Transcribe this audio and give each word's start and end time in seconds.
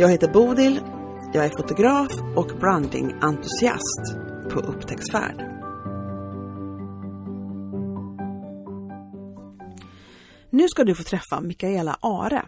Jag 0.00 0.10
heter 0.10 0.28
Bodil, 0.28 0.80
jag 1.32 1.44
är 1.44 1.48
fotograf 1.48 2.08
och 2.36 2.46
brandingentusiast 2.60 4.16
på 4.50 4.60
upptäcktsfärd. 4.60 5.36
Nu 10.50 10.68
ska 10.68 10.84
du 10.84 10.94
få 10.94 11.02
träffa 11.02 11.40
Mikaela 11.40 11.96
Are. 12.00 12.46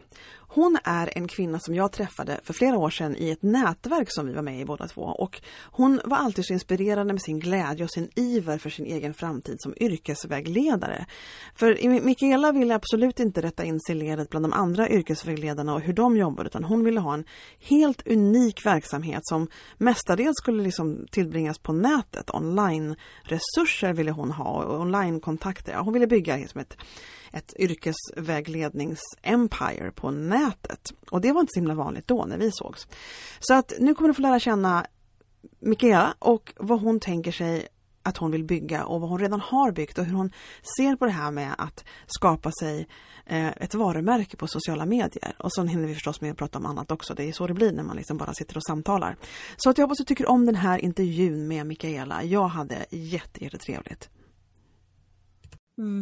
Hon 0.54 0.78
är 0.84 1.18
en 1.18 1.28
kvinna 1.28 1.58
som 1.60 1.74
jag 1.74 1.92
träffade 1.92 2.40
för 2.44 2.52
flera 2.52 2.78
år 2.78 2.90
sedan 2.90 3.16
i 3.16 3.30
ett 3.30 3.42
nätverk 3.42 4.06
som 4.10 4.26
vi 4.26 4.32
var 4.32 4.42
med 4.42 4.60
i 4.60 4.64
båda 4.64 4.88
två 4.88 5.02
och 5.02 5.42
hon 5.64 6.00
var 6.04 6.16
alltid 6.16 6.44
så 6.44 6.52
inspirerande 6.52 7.12
med 7.12 7.22
sin 7.22 7.38
glädje 7.38 7.84
och 7.84 7.90
sin 7.90 8.10
iver 8.16 8.58
för 8.58 8.70
sin 8.70 8.86
egen 8.86 9.14
framtid 9.14 9.56
som 9.58 9.74
yrkesvägledare. 9.80 11.06
För 11.54 12.00
Mikaela 12.00 12.52
ville 12.52 12.74
absolut 12.74 13.20
inte 13.20 13.42
rätta 13.42 13.64
in 13.64 13.80
sig 13.80 13.96
i 13.96 13.98
ledet 13.98 14.30
bland 14.30 14.44
de 14.44 14.52
andra 14.52 14.88
yrkesvägledarna 14.88 15.74
och 15.74 15.80
hur 15.80 15.92
de 15.92 16.16
jobbar 16.16 16.44
utan 16.44 16.64
hon 16.64 16.84
ville 16.84 17.00
ha 17.00 17.14
en 17.14 17.24
helt 17.60 18.06
unik 18.06 18.66
verksamhet 18.66 19.20
som 19.22 19.48
mestadels 19.78 20.36
skulle 20.36 20.62
liksom 20.62 21.06
tillbringas 21.10 21.58
på 21.58 21.72
nätet. 21.72 22.30
Online-resurser 22.30 23.92
ville 23.92 24.10
hon 24.10 24.30
ha 24.30 24.64
och 24.64 24.80
online-kontakter. 24.80 25.74
Hon 25.74 25.92
ville 25.92 26.06
bygga 26.06 26.36
liksom 26.36 26.60
ett 26.60 26.76
ett 27.32 27.54
yrkesvägledningsempire 27.58 29.92
på 29.94 30.10
nätet. 30.10 30.92
Och 31.10 31.20
det 31.20 31.32
var 31.32 31.40
inte 31.40 31.52
så 31.54 31.60
himla 31.60 31.74
vanligt 31.74 32.08
då 32.08 32.24
när 32.24 32.38
vi 32.38 32.50
sågs. 32.52 32.86
Så 33.40 33.54
att 33.54 33.72
nu 33.78 33.94
kommer 33.94 34.08
du 34.08 34.14
få 34.14 34.22
lära 34.22 34.40
känna 34.40 34.86
Mikaela 35.60 36.14
och 36.18 36.52
vad 36.56 36.80
hon 36.80 37.00
tänker 37.00 37.32
sig 37.32 37.68
att 38.02 38.16
hon 38.16 38.30
vill 38.30 38.44
bygga 38.44 38.84
och 38.84 39.00
vad 39.00 39.10
hon 39.10 39.18
redan 39.18 39.40
har 39.40 39.72
byggt 39.72 39.98
och 39.98 40.04
hur 40.04 40.14
hon 40.14 40.32
ser 40.76 40.96
på 40.96 41.04
det 41.04 41.12
här 41.12 41.30
med 41.30 41.54
att 41.58 41.84
skapa 42.06 42.52
sig 42.52 42.88
eh, 43.26 43.46
ett 43.46 43.74
varumärke 43.74 44.36
på 44.36 44.46
sociala 44.46 44.86
medier. 44.86 45.34
Och 45.38 45.52
så 45.52 45.64
hinner 45.64 45.86
vi 45.86 45.94
förstås 45.94 46.20
med 46.20 46.30
att 46.30 46.38
prata 46.38 46.58
om 46.58 46.66
annat 46.66 46.90
också. 46.90 47.14
Det 47.14 47.24
är 47.24 47.32
så 47.32 47.46
det 47.46 47.54
blir 47.54 47.72
när 47.72 47.82
man 47.82 47.96
liksom 47.96 48.16
bara 48.16 48.34
sitter 48.34 48.56
och 48.56 48.64
samtalar. 48.64 49.16
Så 49.56 49.70
att 49.70 49.78
jag 49.78 49.84
hoppas 49.84 49.98
du 49.98 50.04
tycker 50.04 50.28
om 50.28 50.46
den 50.46 50.54
här 50.54 50.78
intervjun 50.78 51.48
med 51.48 51.66
Mikaela. 51.66 52.24
Jag 52.24 52.48
hade 52.48 52.86
jättetrevligt. 52.90 54.10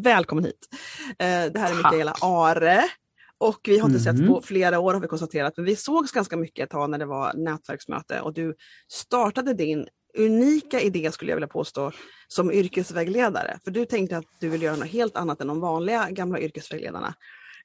Välkommen 0.03 0.45
hit! 0.45 0.69
Eh, 1.11 1.53
det 1.53 1.59
här 1.59 1.71
är 1.71 1.77
Mikaela 1.77 2.15
Are. 2.21 2.85
Och 3.39 3.61
vi 3.65 3.79
har 3.79 3.89
inte 3.89 4.11
mm. 4.11 4.19
sett 4.19 4.29
på 4.29 4.41
flera 4.41 4.79
år 4.79 4.95
har 4.95 5.01
vi 5.01 5.07
konstaterat, 5.07 5.57
men 5.57 5.67
vi 5.67 5.77
sågs 5.77 6.13
ganska 6.13 6.37
mycket 6.37 6.65
ett 6.65 6.71
tag 6.71 6.91
när 6.91 6.99
det 6.99 7.07
var 7.07 7.35
nätverksmöte 7.35 8.21
och 8.21 8.35
du 8.35 8.55
startade 8.89 9.55
din 9.55 9.89
unika 10.19 10.81
idé 10.81 11.13
skulle 11.13 11.31
jag 11.31 11.37
vilja 11.37 11.49
påstå 11.49 11.93
som 12.29 12.53
yrkesvägledare. 12.53 13.59
För 13.65 13.71
du 13.71 13.85
tänkte 13.85 14.17
att 14.17 14.25
du 14.41 14.49
vill 14.49 14.63
göra 14.63 14.77
något 14.77 14.89
helt 14.89 15.17
annat 15.17 15.41
än 15.41 15.47
de 15.47 15.61
vanliga 15.61 16.11
gamla 16.11 16.41
yrkesvägledarna. 16.41 17.15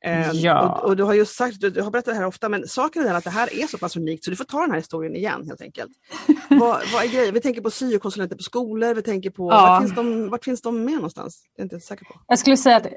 Ehm, 0.06 0.32
ja. 0.34 0.70
Och, 0.70 0.90
och, 0.90 0.96
du 0.96 1.04
har 1.04 1.14
ju 1.14 1.26
sagt, 1.26 1.62
du, 1.62 1.70
du, 1.70 1.82
har 1.82 1.92
berättat 1.92 2.14
det 2.14 2.20
här 2.20 2.28
ofta, 2.28 2.50
men 2.50 2.68
saken 2.68 3.02
är 3.02 3.06
den 3.08 3.16
att 3.16 3.24
det 3.24 3.30
här 3.30 3.64
är 3.64 3.68
så 3.68 3.78
pass 3.78 3.98
unikt 3.98 4.24
så 4.24 4.30
du 4.30 4.36
får 4.36 4.44
ta 4.44 4.62
den 4.62 4.72
här 4.72 4.78
historien 4.78 5.16
igen 5.16 5.46
helt 5.48 5.62
enkelt. 5.62 5.92
vad, 6.50 6.60
vad 6.94 7.04
är 7.04 7.08
grejen? 7.14 7.34
Vi 7.34 7.42
tänker 7.42 7.62
på 7.62 7.72
syokonsulenter 7.72 8.36
på 8.36 8.44
skolor, 8.44 8.94
vi 8.94 9.02
tänker 9.02 9.30
på, 9.30 9.52
ja. 9.52 9.62
vart, 9.62 9.82
finns 9.82 9.96
de, 9.96 10.30
vart 10.30 10.44
finns 10.44 10.62
de 10.62 10.86
med 10.86 10.94
någonstans? 10.94 11.44
Jag 11.56 11.62
är 11.62 11.64
inte 11.64 11.80
säker 11.80 12.06
på. 12.06 12.14
Jag 12.28 12.40
skulle 12.40 12.58
säga 12.58 12.78
att 12.78 12.88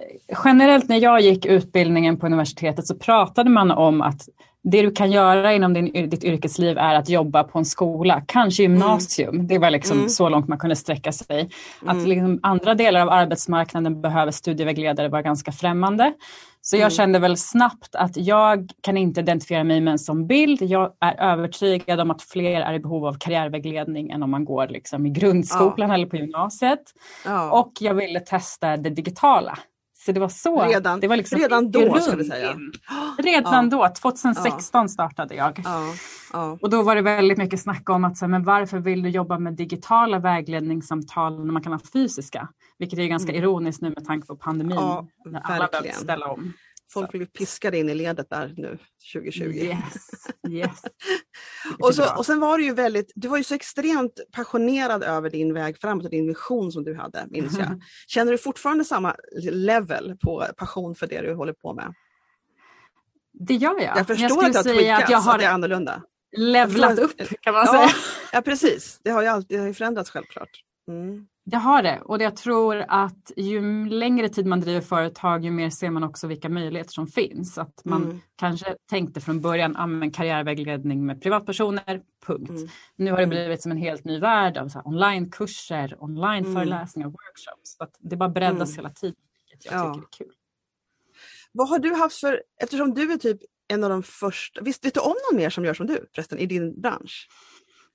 generellt 0.45 0.89
när 0.89 0.97
jag 0.97 1.21
gick 1.21 1.47
utbildningen 1.47 2.17
på 2.17 2.27
universitetet 2.27 2.87
så 2.87 2.95
pratade 2.95 3.51
man 3.51 3.71
om 3.71 4.03
att 4.03 4.29
det 4.71 4.83
du 4.83 4.91
kan 4.91 5.11
göra 5.11 5.53
inom 5.53 5.75
din, 5.75 6.11
ditt 6.11 6.25
yrkesliv 6.25 6.79
är 6.79 6.95
att 6.95 7.09
jobba 7.09 7.45
på 7.45 7.59
en 7.59 7.65
skola, 7.65 8.23
kanske 8.27 8.63
gymnasium. 8.63 9.35
Mm. 9.35 9.47
Det 9.47 9.59
var 9.59 9.71
liksom 9.71 9.97
mm. 9.97 10.09
så 10.09 10.29
långt 10.29 10.49
man 10.49 10.59
kunde 10.59 10.77
sträcka 10.77 11.13
sig. 11.13 11.51
Att 11.87 11.97
mm. 11.97 12.07
liksom 12.07 12.41
andra 12.43 12.75
delar 12.75 13.01
av 13.01 13.11
arbetsmarknaden 13.11 14.01
behöver 14.01 14.33
studievägledare 14.33 15.09
var 15.09 15.23
ganska 15.23 15.53
främmande. 15.53 16.13
Så 16.61 16.77
jag 16.77 16.81
mm. 16.81 16.91
kände 16.91 17.19
väl 17.19 17.37
snabbt 17.37 17.95
att 17.95 18.17
jag 18.17 18.71
kan 18.81 18.97
inte 18.97 19.21
identifiera 19.21 19.65
mig 19.65 19.81
med 19.81 19.93
en 19.93 19.99
sån 19.99 20.27
bild. 20.27 20.63
Jag 20.63 20.93
är 21.01 21.21
övertygad 21.33 22.01
om 22.01 22.11
att 22.11 22.23
fler 22.23 22.61
är 22.61 22.75
i 22.75 22.81
behov 22.81 23.07
av 23.07 23.15
karriärvägledning 23.15 24.11
än 24.11 24.23
om 24.23 24.31
man 24.31 24.45
går 24.45 24.69
liksom 24.69 25.07
i 25.07 25.11
grundskolan 25.11 25.89
ja. 25.89 25.95
eller 25.95 26.07
på 26.07 26.17
gymnasiet. 26.17 26.83
Ja. 27.25 27.61
Och 27.61 27.73
jag 27.81 27.95
ville 27.95 28.21
testa 28.21 28.77
det 28.77 28.91
digitala. 28.91 29.59
Så 30.09 30.13
det 30.13 30.21
var 30.21 30.29
så. 30.29 30.63
Redan, 30.63 31.01
det 31.01 31.09
var 31.09 31.17
liksom 31.17 31.39
redan 31.39 31.71
då 31.71 32.01
ska 32.01 32.17
vi 32.17 32.25
säga. 32.25 32.57
Redan 33.19 33.71
ja. 33.71 33.89
då, 33.89 33.95
2016 34.01 34.83
ja. 34.83 34.89
startade 34.89 35.35
jag. 35.35 35.63
Ja. 36.33 36.59
Och 36.61 36.71
då 36.71 36.83
var 36.83 36.95
det 36.95 37.03
väldigt 37.03 37.39
mycket 37.39 37.61
snack 37.61 37.91
om 37.91 38.05
att 38.05 38.17
så, 38.17 38.29
men 38.29 38.45
varför 38.45 38.79
vill 38.79 39.03
du 39.03 39.09
jobba 39.09 39.39
med 39.39 39.53
digitala 39.53 40.19
vägledningssamtal 40.19 41.45
när 41.45 41.53
man 41.53 41.63
kan 41.63 41.73
ha 41.73 41.81
fysiska? 41.93 42.49
Vilket 42.79 42.99
är 42.99 43.07
ganska 43.07 43.33
mm. 43.33 43.43
ironiskt 43.43 43.83
nu 43.83 43.89
med 43.89 44.05
tanke 44.05 44.27
på 44.27 44.37
pandemin. 44.37 44.77
när 45.25 45.41
alla 45.41 45.67
behöver 45.67 45.91
ställa 45.91 46.27
om. 46.27 46.53
Folk 46.93 47.11
blir 47.11 47.27
piskade 47.27 47.79
in 47.79 47.89
i 47.89 47.95
ledet 47.95 48.31
där 48.31 48.55
nu 48.57 48.79
2020. 49.15 49.45
Yes, 49.45 49.77
yes. 50.49 50.83
och, 51.79 51.95
så, 51.95 52.17
och 52.17 52.27
sen 52.27 52.41
var 52.41 52.59
du 52.59 52.65
ju 52.65 52.75
väldigt, 52.75 53.13
du 53.15 53.29
var 53.29 53.37
ju 53.37 53.45
så 53.45 53.55
extremt 53.55 54.21
passionerad 54.33 55.03
över 55.03 55.31
din 55.31 55.55
väg 55.55 55.79
framåt 55.81 56.05
och 56.05 56.11
din 56.11 56.27
vision 56.27 56.73
som 56.73 56.85
du 56.85 56.95
hade, 56.95 57.27
minns 57.31 57.59
jag. 57.59 57.83
Känner 58.07 58.33
du 58.33 58.39
fortfarande 58.39 58.85
samma 58.85 59.17
level 59.51 60.17
på 60.25 60.47
passion 60.57 60.95
för 60.95 61.07
det 61.07 61.21
du 61.21 61.35
håller 61.35 61.53
på 61.53 61.75
med? 61.75 61.95
Det 63.33 63.55
gör 63.55 63.81
jag. 63.81 63.99
Jag 63.99 64.07
förstår 64.07 64.43
jag 64.43 64.57
att 64.57 64.65
det 64.65 64.71
har 64.71 64.77
tweakats, 64.77 65.05
att, 65.05 65.11
jag 65.11 65.19
har 65.19 65.33
att 65.33 65.39
det 65.39 65.45
är 65.45 65.51
annorlunda. 65.51 66.03
Levlat 66.37 66.99
upp 66.99 67.13
kan 67.41 67.55
man 67.55 67.67
säga. 67.67 67.91
Ja, 68.33 68.41
precis. 68.41 69.01
Det 69.05 69.11
har 69.11 69.23
ju 69.23 69.29
alltid 69.29 69.59
det 69.59 69.65
har 69.65 69.73
förändrats 69.73 70.11
självklart. 70.11 70.51
Mm. 70.89 71.27
Det 71.51 71.57
har 71.57 71.83
det 71.83 72.01
och 72.05 72.23
jag 72.23 72.37
tror 72.37 72.85
att 72.89 73.33
ju 73.37 73.87
längre 73.89 74.29
tid 74.29 74.47
man 74.47 74.61
driver 74.61 74.81
företag 74.81 75.45
ju 75.45 75.51
mer 75.51 75.71
ser 75.71 75.91
man 75.91 76.05
också 76.05 76.27
vilka 76.27 76.49
möjligheter 76.49 76.93
som 76.93 77.07
finns. 77.07 77.59
Att 77.59 77.85
man 77.85 78.05
mm. 78.05 78.21
kanske 78.37 78.77
tänkte 78.91 79.21
från 79.21 79.41
början 79.41 79.77
använd 79.77 80.15
karriärvägledning 80.15 81.07
med 81.07 81.23
privatpersoner, 81.23 82.03
punkt. 82.27 82.51
Mm. 82.51 82.69
Nu 82.97 83.11
har 83.11 83.17
det 83.17 83.25
mm. 83.25 83.31
blivit 83.31 83.63
som 83.63 83.73
en 83.73 83.79
helt 83.79 84.05
ny 84.05 84.19
värld 84.19 84.57
av 84.57 84.71
onlinekurser, 84.85 85.97
onlineföreläsningar, 85.99 87.07
mm. 87.07 87.13
workshops. 87.13 87.77
Så 87.79 87.87
det 87.99 88.17
bara 88.17 88.29
breddas 88.29 88.69
mm. 88.69 88.77
hela 88.77 88.91
tiden, 88.91 89.17
vilket 89.51 89.73
jag 89.73 89.75
ja. 89.75 89.95
tycker 89.95 90.25
är 90.25 90.27
kul. 90.27 90.35
Vad 91.53 91.69
har 91.69 91.79
du 91.79 91.95
haft 91.95 92.21
för, 92.21 92.43
eftersom 92.63 92.95
du 92.95 93.13
är 93.13 93.17
typ 93.17 93.41
en 93.69 93.85
av 93.85 93.91
de 93.91 94.03
första, 94.03 94.61
visst 94.63 94.85
vet 94.85 94.95
du 94.95 95.01
om 95.01 95.15
någon 95.31 95.41
mer 95.41 95.51
som 95.51 95.65
gör 95.65 95.75
som 95.75 95.87
du 95.87 96.07
förresten 96.15 96.39
i 96.39 96.47
din 96.47 96.81
bransch? 96.81 97.29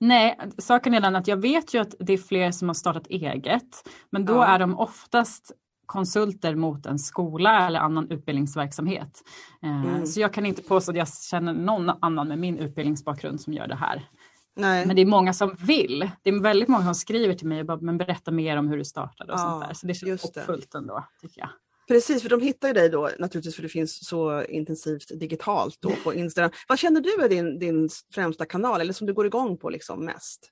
Nej, 0.04 0.38
saken 0.58 0.94
är 0.94 1.00
den 1.00 1.16
att 1.16 1.28
jag 1.28 1.36
vet 1.36 1.74
ju 1.74 1.78
att 1.78 1.94
det 1.98 2.12
är 2.12 2.18
fler 2.18 2.50
som 2.50 2.68
har 2.68 2.74
startat 2.74 3.06
eget. 3.06 3.88
Men 4.10 4.24
då 4.24 4.34
ja. 4.34 4.46
är 4.46 4.58
de 4.58 4.78
oftast 4.78 5.52
konsulter 5.86 6.54
mot 6.54 6.86
en 6.86 6.98
skola 6.98 7.66
eller 7.66 7.80
annan 7.80 8.10
utbildningsverksamhet. 8.10 9.22
Eh, 9.62 9.84
mm. 9.84 10.06
Så 10.06 10.20
jag 10.20 10.32
kan 10.32 10.46
inte 10.46 10.62
påstå 10.62 10.92
att 10.92 10.98
jag 10.98 11.08
känner 11.08 11.52
någon 11.52 11.90
annan 12.00 12.28
med 12.28 12.38
min 12.38 12.58
utbildningsbakgrund 12.58 13.40
som 13.40 13.52
gör 13.52 13.66
det 13.66 13.76
här. 13.76 14.08
Nej. 14.56 14.86
Men 14.86 14.96
det 14.96 15.02
är 15.02 15.06
många 15.06 15.32
som 15.32 15.54
vill. 15.54 16.10
Det 16.22 16.30
är 16.30 16.42
väldigt 16.42 16.68
många 16.68 16.84
som 16.84 16.94
skriver 16.94 17.34
till 17.34 17.48
mig 17.48 17.60
och 17.60 17.66
bara, 17.66 17.78
men 17.80 17.98
berätta 17.98 18.30
mer 18.30 18.56
om 18.56 18.68
hur 18.68 18.78
du 18.78 18.84
startade 18.84 19.32
och 19.32 19.38
ja, 19.38 19.42
sånt 19.42 19.66
där. 19.66 19.74
Så 19.74 19.86
det 19.86 19.94
känns 19.94 20.22
hoppfullt 20.22 20.74
ändå, 20.74 21.04
tycker 21.20 21.40
jag. 21.40 21.50
Precis, 21.88 22.22
för 22.22 22.28
de 22.28 22.40
hittar 22.40 22.68
ju 22.68 22.74
dig 22.74 22.88
då 22.88 23.10
naturligtvis 23.18 23.56
för 23.56 23.62
det 23.62 23.68
finns 23.68 24.08
så 24.08 24.44
intensivt 24.44 25.20
digitalt 25.20 25.76
då 25.80 25.90
på 26.04 26.14
Instagram. 26.14 26.50
Vad 26.68 26.78
känner 26.78 27.00
du 27.00 27.24
är 27.24 27.28
din, 27.28 27.58
din 27.58 27.88
främsta 28.14 28.44
kanal 28.44 28.80
eller 28.80 28.92
som 28.92 29.06
du 29.06 29.14
går 29.14 29.26
igång 29.26 29.56
på 29.56 29.70
liksom 29.70 30.04
mest? 30.04 30.50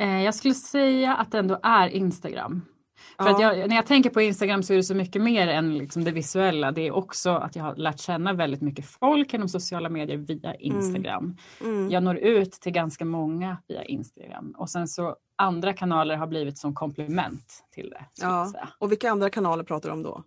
Eh, 0.00 0.22
jag 0.22 0.34
skulle 0.34 0.54
säga 0.54 1.14
att 1.14 1.32
det 1.32 1.38
ändå 1.38 1.60
är 1.62 1.88
Instagram. 1.88 2.62
För 3.16 3.28
ja. 3.28 3.34
att 3.34 3.40
jag, 3.40 3.68
när 3.68 3.76
jag 3.76 3.86
tänker 3.86 4.10
på 4.10 4.20
Instagram 4.20 4.62
så 4.62 4.72
är 4.72 4.76
det 4.76 4.82
så 4.82 4.94
mycket 4.94 5.22
mer 5.22 5.48
än 5.48 5.78
liksom 5.78 6.04
det 6.04 6.10
visuella. 6.10 6.72
Det 6.72 6.86
är 6.86 6.92
också 6.92 7.30
att 7.30 7.56
jag 7.56 7.64
har 7.64 7.76
lärt 7.76 8.00
känna 8.00 8.32
väldigt 8.32 8.60
mycket 8.60 8.86
folk 8.86 9.32
genom 9.32 9.48
sociala 9.48 9.88
medier 9.88 10.16
via 10.16 10.54
mm. 10.54 10.60
Instagram. 10.60 11.36
Mm. 11.60 11.76
Mm. 11.76 11.90
Jag 11.90 12.02
når 12.02 12.16
ut 12.16 12.52
till 12.52 12.72
ganska 12.72 13.04
många 13.04 13.56
via 13.68 13.84
Instagram 13.84 14.54
och 14.58 14.70
sen 14.70 14.88
så 14.88 15.16
andra 15.38 15.72
kanaler 15.72 16.16
har 16.16 16.26
blivit 16.26 16.58
som 16.58 16.74
komplement 16.74 17.64
till 17.70 17.90
det. 17.90 18.04
Ja. 18.20 18.52
Och 18.78 18.90
vilka 18.92 19.10
andra 19.10 19.30
kanaler 19.30 19.64
pratar 19.64 19.88
du 19.88 19.92
om 19.92 20.02
då? 20.02 20.24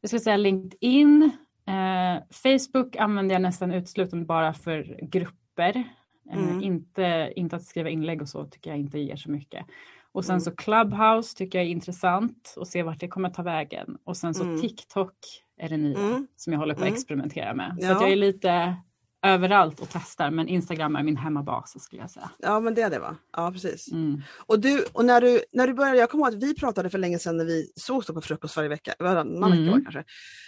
Jag 0.00 0.08
skulle 0.08 0.20
säga 0.20 0.36
LinkedIn. 0.36 1.30
Eh, 1.66 2.22
Facebook 2.30 2.96
använder 2.96 3.34
jag 3.34 3.42
nästan 3.42 3.72
uteslutande 3.72 4.26
bara 4.26 4.54
för 4.54 4.98
grupper. 5.02 5.84
Eh, 6.30 6.38
mm. 6.38 6.62
inte, 6.62 7.32
inte 7.36 7.56
att 7.56 7.64
skriva 7.64 7.88
inlägg 7.88 8.22
och 8.22 8.28
så 8.28 8.44
tycker 8.44 8.70
jag 8.70 8.78
inte 8.78 8.98
ger 8.98 9.16
så 9.16 9.30
mycket. 9.30 9.66
Och 10.12 10.24
sen 10.24 10.32
mm. 10.32 10.40
så 10.40 10.50
Clubhouse 10.50 11.36
tycker 11.36 11.58
jag 11.58 11.66
är 11.66 11.70
intressant 11.70 12.54
och 12.56 12.68
se 12.68 12.82
vart 12.82 13.00
det 13.00 13.08
kommer 13.08 13.30
ta 13.30 13.42
vägen. 13.42 13.98
Och 14.04 14.16
sen 14.16 14.34
så 14.34 14.44
mm. 14.44 14.60
TikTok 14.60 15.14
är 15.56 15.68
det 15.68 15.76
nya 15.76 15.98
mm. 15.98 16.26
som 16.36 16.52
jag 16.52 16.60
håller 16.60 16.74
på 16.74 16.80
att 16.80 16.86
mm. 16.86 16.94
experimentera 16.94 17.54
med. 17.54 17.76
Så 17.80 17.86
ja. 17.86 18.00
jag 18.00 18.12
är 18.12 18.16
lite 18.16 18.76
överallt 19.24 19.80
och 19.80 19.88
testar 19.92 20.30
men 20.30 20.48
Instagram 20.48 20.96
är 20.96 21.02
min 21.02 21.16
hemmabas 21.16 21.82
skulle 21.82 22.02
jag 22.02 22.10
säga. 22.10 22.30
Ja 22.38 22.60
men 22.60 22.74
det 22.74 22.82
är 22.82 22.90
det 22.90 22.98
va? 22.98 23.16
Ja 23.32 23.52
precis. 23.52 23.92
Mm. 23.92 24.22
Och, 24.46 24.60
du, 24.60 24.84
och 24.92 25.04
när, 25.04 25.20
du, 25.20 25.44
när 25.52 25.66
du 25.66 25.74
började, 25.74 25.98
jag 25.98 26.10
kommer 26.10 26.24
ihåg 26.24 26.34
att 26.34 26.42
vi 26.42 26.54
pratade 26.54 26.90
för 26.90 26.98
länge 26.98 27.18
sedan 27.18 27.36
när 27.36 27.44
vi 27.44 27.72
sågs 27.76 28.06
på 28.06 28.20
frukost 28.20 28.56
varje 28.56 28.68
vecka, 28.68 28.94
varannan 28.98 29.52
mm. 29.52 29.64
vecka 29.64 29.80
kanske, 29.82 30.04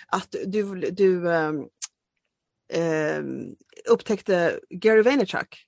att 0.07 0.35
du, 0.47 0.91
du 0.91 1.31
äh, 1.33 1.53
äh, 2.83 3.23
upptäckte 3.91 4.61
Gary 4.71 5.03
Vaynerchuk. 5.03 5.67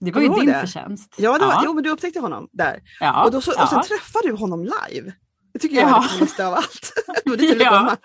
Det 0.00 0.12
var 0.12 0.20
ju 0.20 0.28
din 0.28 0.46
det? 0.46 0.60
förtjänst. 0.60 1.14
Ja, 1.18 1.38
det 1.38 1.46
var, 1.46 1.52
ja. 1.52 1.62
Jo, 1.64 1.74
men 1.74 1.84
du 1.84 1.90
upptäckte 1.90 2.20
honom 2.20 2.48
där. 2.52 2.82
Ja, 3.00 3.24
och, 3.24 3.30
då 3.30 3.40
så, 3.40 3.62
och 3.62 3.68
sen 3.68 3.82
träffade 3.82 4.28
du 4.28 4.32
honom 4.32 4.64
live. 4.64 5.12
Det 5.54 5.60
tycker 5.60 5.76
jag 5.76 5.90
ja. 5.90 5.98
är 5.98 6.02
det 6.02 6.08
coolaste 6.18 6.46
av 6.46 6.54
allt. 6.54 6.92
det 7.38 7.44
ja. 7.44 7.96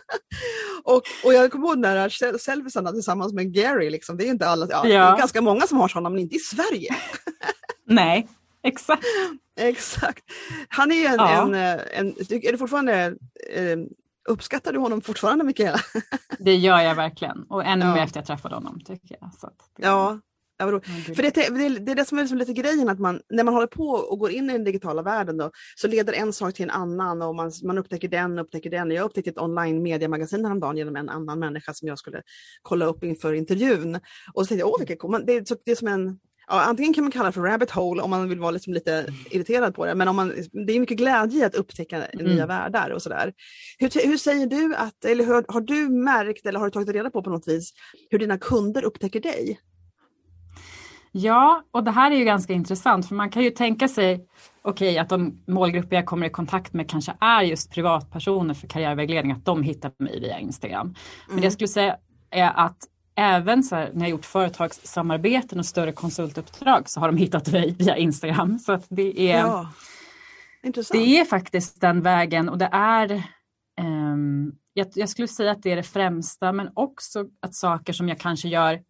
och, 0.84 1.02
och 1.24 1.34
jag 1.34 1.52
kommer 1.52 1.66
ihåg 1.66 1.82
den 1.82 1.94
där 1.94 2.38
selfiesarna 2.38 2.92
tillsammans 2.92 3.32
med 3.32 3.54
Gary. 3.54 3.90
Liksom. 3.90 4.16
Det 4.16 4.26
är 4.26 4.30
inte 4.30 4.48
alla, 4.48 4.66
ja, 4.70 4.76
ja. 4.76 4.82
Det 4.88 4.94
är 4.94 5.18
ganska 5.18 5.40
många 5.40 5.66
som 5.66 5.78
har 5.78 5.88
sådana 5.88 6.10
men 6.10 6.18
inte 6.18 6.36
i 6.36 6.38
Sverige. 6.38 6.96
Nej, 7.86 8.28
exakt. 8.62 9.04
exakt. 9.60 10.24
Han 10.68 10.92
är 10.92 11.08
en, 11.08 11.14
ja. 11.14 11.42
en, 11.42 11.54
en, 11.54 12.14
är 12.30 12.52
du 12.52 12.58
fortfarande, 12.58 13.16
eh, 13.50 13.78
uppskattar 14.28 14.72
du 14.72 14.78
honom 14.78 15.00
fortfarande 15.00 15.44
Mikaela? 15.44 15.80
det 16.38 16.54
gör 16.54 16.80
jag 16.80 16.94
verkligen 16.94 17.42
och 17.48 17.64
ännu 17.64 17.84
mer 17.84 18.02
efter 18.02 18.20
jag 18.20 18.26
träffade 18.26 18.54
honom. 18.54 18.80
tycker 18.80 19.16
jag. 19.20 19.30
Så 19.40 19.50
det... 19.76 19.86
Ja, 20.62 20.72
Ja, 20.72 20.92
mm, 20.92 21.14
För 21.14 21.22
det, 21.22 21.30
det, 21.30 21.78
det, 21.78 21.92
är 21.92 21.96
det 21.96 22.04
som 22.04 22.18
är 22.18 22.22
liksom 22.22 22.38
lite 22.38 22.52
grejen, 22.52 22.88
att 22.88 22.98
man, 22.98 23.20
när 23.30 23.44
man 23.44 23.54
håller 23.54 23.66
på 23.66 23.88
och 23.88 24.18
går 24.18 24.30
in 24.30 24.50
i 24.50 24.52
den 24.52 24.64
digitala 24.64 25.02
världen 25.02 25.36
då, 25.36 25.50
så 25.76 25.88
leder 25.88 26.12
en 26.12 26.32
sak 26.32 26.54
till 26.54 26.64
en 26.64 26.70
annan 26.70 27.22
och 27.22 27.34
man, 27.34 27.52
man 27.64 27.78
upptäcker 27.78 28.08
den 28.08 28.38
och 28.38 28.44
upptäcker 28.44 28.70
den. 28.70 28.90
Jag 28.90 29.04
upptäckte 29.04 29.30
ett 29.30 29.38
online 29.38 29.82
mediamagasin 29.82 30.44
häromdagen 30.44 30.76
genom 30.76 30.96
en 30.96 31.08
annan 31.08 31.38
människa 31.38 31.74
som 31.74 31.88
jag 31.88 31.98
skulle 31.98 32.22
kolla 32.62 32.86
upp 32.86 33.04
inför 33.04 33.32
intervjun. 33.32 34.00
Och 34.34 34.44
så 34.44 34.46
tänkte 34.46 34.60
jag, 34.60 34.68
åh 34.68 34.78
vilket 34.78 34.98
cool. 34.98 35.26
det, 35.26 35.32
är, 35.32 35.44
det 35.64 35.70
är 35.70 35.76
som 35.76 35.88
en 35.88 36.18
Ja, 36.46 36.60
antingen 36.60 36.94
kan 36.94 37.04
man 37.04 37.10
kalla 37.10 37.26
det 37.26 37.32
för 37.32 37.40
rabbit 37.40 37.70
hole 37.70 38.02
om 38.02 38.10
man 38.10 38.28
vill 38.28 38.40
vara 38.40 38.50
liksom 38.50 38.72
lite 38.72 39.06
irriterad 39.30 39.74
på 39.74 39.86
det, 39.86 39.94
men 39.94 40.08
om 40.08 40.16
man, 40.16 40.32
det 40.66 40.72
är 40.72 40.80
mycket 40.80 40.96
glädje 40.96 41.40
i 41.40 41.44
att 41.44 41.54
upptäcka 41.54 42.04
mm. 42.04 42.26
nya 42.26 42.46
världar 42.46 42.90
och 42.90 43.02
sådär. 43.02 43.32
Hur, 43.78 44.06
hur 44.06 44.16
säger 44.16 44.46
du 44.46 44.74
att, 44.74 45.04
eller 45.04 45.24
hur, 45.24 45.44
har 45.48 45.60
du 45.60 45.88
märkt 45.88 46.46
eller 46.46 46.58
har 46.58 46.66
du 46.66 46.70
tagit 46.70 46.88
reda 46.88 47.10
på 47.10 47.22
på 47.22 47.30
något 47.30 47.48
vis 47.48 47.72
hur 48.10 48.18
dina 48.18 48.38
kunder 48.38 48.84
upptäcker 48.84 49.20
dig? 49.20 49.60
Ja, 51.12 51.62
och 51.70 51.84
det 51.84 51.90
här 51.90 52.10
är 52.10 52.16
ju 52.16 52.24
ganska 52.24 52.52
intressant 52.52 53.08
för 53.08 53.14
man 53.14 53.30
kan 53.30 53.42
ju 53.42 53.50
tänka 53.50 53.88
sig 53.88 54.26
okej 54.62 54.88
okay, 54.88 54.98
att 54.98 55.08
de 55.08 55.42
målgrupper 55.46 55.96
jag 55.96 56.06
kommer 56.06 56.26
i 56.26 56.30
kontakt 56.30 56.72
med 56.72 56.90
kanske 56.90 57.14
är 57.20 57.42
just 57.42 57.70
privatpersoner 57.70 58.54
för 58.54 58.68
karriärvägledning, 58.68 59.32
att 59.32 59.44
de 59.44 59.62
hittar 59.62 59.92
mig 59.98 60.20
via 60.20 60.38
Instagram. 60.38 60.86
Mm. 60.86 60.94
Men 61.28 61.36
det 61.36 61.42
jag 61.42 61.52
skulle 61.52 61.68
säga 61.68 61.96
är 62.30 62.52
att 62.54 62.78
även 63.14 63.62
så 63.62 63.76
här, 63.76 63.90
när 63.94 64.00
jag 64.00 64.10
gjort 64.10 64.24
företagssamarbeten 64.24 65.58
och 65.58 65.66
större 65.66 65.92
konsultuppdrag 65.92 66.88
så 66.88 67.00
har 67.00 67.06
de 67.06 67.16
hittat 67.16 67.52
mig 67.52 67.74
via 67.78 67.96
Instagram. 67.96 68.58
Så 68.58 68.72
att 68.72 68.86
det 68.88 69.32
är, 69.32 69.38
ja. 69.38 69.72
det 70.92 71.18
är 71.18 71.24
faktiskt 71.24 71.80
den 71.80 72.02
vägen 72.02 72.48
och 72.48 72.58
det 72.58 72.68
är 72.72 73.22
um, 73.80 74.52
jag, 74.74 74.86
jag 74.94 75.08
skulle 75.08 75.28
säga 75.28 75.52
att 75.52 75.62
det 75.62 75.72
är 75.72 75.76
det 75.76 75.82
främsta 75.82 76.52
men 76.52 76.70
också 76.74 77.24
att 77.42 77.54
saker 77.54 77.92
som 77.92 78.08
jag 78.08 78.18
kanske 78.18 78.48
gör 78.48 78.80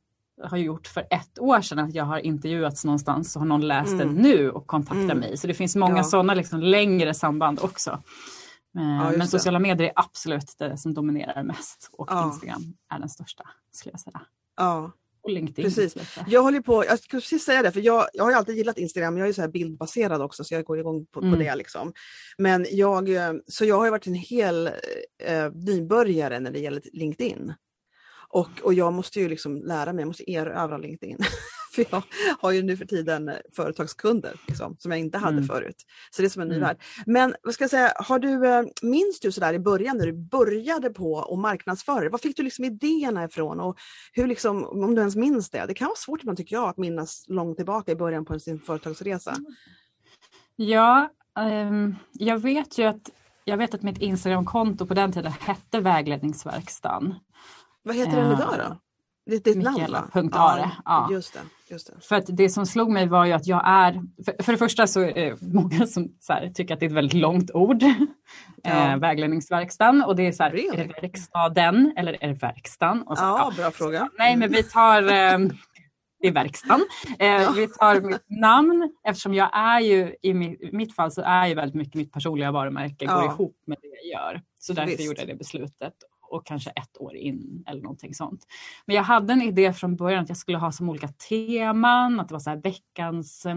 har 0.43 0.57
gjort 0.57 0.87
för 0.87 1.07
ett 1.11 1.39
år 1.39 1.61
sedan 1.61 1.79
att 1.79 1.95
jag 1.95 2.05
har 2.05 2.19
intervjuats 2.19 2.85
någonstans 2.85 3.33
så 3.33 3.39
har 3.39 3.47
någon 3.47 3.69
läst 3.69 3.93
mm. 3.93 4.15
det 4.15 4.23
nu 4.23 4.51
och 4.51 4.67
kontaktar 4.67 5.03
mm. 5.03 5.19
mig. 5.19 5.37
Så 5.37 5.47
det 5.47 5.55
finns 5.55 5.77
många 5.77 5.97
ja. 5.97 6.05
sådana 6.05 6.35
liksom 6.35 6.61
längre 6.61 7.15
samband 7.15 7.61
också. 7.63 7.91
Eh, 8.79 8.83
ja, 8.83 9.13
Men 9.17 9.29
sociala 9.29 9.59
medier 9.59 9.89
är 9.89 9.93
absolut 9.97 10.55
det 10.59 10.79
som 10.79 10.95
dominerar 10.95 11.43
mest 11.43 11.91
och 11.93 12.09
ja. 12.11 12.27
Instagram 12.27 12.75
är 12.95 12.99
den 12.99 13.09
största 13.09 13.45
skulle 13.73 13.93
jag 13.93 14.01
säga. 14.01 14.21
Ja. 14.57 14.93
Och 15.23 15.31
LinkedIn. 15.31 15.65
Precis. 15.65 15.97
Jag 16.27 16.43
håller 16.43 16.61
på, 16.61 16.85
jag 16.85 16.99
ska 16.99 17.17
precis 17.17 17.45
säga 17.45 17.63
det, 17.63 17.73
för 17.73 17.81
jag, 17.81 18.07
jag 18.13 18.25
har 18.25 18.33
alltid 18.33 18.57
gillat 18.57 18.79
Instagram, 18.79 19.19
jag 19.19 19.29
är 19.29 19.33
så 19.33 19.49
bildbaserad 19.49 20.23
också 20.23 20.45
så 20.45 20.55
jag 20.55 20.65
går 20.65 20.79
igång 20.79 21.07
på, 21.07 21.21
mm. 21.21 21.33
på 21.33 21.39
det. 21.39 21.55
Liksom. 21.55 21.93
Men 22.39 22.67
jag, 22.71 23.09
eh, 23.09 23.33
så 23.47 23.65
jag 23.65 23.79
har 23.79 23.91
varit 23.91 24.07
en 24.07 24.15
hel 24.15 24.67
eh, 25.23 25.53
nybörjare 25.55 26.41
när 26.41 26.51
det 26.51 26.59
gäller 26.59 26.83
LinkedIn. 26.93 27.53
Och, 28.33 28.51
och 28.63 28.75
jag 28.75 28.93
måste 28.93 29.21
ju 29.21 29.29
liksom 29.29 29.57
lära 29.57 29.93
mig, 29.93 30.03
jag 30.03 30.07
måste 30.07 30.31
erövra 30.31 30.79
LinkedIn. 30.79 31.19
för 31.75 31.87
jag 31.91 32.03
har 32.41 32.53
ju 32.53 32.63
nu 32.63 32.77
för 32.77 32.85
tiden 32.85 33.33
företagskunder 33.57 34.41
liksom, 34.49 34.77
som 34.79 34.91
jag 34.91 35.01
inte 35.01 35.19
hade 35.19 35.37
mm. 35.37 35.49
förut. 35.49 35.77
Så 36.11 36.23
det 36.23 36.29
är 36.29 36.31
som 36.31 36.43
en 36.43 36.49
ny 36.49 36.55
mm. 36.55 36.67
värld. 36.67 36.77
Men 37.07 37.35
vad 37.43 37.55
ska 37.55 37.65
jag 37.65 37.71
säga, 37.71 37.93
har 37.97 38.19
du, 38.19 38.49
eh, 38.49 38.63
minns 38.83 39.21
du 39.21 39.33
sådär 39.33 39.55
i 39.55 39.59
början 39.59 39.97
när 39.99 40.07
du 40.07 40.13
började 40.13 40.91
på 40.91 41.21
att 41.21 41.39
marknadsföra 41.39 42.09
Var 42.09 42.19
fick 42.19 42.37
du 42.37 42.43
liksom 42.43 42.65
idéerna 42.65 43.25
ifrån? 43.25 43.61
Och 43.61 43.77
hur 44.13 44.27
liksom, 44.27 44.65
om 44.65 44.95
du 44.95 45.01
ens 45.01 45.17
minns 45.17 45.51
det? 45.51 45.67
Det 45.67 45.75
kan 45.75 45.87
vara 45.87 45.97
svårt 45.97 46.21
ibland 46.21 46.39
tycker 46.39 46.57
jag 46.57 46.69
att 46.69 46.79
minnas 46.79 47.25
långt 47.29 47.57
tillbaka 47.57 47.93
i 47.93 47.97
början 47.97 48.25
på 48.25 48.39
sin 48.39 48.61
företagsresa. 48.61 49.37
Ja, 50.57 51.09
um, 51.39 51.97
jag 52.13 52.39
vet 52.39 52.79
ju 52.79 52.85
att 52.85 53.11
jag 53.45 53.57
vet 53.57 53.75
att 53.75 53.83
mitt 53.83 53.99
Instagramkonto 53.99 54.87
på 54.87 54.95
den 54.95 55.13
tiden 55.13 55.33
hette 55.41 55.81
Vägledningsverkstan. 55.81 57.15
Vad 57.83 57.97
heter 57.97 58.17
den 58.17 58.33
idag 58.33 58.55
då? 58.59 58.77
Det 59.27 59.35
är 59.35 59.41
ditt 59.41 59.63
namn 59.63 59.93
va? 59.93 60.09
Ja, 60.33 60.71
ja. 60.85 61.09
Just 61.11 61.35
det, 61.35 61.41
just 61.71 61.87
det. 61.87 61.93
För 62.01 62.17
att 62.17 62.25
det 62.29 62.49
som 62.49 62.67
slog 62.67 62.91
mig 62.91 63.09
var 63.09 63.25
ju 63.25 63.33
att 63.33 63.47
jag 63.47 63.63
är, 63.65 64.03
för, 64.25 64.43
för 64.43 64.53
det 64.53 64.59
första 64.59 64.87
så 64.87 65.01
är 65.01 65.15
det 65.15 65.43
många 65.43 65.87
som 65.87 66.09
här, 66.29 66.51
tycker 66.55 66.75
att 66.75 66.81
det 66.81 66.87
är 66.87 66.91
ett 66.91 66.97
väldigt 66.97 67.21
långt 67.21 67.51
ord, 67.51 67.83
ja. 68.63 68.93
eh, 68.93 68.99
vägledningsverkstan 68.99 70.03
och 70.03 70.17
det 70.17 70.27
är 70.27 70.33
så 70.33 70.43
här, 70.43 70.51
really? 70.51 70.81
är 70.81 70.89
det 70.89 71.03
verkstaden 71.03 71.93
eller 71.97 72.25
är 72.25 72.29
det 72.29 72.35
verkstaden? 72.35 73.03
Och 73.03 73.19
så, 73.19 73.25
ja, 73.25 73.53
ja, 73.57 73.63
bra 73.63 73.71
fråga. 73.71 74.11
nej 74.19 74.37
men 74.37 74.53
vi 74.53 74.63
tar 74.63 75.03
eh, 75.03 75.39
i 76.23 76.31
verkstaden. 76.31 76.87
Eh, 77.19 77.53
vi 77.53 77.69
tar 77.69 78.01
mitt 78.01 78.27
namn 78.29 78.93
eftersom 79.09 79.35
jag 79.35 79.51
är 79.53 79.81
ju 79.81 80.15
i 80.23 80.35
mitt, 80.35 80.73
mitt 80.73 80.95
fall 80.95 81.11
så 81.11 81.23
är 81.23 81.47
ju 81.47 81.55
väldigt 81.55 81.75
mycket 81.75 81.95
mitt 81.95 82.13
personliga 82.13 82.53
varumärke 82.53 83.05
ja. 83.05 83.21
går 83.21 83.25
ihop 83.25 83.57
med 83.67 83.79
det 83.83 83.89
jag 83.89 84.21
gör. 84.21 84.43
Så 84.59 84.73
därför 84.73 84.91
Visst. 84.91 85.05
gjorde 85.05 85.21
jag 85.21 85.29
det 85.29 85.35
beslutet 85.35 85.95
och 86.33 86.47
kanske 86.47 86.71
ett 86.71 87.01
år 87.01 87.17
in 87.17 87.65
eller 87.69 87.83
någonting 87.83 88.15
sånt. 88.15 88.47
Men 88.87 88.97
jag 88.97 89.03
hade 89.03 89.33
en 89.33 89.43
idé 89.43 89.73
från 89.73 89.97
början 89.97 90.23
att 90.23 90.29
jag 90.29 90.39
skulle 90.39 90.59
ha 90.59 90.73
som 90.73 90.89
olika 90.89 91.09
teman, 91.09 92.21
att 92.21 92.29
det 92.29 92.35
var 92.35 92.41
så 92.41 92.61
veckans 92.65 93.47
eh, 93.47 93.57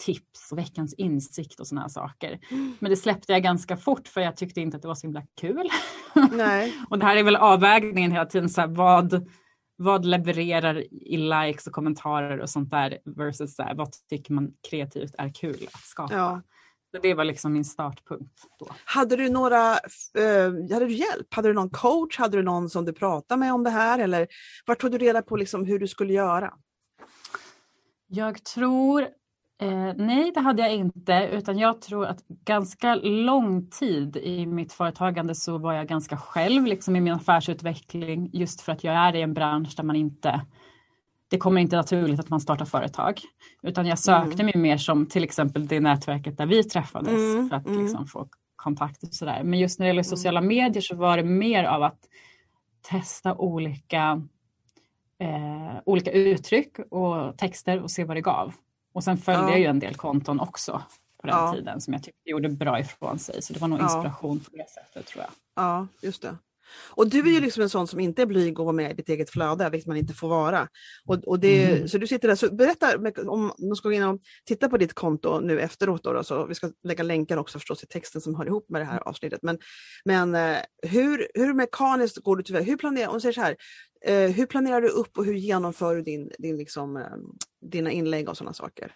tips 0.00 0.52
och 0.52 0.58
veckans 0.58 0.94
insikt 0.94 1.60
och 1.60 1.66
sådana 1.66 1.82
här 1.82 1.88
saker. 1.88 2.38
Mm. 2.50 2.76
Men 2.78 2.90
det 2.90 2.96
släppte 2.96 3.32
jag 3.32 3.42
ganska 3.42 3.76
fort 3.76 4.08
för 4.08 4.20
jag 4.20 4.36
tyckte 4.36 4.60
inte 4.60 4.76
att 4.76 4.82
det 4.82 4.88
var 4.88 4.94
så 4.94 5.06
himla 5.06 5.22
kul. 5.40 5.68
Nej. 6.32 6.74
och 6.90 6.98
det 6.98 7.06
här 7.06 7.16
är 7.16 7.22
väl 7.22 7.36
avvägningen 7.36 8.12
hela 8.12 8.26
tiden, 8.26 8.48
så 8.48 8.60
här, 8.60 8.68
vad, 8.68 9.28
vad 9.76 10.04
levererar 10.04 10.84
i 10.92 11.16
likes 11.16 11.66
och 11.66 11.72
kommentarer 11.72 12.38
och 12.40 12.50
sånt 12.50 12.70
där 12.70 12.98
versus 13.04 13.54
så 13.54 13.62
här, 13.62 13.74
vad 13.74 13.92
tycker 14.10 14.32
man 14.32 14.52
kreativt 14.70 15.14
är 15.18 15.34
kul 15.34 15.68
att 15.72 15.80
skapa. 15.80 16.14
Ja. 16.14 16.42
Så 16.90 16.98
det 17.02 17.14
var 17.14 17.24
liksom 17.24 17.52
min 17.52 17.64
startpunkt. 17.64 18.42
Då. 18.58 18.68
Hade 18.84 19.16
du 19.16 19.28
några, 19.28 19.72
eh, 20.18 20.72
hade 20.72 20.86
du 20.86 20.92
hjälp? 20.92 21.34
Hade 21.34 21.48
du 21.48 21.54
någon 21.54 21.70
coach? 21.70 22.18
Hade 22.18 22.36
du 22.36 22.42
någon 22.42 22.70
som 22.70 22.84
du 22.84 22.92
pratade 22.92 23.38
med 23.38 23.54
om 23.54 23.64
det 23.64 23.70
här? 23.70 23.98
Eller 23.98 24.26
vart 24.66 24.80
tog 24.80 24.90
du 24.90 24.98
reda 24.98 25.22
på 25.22 25.36
liksom 25.36 25.64
hur 25.64 25.78
du 25.78 25.88
skulle 25.88 26.12
göra? 26.12 26.54
Jag 28.06 28.44
tror, 28.44 29.02
eh, 29.62 29.94
nej 29.96 30.32
det 30.34 30.40
hade 30.40 30.62
jag 30.62 30.74
inte, 30.74 31.28
utan 31.32 31.58
jag 31.58 31.80
tror 31.80 32.06
att 32.06 32.28
ganska 32.28 32.94
lång 32.94 33.70
tid 33.70 34.16
i 34.16 34.46
mitt 34.46 34.72
företagande 34.72 35.34
så 35.34 35.58
var 35.58 35.72
jag 35.72 35.88
ganska 35.88 36.16
själv 36.16 36.64
liksom 36.64 36.96
i 36.96 37.00
min 37.00 37.12
affärsutveckling 37.12 38.30
just 38.32 38.60
för 38.60 38.72
att 38.72 38.84
jag 38.84 38.94
är 38.94 39.16
i 39.16 39.22
en 39.22 39.34
bransch 39.34 39.76
där 39.76 39.84
man 39.84 39.96
inte 39.96 40.40
det 41.30 41.38
kommer 41.38 41.60
inte 41.60 41.76
naturligt 41.76 42.20
att 42.20 42.28
man 42.28 42.40
startar 42.40 42.64
företag. 42.64 43.20
Utan 43.62 43.86
jag 43.86 43.98
sökte 43.98 44.42
mm. 44.42 44.46
mig 44.46 44.56
mer 44.56 44.76
som 44.76 45.06
till 45.06 45.24
exempel 45.24 45.66
det 45.66 45.80
nätverket 45.80 46.38
där 46.38 46.46
vi 46.46 46.64
träffades 46.64 47.12
mm. 47.12 47.48
för 47.48 47.56
att 47.56 47.66
mm. 47.66 47.82
liksom 47.82 48.06
få 48.06 48.28
kontakt 48.56 49.02
och 49.02 49.14
sådär. 49.14 49.42
Men 49.44 49.58
just 49.58 49.78
när 49.78 49.86
det 49.86 49.88
gäller 49.88 50.02
mm. 50.02 50.16
sociala 50.16 50.40
medier 50.40 50.80
så 50.80 50.96
var 50.96 51.16
det 51.16 51.22
mer 51.22 51.64
av 51.64 51.82
att 51.82 51.98
testa 52.82 53.34
olika, 53.34 54.22
eh, 55.18 55.80
olika 55.84 56.12
uttryck 56.12 56.78
och 56.90 57.38
texter 57.38 57.82
och 57.82 57.90
se 57.90 58.04
vad 58.04 58.16
det 58.16 58.20
gav. 58.20 58.54
Och 58.92 59.04
sen 59.04 59.18
följde 59.18 59.44
ja. 59.44 59.50
jag 59.50 59.60
ju 59.60 59.66
en 59.66 59.78
del 59.78 59.94
konton 59.94 60.40
också 60.40 60.82
på 61.20 61.26
den 61.26 61.36
ja. 61.36 61.52
tiden 61.52 61.80
som 61.80 61.92
jag 61.92 62.02
tyckte 62.02 62.30
gjorde 62.30 62.48
bra 62.48 62.80
ifrån 62.80 63.18
sig. 63.18 63.42
Så 63.42 63.52
det 63.52 63.60
var 63.60 63.68
nog 63.68 63.80
inspiration 63.80 64.40
ja. 64.44 64.50
på 64.50 64.56
det 64.56 64.70
sättet 64.70 65.06
tror 65.06 65.24
jag. 65.24 65.32
Ja, 65.64 65.86
just 66.02 66.22
det. 66.22 66.36
Och 66.90 67.08
du 67.08 67.18
är 67.18 67.24
ju 67.24 67.30
mm. 67.30 67.42
liksom 67.42 67.62
en 67.62 67.68
sån 67.68 67.86
som 67.86 68.00
inte 68.00 68.22
är 68.22 68.26
blyg 68.26 68.58
och 68.58 68.64
vara 68.64 68.76
med 68.76 68.90
i 68.90 68.94
ditt 68.94 69.08
eget 69.08 69.30
flöde, 69.30 69.70
vilket 69.70 69.86
man 69.86 69.96
inte 69.96 70.14
får 70.14 70.28
vara. 70.28 70.68
Och, 71.06 71.24
och 71.24 71.40
det, 71.40 71.64
mm. 71.64 71.88
Så 71.88 71.98
du 71.98 72.06
sitter 72.06 72.28
där, 72.28 72.34
så 72.34 72.54
berätta 72.54 72.96
om 73.26 73.52
de 73.58 73.76
ska 73.76 73.88
gå 73.88 73.92
in 73.92 74.02
och 74.02 74.20
titta 74.44 74.68
på 74.68 74.76
ditt 74.76 74.94
konto 74.94 75.40
nu 75.40 75.60
efteråt. 75.60 76.04
Då, 76.04 76.12
då, 76.12 76.24
så 76.24 76.46
vi 76.46 76.54
ska 76.54 76.70
lägga 76.84 77.04
länkar 77.04 77.36
också 77.36 77.58
förstås 77.58 77.82
i 77.82 77.86
texten 77.86 78.20
som 78.20 78.34
hör 78.34 78.46
ihop 78.46 78.66
med 78.68 78.80
det 78.80 78.84
här 78.84 79.08
avsnittet. 79.08 79.40
Men, 79.42 79.58
men 80.04 80.34
eh, 80.34 80.58
hur, 80.82 81.28
hur 81.34 81.54
mekaniskt 81.54 82.16
går 82.16 82.36
du 82.36 82.42
tillväga? 82.42 82.64
Hur 82.64 82.76
planerar, 82.76 83.08
om 83.08 83.20
säger 83.20 83.32
så 83.32 83.40
här, 83.40 83.56
eh, 84.06 84.30
hur 84.30 84.46
planerar 84.46 84.80
du 84.80 84.88
upp 84.88 85.18
och 85.18 85.24
hur 85.24 85.34
genomför 85.34 85.96
du 85.96 86.02
din, 86.02 86.30
din 86.38 86.56
liksom, 86.56 86.96
eh, 86.96 87.02
dina 87.70 87.90
inlägg 87.90 88.28
och 88.28 88.36
sådana 88.36 88.54
saker? 88.54 88.94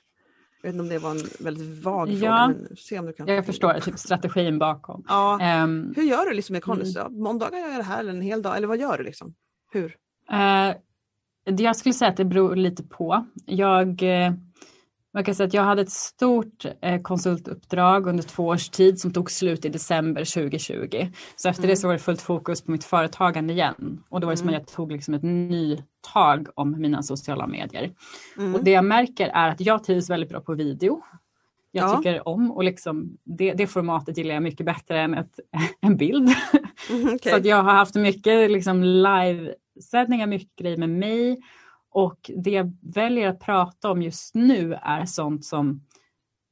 Jag 0.64 0.73
vet 0.73 0.75
inte 0.75 0.83
om 0.83 0.88
det 0.88 0.99
var 0.99 1.11
en 1.11 1.44
väldigt 1.44 1.85
vag 1.85 2.11
ja, 2.11 2.18
fråga. 2.18 2.47
Men 2.47 2.76
se 2.76 2.99
om 2.99 3.06
du 3.06 3.12
kan... 3.12 3.28
Jag 3.28 3.47
förstår 3.47 3.80
typ 3.80 3.99
strategin 3.99 4.59
bakom. 4.59 5.04
Ja. 5.09 5.62
Um, 5.64 5.92
Hur 5.97 6.02
gör 6.02 6.25
du 6.30 6.35
liksom 6.35 6.52
med 6.52 6.62
Conny? 6.62 6.94
Mm. 6.97 7.23
Måndagar 7.23 7.59
gör 7.59 7.68
jag 7.68 7.78
det 7.78 7.83
här 7.83 8.00
eller 8.00 8.11
en 8.11 8.21
hel 8.21 8.42
dag 8.42 8.56
eller 8.56 8.66
vad 8.66 8.78
gör 8.78 8.99
du 8.99 9.04
liksom? 9.04 9.35
Hur? 9.73 9.97
Uh, 10.33 10.75
Jag 11.56 11.76
skulle 11.76 11.92
säga 11.92 12.11
att 12.11 12.16
det 12.16 12.25
beror 12.25 12.56
lite 12.56 12.83
på. 12.83 13.26
Jag, 13.47 14.02
eh, 14.02 14.33
man 15.14 15.25
kan 15.25 15.35
säga 15.35 15.47
att 15.47 15.54
jag 15.54 15.62
hade 15.62 15.83
ett 15.83 15.90
stort 15.90 16.64
eh, 16.80 17.02
konsultuppdrag 17.02 18.06
under 18.06 18.23
två 18.23 18.47
års 18.47 18.68
tid 18.68 19.00
som 19.00 19.12
tog 19.12 19.30
slut 19.30 19.64
i 19.64 19.68
december 19.68 20.25
2020. 20.25 21.06
Så 21.37 21.49
efter 21.49 21.62
mm. 21.62 21.71
det 21.71 21.76
så 21.76 21.87
var 21.87 21.94
det 21.94 22.00
fullt 22.00 22.23
fokus 22.23 22.62
på 22.62 22.71
mitt 22.71 22.85
företagande 22.85 23.52
igen. 23.52 24.02
Och 24.09 24.21
då 24.21 24.26
var 24.26 24.33
det 24.33 24.37
som 24.37 24.49
att 24.49 24.54
mm. 24.54 24.61
jag 24.61 24.76
tog 24.76 24.92
liksom 24.92 25.14
ett 25.14 25.23
ny 25.23 25.78
tag 26.12 26.49
om 26.54 26.80
mina 26.80 27.02
sociala 27.02 27.47
medier. 27.47 27.92
Mm. 28.37 28.54
Och 28.54 28.64
det 28.64 28.71
jag 28.71 28.85
märker 28.85 29.28
är 29.28 29.49
att 29.49 29.61
jag 29.61 29.85
trivs 29.85 30.11
väldigt 30.11 30.28
bra 30.28 30.40
på 30.40 30.54
video. 30.54 31.02
Jag 31.71 31.88
ja. 31.90 31.97
tycker 31.97 32.28
om 32.28 32.50
och 32.50 32.64
liksom 32.64 33.16
det, 33.25 33.52
det, 33.52 33.66
formatet 33.66 34.18
gillar 34.18 34.35
jag 34.35 34.42
mycket 34.42 34.66
bättre 34.66 35.00
än 35.00 35.14
ett, 35.14 35.40
en 35.80 35.97
bild. 35.97 36.30
Mm, 36.90 37.14
okay. 37.14 37.30
Så 37.33 37.37
att 37.37 37.44
jag 37.44 37.62
har 37.62 37.73
haft 37.73 37.94
mycket 37.94 38.50
liksom 38.50 38.83
livesändningar, 38.83 40.26
mycket 40.26 40.56
grejer 40.56 40.76
med 40.76 40.90
mig 40.90 41.40
och 41.95 42.31
det 42.37 42.51
jag 42.51 42.77
väljer 42.83 43.29
att 43.29 43.41
prata 43.41 43.91
om 43.91 44.03
just 44.03 44.35
nu 44.35 44.75
är 44.83 45.05
sånt 45.05 45.45
som 45.45 45.81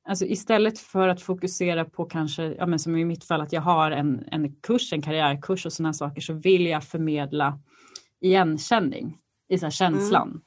Alltså 0.04 0.24
istället 0.24 0.78
för 0.78 1.08
att 1.08 1.22
fokusera 1.22 1.84
på 1.84 2.04
kanske, 2.04 2.42
ja 2.42 2.66
men 2.66 2.78
som 2.78 2.96
i 2.96 3.04
mitt 3.04 3.24
fall 3.24 3.40
att 3.40 3.52
jag 3.52 3.60
har 3.60 3.90
en, 3.90 4.24
en 4.30 4.52
kurs, 4.52 4.92
en 4.92 5.02
karriärkurs 5.02 5.66
och 5.66 5.72
sådana 5.72 5.92
saker 5.92 6.20
så 6.20 6.32
vill 6.32 6.66
jag 6.66 6.84
förmedla 6.84 7.58
igenkänning 8.20 9.18
i 9.48 9.58
så 9.58 9.70
känslan. 9.70 10.28
Mm. 10.28 10.42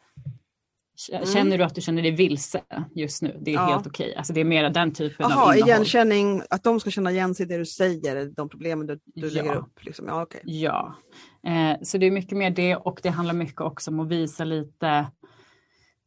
Mm. 1.11 1.25
Känner 1.25 1.45
mm. 1.45 1.57
du 1.57 1.63
att 1.63 1.75
du 1.75 1.81
känner 1.81 2.01
dig 2.01 2.11
vilse 2.11 2.61
just 2.95 3.21
nu? 3.21 3.39
Det 3.41 3.51
är 3.51 3.55
ja. 3.55 3.65
helt 3.65 3.87
okej. 3.87 4.05
Okay. 4.05 4.17
Alltså 4.17 4.33
det 4.33 4.41
är 4.41 4.45
mer 4.45 4.69
den 4.69 4.93
typen 4.93 5.25
Aha, 5.25 5.49
av 5.49 5.55
innehåll. 5.55 5.69
igenkänning, 5.69 6.41
att 6.49 6.63
de 6.63 6.79
ska 6.79 6.89
känna 6.89 7.11
igen 7.11 7.35
sig 7.35 7.45
i 7.45 7.49
det 7.49 7.57
du 7.57 7.65
säger, 7.65 8.25
de 8.35 8.49
problemen 8.49 8.87
du, 8.87 8.99
du 9.05 9.27
ja. 9.27 9.33
lägger 9.33 9.55
upp. 9.55 9.85
Liksom. 9.85 10.07
Ja, 10.07 10.23
okay. 10.23 10.41
ja. 10.43 10.95
Eh, 11.45 11.77
så 11.81 11.97
det 11.97 12.05
är 12.05 12.11
mycket 12.11 12.37
mer 12.37 12.49
det 12.49 12.75
och 12.75 12.99
det 13.03 13.09
handlar 13.09 13.33
mycket 13.33 13.61
också 13.61 13.91
om 13.91 13.99
att 13.99 14.07
visa 14.07 14.43
lite 14.43 15.07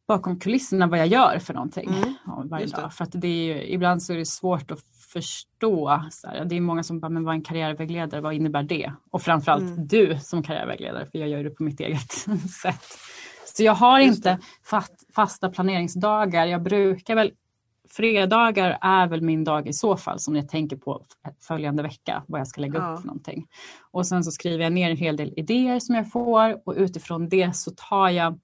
bakom 0.07 0.39
kulisserna 0.39 0.87
vad 0.87 0.99
jag 0.99 1.07
gör 1.07 1.39
för 1.39 1.53
någonting 1.53 1.89
mm. 1.89 2.49
varje 2.49 2.65
dag. 2.65 2.93
För 2.93 3.03
att 3.03 3.11
det 3.13 3.27
är 3.27 3.43
ju, 3.43 3.63
ibland 3.67 4.03
så 4.03 4.13
är 4.13 4.17
det 4.17 4.25
svårt 4.25 4.71
att 4.71 4.79
förstå. 5.13 5.87
Här, 5.87 6.45
det 6.45 6.55
är 6.55 6.61
många 6.61 6.83
som 6.83 6.99
bara, 6.99 7.09
men 7.09 7.23
vad 7.23 7.33
är 7.33 7.37
en 7.37 7.43
karriärvägledare, 7.43 8.21
vad 8.21 8.33
innebär 8.33 8.63
det? 8.63 8.93
Och 9.11 9.21
framförallt 9.21 9.63
mm. 9.63 9.87
du 9.87 10.19
som 10.21 10.43
karriärvägledare, 10.43 11.05
för 11.11 11.19
jag 11.19 11.29
gör 11.29 11.43
det 11.43 11.49
på 11.49 11.63
mitt 11.63 11.79
eget 11.79 12.11
sätt. 12.61 12.85
Så 13.55 13.63
jag 13.63 13.73
har 13.73 13.99
inte 13.99 14.39
fast, 14.65 15.15
fasta 15.15 15.49
planeringsdagar. 15.49 16.45
Jag 16.45 16.63
brukar 16.63 17.15
väl 17.15 17.31
fredagar 17.91 18.77
är 18.81 19.07
väl 19.07 19.21
min 19.21 19.43
dag 19.43 19.67
i 19.67 19.73
så 19.73 19.97
fall 19.97 20.19
som 20.19 20.35
jag 20.35 20.49
tänker 20.49 20.77
på 20.77 21.05
följande 21.39 21.83
vecka 21.83 22.23
vad 22.27 22.39
jag 22.39 22.47
ska 22.47 22.61
lägga 22.61 22.79
ja. 22.79 22.93
upp 22.93 22.99
för 22.99 23.07
någonting. 23.07 23.47
Och 23.91 24.07
sen 24.07 24.23
så 24.23 24.31
skriver 24.31 24.63
jag 24.63 24.73
ner 24.73 24.89
en 24.91 24.97
hel 24.97 25.17
del 25.17 25.33
idéer 25.37 25.79
som 25.79 25.95
jag 25.95 26.11
får 26.11 26.61
och 26.65 26.73
utifrån 26.77 27.29
det 27.29 27.55
så 27.55 27.71
tar 27.71 28.09
jag 28.09 28.39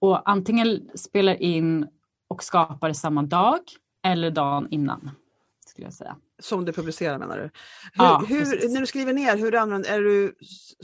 och 0.00 0.30
antingen 0.30 0.90
spelar 0.94 1.42
in 1.42 1.86
och 2.28 2.42
skapar 2.42 2.92
samma 2.92 3.22
dag 3.22 3.60
eller 4.02 4.30
dagen 4.30 4.68
innan. 4.70 5.10
Skulle 5.66 5.86
jag 5.86 5.94
säga. 5.94 6.16
Som 6.44 6.64
du 6.64 6.72
publicerar 6.72 7.18
menar 7.18 7.36
du? 7.36 7.42
Hur, 7.42 7.50
ja, 8.04 8.24
hur 8.28 8.68
när 8.72 8.80
du 8.80 8.86
skriver 8.86 9.12
ner, 9.12 9.36
hur 9.36 9.54
använder, 9.54 9.90
är, 9.90 10.00
du, 10.00 10.34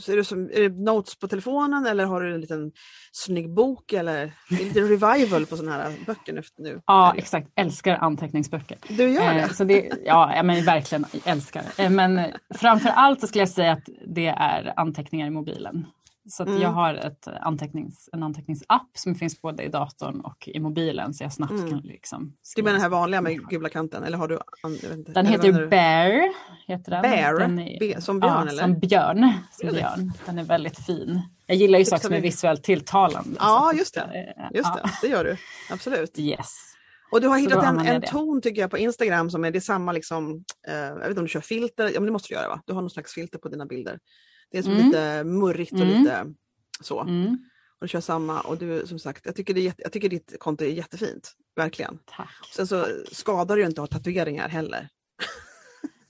är, 0.07 0.15
du 0.15 0.23
som, 0.23 0.49
är 0.53 0.69
det 0.69 0.83
notes 0.83 1.15
på 1.15 1.27
telefonen 1.27 1.85
eller 1.85 2.05
har 2.05 2.21
du 2.21 2.33
en 2.33 2.41
liten 2.41 2.71
snygg 3.11 3.53
bok 3.53 3.93
eller 3.93 4.15
är 4.49 4.73
det 4.73 4.81
revival 4.81 5.45
på 5.45 5.57
sådana 5.57 5.83
här 5.83 5.93
böcker 6.05 6.43
nu? 6.57 6.81
Ja 6.85 7.13
exakt, 7.17 7.47
älskar 7.55 7.95
anteckningsböcker. 7.95 8.77
Du 8.87 9.09
gör 9.09 9.33
det? 9.33 9.41
Eh, 9.41 9.49
så 9.49 9.63
det 9.63 9.91
ja, 10.05 10.41
men 10.43 10.65
verkligen 10.65 11.05
älskar. 11.25 11.63
Eh, 11.77 11.89
men 11.89 12.21
framför 12.55 12.89
allt 12.89 13.21
så 13.21 13.27
skulle 13.27 13.41
jag 13.41 13.49
säga 13.49 13.71
att 13.71 13.89
det 14.07 14.27
är 14.27 14.79
anteckningar 14.79 15.27
i 15.27 15.29
mobilen. 15.29 15.85
Så 16.29 16.43
mm. 16.43 16.61
jag 16.61 16.69
har 16.69 16.93
ett 16.93 17.27
antecknings, 17.27 18.09
en 18.13 18.23
anteckningsapp 18.23 18.89
som 18.93 19.15
finns 19.15 19.41
både 19.41 19.63
i 19.63 19.67
datorn 19.67 20.21
och 20.21 20.47
i 20.47 20.59
mobilen 20.59 21.13
så 21.13 21.23
jag 21.23 21.33
snabbt 21.33 21.51
mm. 21.51 21.69
kan 21.69 21.79
liksom 21.79 22.33
Du 22.55 22.63
menar 22.63 22.73
den 22.73 22.81
här 22.81 22.89
vanliga 22.89 23.21
med 23.21 23.49
gula 23.49 23.69
kanten 23.69 24.03
eller 24.03 24.17
har 24.17 24.27
du? 24.27 24.39
Inte, 24.93 25.11
den 25.11 25.25
heter 25.25 25.51
du... 25.51 25.67
Bear. 25.67 26.33
Heter 26.67 26.91
den. 26.91 27.01
Bear? 27.01 27.39
Den 27.39 27.59
är, 27.59 27.79
Be 27.79 28.01
som 28.01 28.19
björn 28.19 28.33
ja, 28.45 28.51
eller? 28.51 28.63
Som 28.63 28.79
björn. 28.79 29.33
Som 29.51 29.69
björn. 29.69 30.13
Den 30.25 30.39
är 30.39 30.43
väldigt 30.43 30.79
fin. 30.79 31.21
Jag 31.45 31.57
gillar 31.57 31.79
ju 31.79 31.85
typ 31.85 31.89
saker 31.89 32.03
som 32.03 32.13
är 32.13 32.21
visuellt 32.21 32.63
tilltalande. 32.63 33.35
Ja 33.39 33.73
just 33.73 33.93
det, 33.93 34.35
just 34.53 34.69
ja. 34.75 34.79
det. 34.83 35.07
det 35.07 35.07
gör 35.07 35.23
du. 35.23 35.37
Absolut. 35.71 36.19
Yes. 36.19 36.71
Och 37.11 37.21
du 37.21 37.27
har 37.27 37.37
hittat 37.37 37.63
en, 37.63 37.79
en 37.79 38.01
ton 38.01 38.41
tycker 38.41 38.61
jag 38.61 38.71
på 38.71 38.77
Instagram 38.77 39.29
som 39.29 39.45
är 39.45 39.51
det 39.51 39.61
samma 39.61 39.91
liksom, 39.91 40.43
eh, 40.67 40.75
jag 40.75 40.95
vet 40.99 41.09
inte 41.09 41.19
om 41.19 41.25
du 41.25 41.31
kör 41.31 41.41
filter, 41.41 41.85
ja 41.85 41.99
men 41.99 42.05
det 42.05 42.11
måste 42.11 42.27
du 42.27 42.35
göra 42.35 42.47
va? 42.47 42.61
Du 42.65 42.73
har 42.73 42.81
någon 42.81 42.89
slags 42.89 43.13
filter 43.13 43.39
på 43.39 43.49
dina 43.49 43.65
bilder. 43.65 43.99
Det 44.51 44.57
är 44.57 44.61
som 44.61 44.73
mm. 44.73 44.85
lite 44.85 45.23
murrigt 45.23 45.71
och 45.71 45.79
mm. 45.79 46.03
lite 46.03 46.33
så. 46.81 47.01
Mm. 47.01 47.37
Och 47.79 47.85
du 47.85 47.87
kör 47.87 48.01
samma 48.01 48.41
och 48.41 48.57
du 48.57 48.87
som 48.87 48.99
sagt, 48.99 49.25
jag 49.25 49.35
tycker, 49.35 49.53
det 49.53 49.67
är, 49.67 49.73
jag 49.77 49.91
tycker 49.91 50.09
ditt 50.09 50.35
konto 50.39 50.63
är 50.63 50.69
jättefint. 50.69 51.31
Verkligen. 51.55 51.99
Tack. 52.05 52.29
Sen 52.55 52.67
så 52.67 52.85
skadar 53.11 53.55
det 53.55 53.61
ju 53.61 53.67
inte 53.67 53.83
att 53.83 53.93
ha 53.93 53.99
tatueringar 53.99 54.49
heller. 54.49 54.89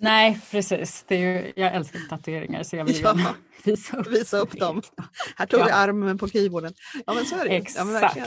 Nej 0.01 0.39
precis, 0.51 1.05
det 1.07 1.15
är 1.15 1.19
ju, 1.19 1.53
jag 1.55 1.75
älskar 1.75 1.99
tatueringar 2.09 2.63
så 2.63 2.75
jag 2.75 2.85
vill 2.85 3.01
ja. 3.01 3.35
visa 3.63 3.97
upp, 3.97 4.07
visa 4.07 4.37
upp 4.37 4.59
dem. 4.59 4.81
Här 5.35 5.45
tog 5.45 5.59
ja. 5.59 5.65
vi 5.65 5.71
armen 5.71 6.17
på 6.17 6.27
keyboarden. 6.27 6.73
Ja 7.05 7.13
men 7.13 7.25
så 7.25 7.35
är 7.35 7.45
det 7.45 7.55
Exakt. 7.55 8.17
Ja, 8.17 8.25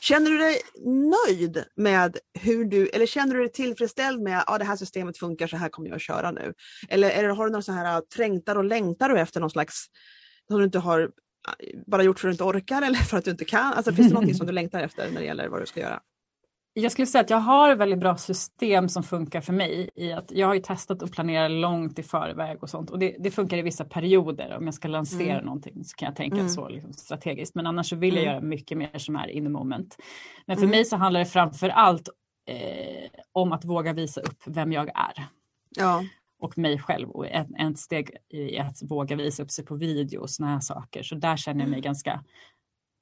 känner 0.00 0.30
du 0.30 0.38
dig 0.38 0.60
nöjd 1.28 1.64
med 1.76 2.16
hur 2.40 2.64
du, 2.64 2.88
eller 2.88 3.06
känner 3.06 3.34
du 3.34 3.40
dig 3.40 3.52
tillfredsställd 3.52 4.22
med 4.22 4.38
att 4.38 4.50
ah, 4.50 4.58
det 4.58 4.64
här 4.64 4.76
systemet 4.76 5.18
funkar, 5.18 5.46
så 5.46 5.56
här 5.56 5.68
kommer 5.68 5.88
jag 5.88 5.96
att 5.96 6.02
köra 6.02 6.30
nu? 6.30 6.54
Eller, 6.88 7.10
eller 7.10 7.28
har 7.28 7.44
du 7.44 7.52
några 7.52 7.62
så 7.62 7.72
här 7.72 8.00
trängtar 8.00 8.56
och 8.56 8.64
längtar 8.64 9.08
du 9.08 9.20
efter 9.20 9.40
någon 9.40 9.50
slags, 9.50 9.86
som 10.48 10.58
du 10.58 10.64
inte 10.64 10.78
har 10.78 11.10
bara 11.86 12.02
gjort 12.02 12.18
för 12.18 12.28
att 12.28 12.30
du 12.30 12.44
inte 12.44 12.58
orkar 12.58 12.82
eller 12.82 12.98
för 12.98 13.18
att 13.18 13.24
du 13.24 13.30
inte 13.30 13.44
kan? 13.44 13.72
Alltså, 13.72 13.92
finns 13.92 14.08
det 14.08 14.14
någonting 14.14 14.34
som 14.34 14.46
du 14.46 14.52
längtar 14.52 14.82
efter 14.82 15.10
när 15.10 15.20
det 15.20 15.26
gäller 15.26 15.48
vad 15.48 15.62
du 15.62 15.66
ska 15.66 15.80
göra? 15.80 16.00
Jag 16.74 16.92
skulle 16.92 17.06
säga 17.06 17.22
att 17.22 17.30
jag 17.30 17.38
har 17.38 17.70
ett 17.70 17.78
väldigt 17.78 17.98
bra 17.98 18.16
system 18.16 18.88
som 18.88 19.02
funkar 19.02 19.40
för 19.40 19.52
mig. 19.52 19.90
i 19.94 20.12
att 20.12 20.30
Jag 20.30 20.46
har 20.46 20.54
ju 20.54 20.60
testat 20.60 21.02
att 21.02 21.12
planera 21.12 21.48
långt 21.48 21.98
i 21.98 22.02
förväg 22.02 22.62
och 22.62 22.70
sånt 22.70 22.90
och 22.90 22.98
det, 22.98 23.16
det 23.18 23.30
funkar 23.30 23.56
i 23.56 23.62
vissa 23.62 23.84
perioder. 23.84 24.56
Om 24.56 24.64
jag 24.64 24.74
ska 24.74 24.88
lansera 24.88 25.32
mm. 25.32 25.44
någonting 25.44 25.84
så 25.84 25.96
kan 25.96 26.06
jag 26.06 26.16
tänka 26.16 26.36
mm. 26.36 26.48
så 26.48 26.68
liksom, 26.68 26.92
strategiskt. 26.92 27.54
Men 27.54 27.66
annars 27.66 27.88
så 27.88 27.96
vill 27.96 28.14
jag 28.14 28.22
mm. 28.22 28.34
göra 28.34 28.44
mycket 28.44 28.78
mer 28.78 28.98
som 28.98 29.16
är 29.16 29.28
in 29.28 29.44
the 29.44 29.50
moment. 29.50 29.96
Men 30.46 30.56
för 30.56 30.64
mm. 30.64 30.70
mig 30.70 30.84
så 30.84 30.96
handlar 30.96 31.20
det 31.20 31.26
framför 31.26 31.68
allt 31.68 32.08
eh, 32.48 33.20
om 33.32 33.52
att 33.52 33.64
våga 33.64 33.92
visa 33.92 34.20
upp 34.20 34.42
vem 34.46 34.72
jag 34.72 34.88
är. 34.88 35.26
Ja 35.70 36.02
och 36.42 36.58
mig 36.58 36.78
själv 36.78 37.10
och 37.10 37.26
ett, 37.26 37.48
ett 37.58 37.78
steg 37.78 38.10
i 38.28 38.58
att 38.58 38.82
våga 38.82 39.16
visa 39.16 39.42
upp 39.42 39.50
sig 39.50 39.64
på 39.64 39.74
video 39.74 40.20
och 40.20 40.30
såna 40.30 40.48
här 40.48 40.60
saker. 40.60 41.02
Så 41.02 41.14
där 41.14 41.36
känner 41.36 41.60
jag 41.60 41.70
mig 41.70 41.80
ganska, 41.80 42.24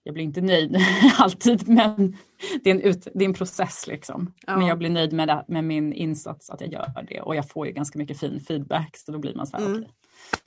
jag 0.02 0.14
blir 0.14 0.24
inte 0.24 0.40
nöjd 0.40 0.76
alltid 1.18 1.68
men 1.68 2.16
det 2.64 2.70
är 2.70 2.74
en, 2.74 2.80
ut, 2.80 3.08
det 3.14 3.24
är 3.24 3.28
en 3.28 3.34
process 3.34 3.86
liksom. 3.86 4.34
Ja. 4.46 4.56
Men 4.56 4.66
jag 4.66 4.78
blir 4.78 4.90
nöjd 4.90 5.12
med, 5.12 5.28
det, 5.28 5.44
med 5.48 5.64
min 5.64 5.92
insats 5.92 6.50
att 6.50 6.60
jag 6.60 6.72
gör 6.72 7.06
det 7.08 7.20
och 7.20 7.36
jag 7.36 7.48
får 7.48 7.66
ju 7.66 7.72
ganska 7.72 7.98
mycket 7.98 8.20
fin 8.20 8.40
feedback 8.40 8.96
så 8.96 9.12
då 9.12 9.18
blir 9.18 9.34
man 9.34 9.46
så 9.46 9.56
här, 9.56 9.66
mm. 9.66 9.78
okay, 9.78 9.90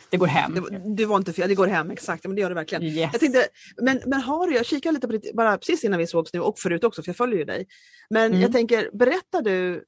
det 0.10 0.18
går 0.18 0.28
hem. 0.28 0.54
Det, 0.54 0.96
det, 0.96 1.06
var 1.06 1.18
inte 1.18 1.34
fel, 1.34 1.50
det 1.50 1.56
går 1.56 1.68
hem 1.68 1.92
exakt, 1.92 2.24
men 2.26 2.36
det 2.36 2.42
gör 2.42 2.50
det 2.50 2.56
verkligen. 2.56 2.84
Yes. 2.84 3.10
Jag 3.12 3.20
tänkte, 3.20 3.48
men, 3.82 4.02
men 4.06 4.22
har 4.22 4.48
du, 4.48 4.56
jag 4.56 4.66
kikade 4.66 4.94
lite 4.94 5.08
på 5.08 5.14
ditt, 5.14 5.36
bara 5.36 5.58
precis 5.58 5.84
innan 5.84 6.00
vi 6.00 6.08
sågs 6.08 6.34
nu 6.34 6.40
och 6.40 6.60
förut 6.60 6.84
också 6.84 7.04
för 7.04 7.10
jag 7.10 7.18
följer 7.18 7.38
ju 7.40 7.46
dig. 7.46 7.68
Men 8.10 8.26
mm. 8.26 8.42
jag 8.42 8.52
tänker, 8.52 8.90
berättar 8.94 9.42
du 9.42 9.84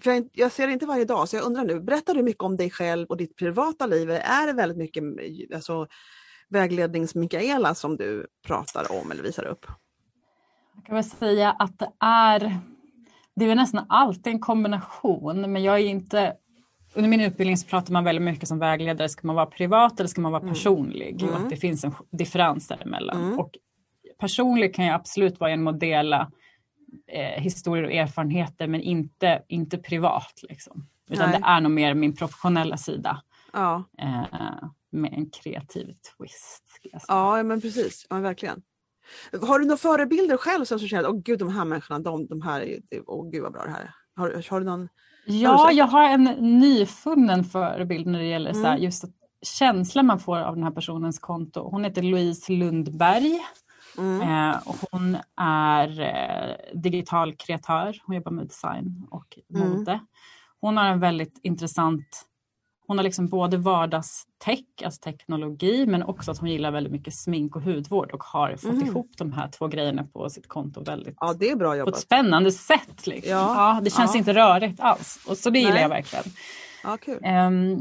för 0.00 0.10
jag, 0.10 0.28
jag, 0.32 0.52
ser 0.52 0.66
det 0.66 0.72
inte 0.72 0.86
varje 0.86 1.04
dag, 1.04 1.28
så 1.28 1.36
jag 1.36 1.44
undrar 1.44 1.64
nu, 1.64 1.80
berättar 1.80 2.14
du 2.14 2.22
mycket 2.22 2.42
om 2.42 2.56
dig 2.56 2.70
själv 2.70 3.06
och 3.06 3.16
ditt 3.16 3.36
privata 3.36 3.86
liv? 3.86 4.10
Är 4.10 4.46
det 4.46 4.52
väldigt 4.52 4.78
mycket 4.78 5.04
alltså, 5.54 5.86
väglednings-Mikaela 6.48 7.74
som 7.74 7.96
du 7.96 8.26
pratar 8.46 9.00
om 9.00 9.10
eller 9.10 9.22
visar 9.22 9.44
upp? 9.44 9.66
Jag 10.76 10.84
kan 10.84 10.94
väl 10.94 11.04
säga 11.04 11.50
att 11.50 11.78
det 11.78 11.90
är, 12.00 12.58
det 13.36 13.44
är 13.44 13.54
nästan 13.54 13.86
alltid 13.88 14.32
en 14.32 14.40
kombination, 14.40 15.52
men 15.52 15.62
jag 15.62 15.74
är 15.74 15.86
inte 15.86 16.36
under 16.94 17.10
min 17.10 17.20
utbildning 17.20 17.56
så 17.56 17.66
pratar 17.66 17.92
man 17.92 18.04
väldigt 18.04 18.22
mycket 18.22 18.48
som 18.48 18.58
vägledare, 18.58 19.08
ska 19.08 19.26
man 19.26 19.36
vara 19.36 19.46
privat 19.46 20.00
eller 20.00 20.08
ska 20.08 20.20
man 20.20 20.32
vara 20.32 20.42
mm. 20.42 20.54
personlig? 20.54 21.22
Mm. 21.22 21.34
Och 21.34 21.40
att 21.40 21.50
det 21.50 21.56
finns 21.56 21.84
en 21.84 21.94
differens 22.10 22.68
däremellan. 22.68 23.24
Mm. 23.24 23.38
Och 23.38 23.50
personlig 24.18 24.74
kan 24.74 24.84
jag 24.84 24.94
absolut 24.94 25.40
vara 25.40 25.50
genom 25.50 25.66
att 25.66 25.80
dela 25.80 26.30
eh, 27.06 27.42
historier 27.42 27.84
och 27.84 27.92
erfarenheter 27.92 28.66
men 28.66 28.80
inte, 28.80 29.42
inte 29.48 29.78
privat. 29.78 30.40
Liksom. 30.48 30.86
Utan 31.10 31.30
Nej. 31.30 31.40
det 31.40 31.46
är 31.46 31.60
nog 31.60 31.72
mer 31.72 31.94
min 31.94 32.16
professionella 32.16 32.76
sida. 32.76 33.22
Ja. 33.52 33.84
Eh, 33.98 34.24
med 34.94 35.12
en 35.12 35.30
kreativ 35.30 35.86
twist. 35.86 36.64
Ja 37.08 37.42
men 37.42 37.60
precis, 37.60 38.06
ja, 38.10 38.16
verkligen. 38.16 38.62
Har 39.42 39.58
du 39.58 39.64
några 39.64 39.76
förebilder 39.76 40.36
själv 40.36 40.64
som 40.64 40.78
du 40.78 40.88
känner, 40.88 41.08
åh 41.08 41.20
gud 41.24 41.38
de 41.38 41.48
här 41.48 41.64
människorna, 41.64 41.98
de, 41.98 42.26
de 42.26 42.42
här, 42.42 42.78
åh 43.06 43.30
gud 43.30 43.42
vad 43.42 43.52
bra 43.52 43.64
det 43.64 43.70
här 43.70 43.80
är. 43.80 43.94
Har, 44.16 44.50
har 44.50 44.60
du 44.60 44.66
någon? 44.66 44.88
Ja, 45.26 45.50
har 45.50 45.68
du 45.68 45.74
jag 45.74 45.86
har 45.86 46.04
en 46.04 46.24
nyfunnen 46.60 47.44
förebild 47.44 48.06
när 48.06 48.18
det 48.18 48.26
gäller 48.26 48.50
mm. 48.50 48.62
så 48.62 48.68
här, 48.68 48.74
mm. 48.74 48.84
just 48.84 49.04
känslan 49.42 50.06
man 50.06 50.20
får 50.20 50.38
av 50.38 50.54
den 50.54 50.64
här 50.64 50.70
personens 50.70 51.18
konto. 51.18 51.68
Hon 51.70 51.84
heter 51.84 52.02
Louise 52.02 52.52
Lundberg. 52.52 53.40
Mm. 53.98 54.20
Eh, 54.20 54.56
hon 54.90 55.16
är 55.36 56.00
eh, 56.00 56.80
digital 56.80 57.34
kreatör, 57.34 58.02
hon 58.06 58.16
jobbar 58.16 58.32
med 58.32 58.46
design 58.46 59.06
och 59.10 59.38
mm. 59.54 59.68
mode. 59.68 60.00
Hon 60.60 60.76
har 60.76 60.84
en 60.84 61.00
väldigt 61.00 61.40
intressant 61.42 62.26
hon 62.86 62.98
har 62.98 63.04
liksom 63.04 63.28
både 63.28 63.56
vardagstech, 63.56 64.64
alltså 64.84 65.00
teknologi, 65.00 65.86
men 65.86 66.02
också 66.02 66.30
att 66.30 66.38
hon 66.38 66.48
gillar 66.50 66.70
väldigt 66.70 66.92
mycket 66.92 67.14
smink 67.14 67.56
och 67.56 67.62
hudvård 67.62 68.12
och 68.12 68.22
har 68.24 68.56
fått 68.56 68.72
Mm. 68.72 68.86
ihop 68.86 69.10
de 69.18 69.32
här 69.32 69.48
två 69.48 69.68
grejerna 69.68 70.04
på 70.12 70.30
sitt 70.30 70.48
konto 70.48 70.84
väldigt 70.84 71.16
Ja, 71.20 71.34
det 71.38 71.50
är 71.50 71.56
bra 71.56 71.68
på 71.68 71.72
ett 71.74 71.78
jobbat. 71.78 71.98
spännande 71.98 72.52
sätt. 72.52 73.06
Liksom. 73.06 73.30
Ja, 73.32 73.74
Ja, 73.74 73.80
det 73.80 73.90
känns 73.90 74.14
ja. 74.14 74.18
inte 74.18 74.34
rörigt 74.34 74.80
alls. 74.80 75.24
Och 75.28 75.36
så 75.38 75.50
det 75.50 75.58
gillar 75.58 75.72
Nej. 75.72 75.82
jag 75.82 75.88
verkligen. 75.88 76.24
Ja, 76.82 76.96
kul. 76.96 77.18
Ehm, 77.22 77.76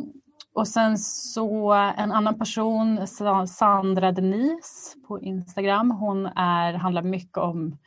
och 0.56 0.68
sen 0.68 0.98
så 0.98 1.72
en 1.74 2.12
annan 2.12 2.40
person, 2.40 3.08
Sa- 3.08 3.48
Sandra 3.48 4.12
Denise 4.12 4.98
på 5.08 5.22
Instagram. 5.22 5.92
Hon 5.92 6.26
är, 6.26 6.74
handlar 6.74 7.02
mycket 7.04 7.38
om 7.38 7.78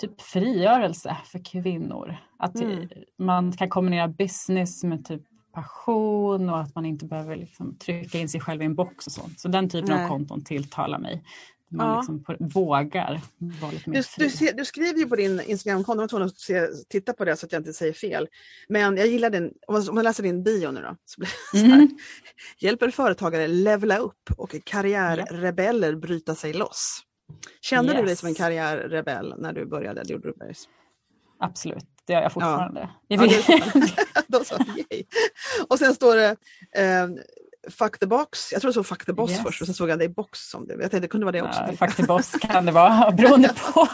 typ 0.00 0.20
frigörelse 0.20 1.16
för 1.24 1.44
kvinnor. 1.44 2.16
Att 2.38 2.54
Mm. 2.60 2.88
man 3.18 3.52
kan 3.52 3.68
kombinera 3.68 4.08
business 4.08 4.84
med 4.84 5.04
typ 5.04 5.22
passion 5.54 6.50
och 6.50 6.60
att 6.60 6.74
man 6.74 6.86
inte 6.86 7.04
behöver 7.04 7.36
liksom 7.36 7.76
trycka 7.78 8.18
in 8.18 8.28
sig 8.28 8.40
själv 8.40 8.62
i 8.62 8.64
en 8.64 8.74
box 8.74 9.06
och 9.06 9.12
sånt. 9.12 9.40
Så 9.40 9.48
den 9.48 9.68
typen 9.68 9.94
Nej. 9.94 10.04
av 10.04 10.08
konton 10.08 10.44
tilltalar 10.44 10.98
mig. 10.98 11.24
Man 11.68 11.86
Ja. 11.88 11.96
liksom 11.96 12.24
på, 12.24 12.36
vågar 12.40 13.20
vara 13.60 13.70
lite 13.72 13.90
mer 13.90 14.04
Du, 14.18 14.28
du, 14.28 14.52
du 14.52 14.64
skriver 14.64 14.98
ju 14.98 15.06
på 15.06 15.16
din 15.16 15.40
Instagramkonto, 15.40 15.98
jag 16.00 16.02
var 16.02 16.08
tvungen 16.08 16.26
att 16.28 16.38
se, 16.38 16.66
titta 16.88 17.12
på 17.12 17.24
det 17.24 17.36
så 17.36 17.46
att 17.46 17.52
jag 17.52 17.60
inte 17.60 17.72
säger 17.72 17.92
fel. 17.92 18.28
Men 18.68 18.96
jag 18.96 19.06
gillar 19.06 19.30
din, 19.30 19.52
om 19.66 19.84
man, 19.94 20.04
läser 20.04 20.22
din 20.22 20.42
bio 20.42 20.70
nu 20.70 20.80
då. 20.80 20.96
Så 21.04 21.20
blir 21.20 21.30
det 21.52 21.58
så 21.58 21.64
här, 21.66 21.76
Mhm. 21.76 21.98
Hjälper 22.58 22.90
företagare 22.90 23.46
levela 23.48 23.98
upp 23.98 24.30
och 24.36 24.54
karriärrebeller 24.64 25.94
bryta 25.94 26.34
sig 26.34 26.52
loss. 26.52 27.00
Kände 27.60 27.92
du 27.92 28.00
dig 28.00 28.10
Yes. 28.10 28.18
som 28.20 28.28
en 28.28 28.34
karriärrebell 28.34 29.34
när 29.38 29.52
du 29.52 29.66
började? 29.66 30.02
Det 30.04 30.12
gjorde 30.12 30.28
du. 30.28 30.34
Absolut, 31.44 31.84
det 32.06 32.12
gör 32.12 32.22
jag 32.22 32.32
fortfarande. 32.32 32.88
Ja, 33.08 33.28
så. 33.28 33.58
Då 34.28 34.44
sa 34.44 34.56
jag, 34.58 34.78
yay. 34.78 35.04
Och 35.68 35.78
sen 35.78 35.94
står 35.94 36.16
det 36.16 36.36
eh, 36.76 37.08
Fuck 37.70 37.98
the 37.98 38.06
box. 38.06 38.52
Jag 38.52 38.60
tror 38.60 38.68
det 38.68 38.72
stod 38.72 38.86
Fuck 38.86 39.06
the 39.06 39.12
boss 39.12 39.30
Yes. 39.30 39.42
först 39.42 39.60
och 39.60 39.66
sen 39.66 39.74
såg 39.74 39.88
jag 39.90 39.98
det 39.98 40.04
i 40.04 40.08
box 40.08 40.38
som 40.40 40.66
det. 40.66 40.72
Jag 40.72 40.80
tänkte 40.80 41.00
det 41.00 41.08
kunde 41.08 41.24
vara 41.26 41.32
det 41.32 41.42
också. 41.42 41.60
Ja, 41.80 41.86
Fuck 41.86 42.06
boss 42.06 42.30
kan 42.40 42.66
det 42.66 42.72
vara 42.72 43.10
beroende 43.16 43.48
på. 43.74 43.88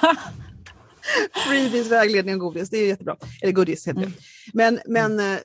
Freebies, 1.46 1.90
vägledning 1.90 2.34
och 2.34 2.40
godis, 2.40 2.70
det 2.70 2.78
är 2.78 2.86
jättebra. 2.86 3.16
Eller 3.42 3.52
godis 3.52 3.88
heter 3.88 4.00
Mm. 4.00 4.10
det. 4.12 4.16
Men, 4.54 4.80
men 4.86 5.20
eh, 5.20 5.38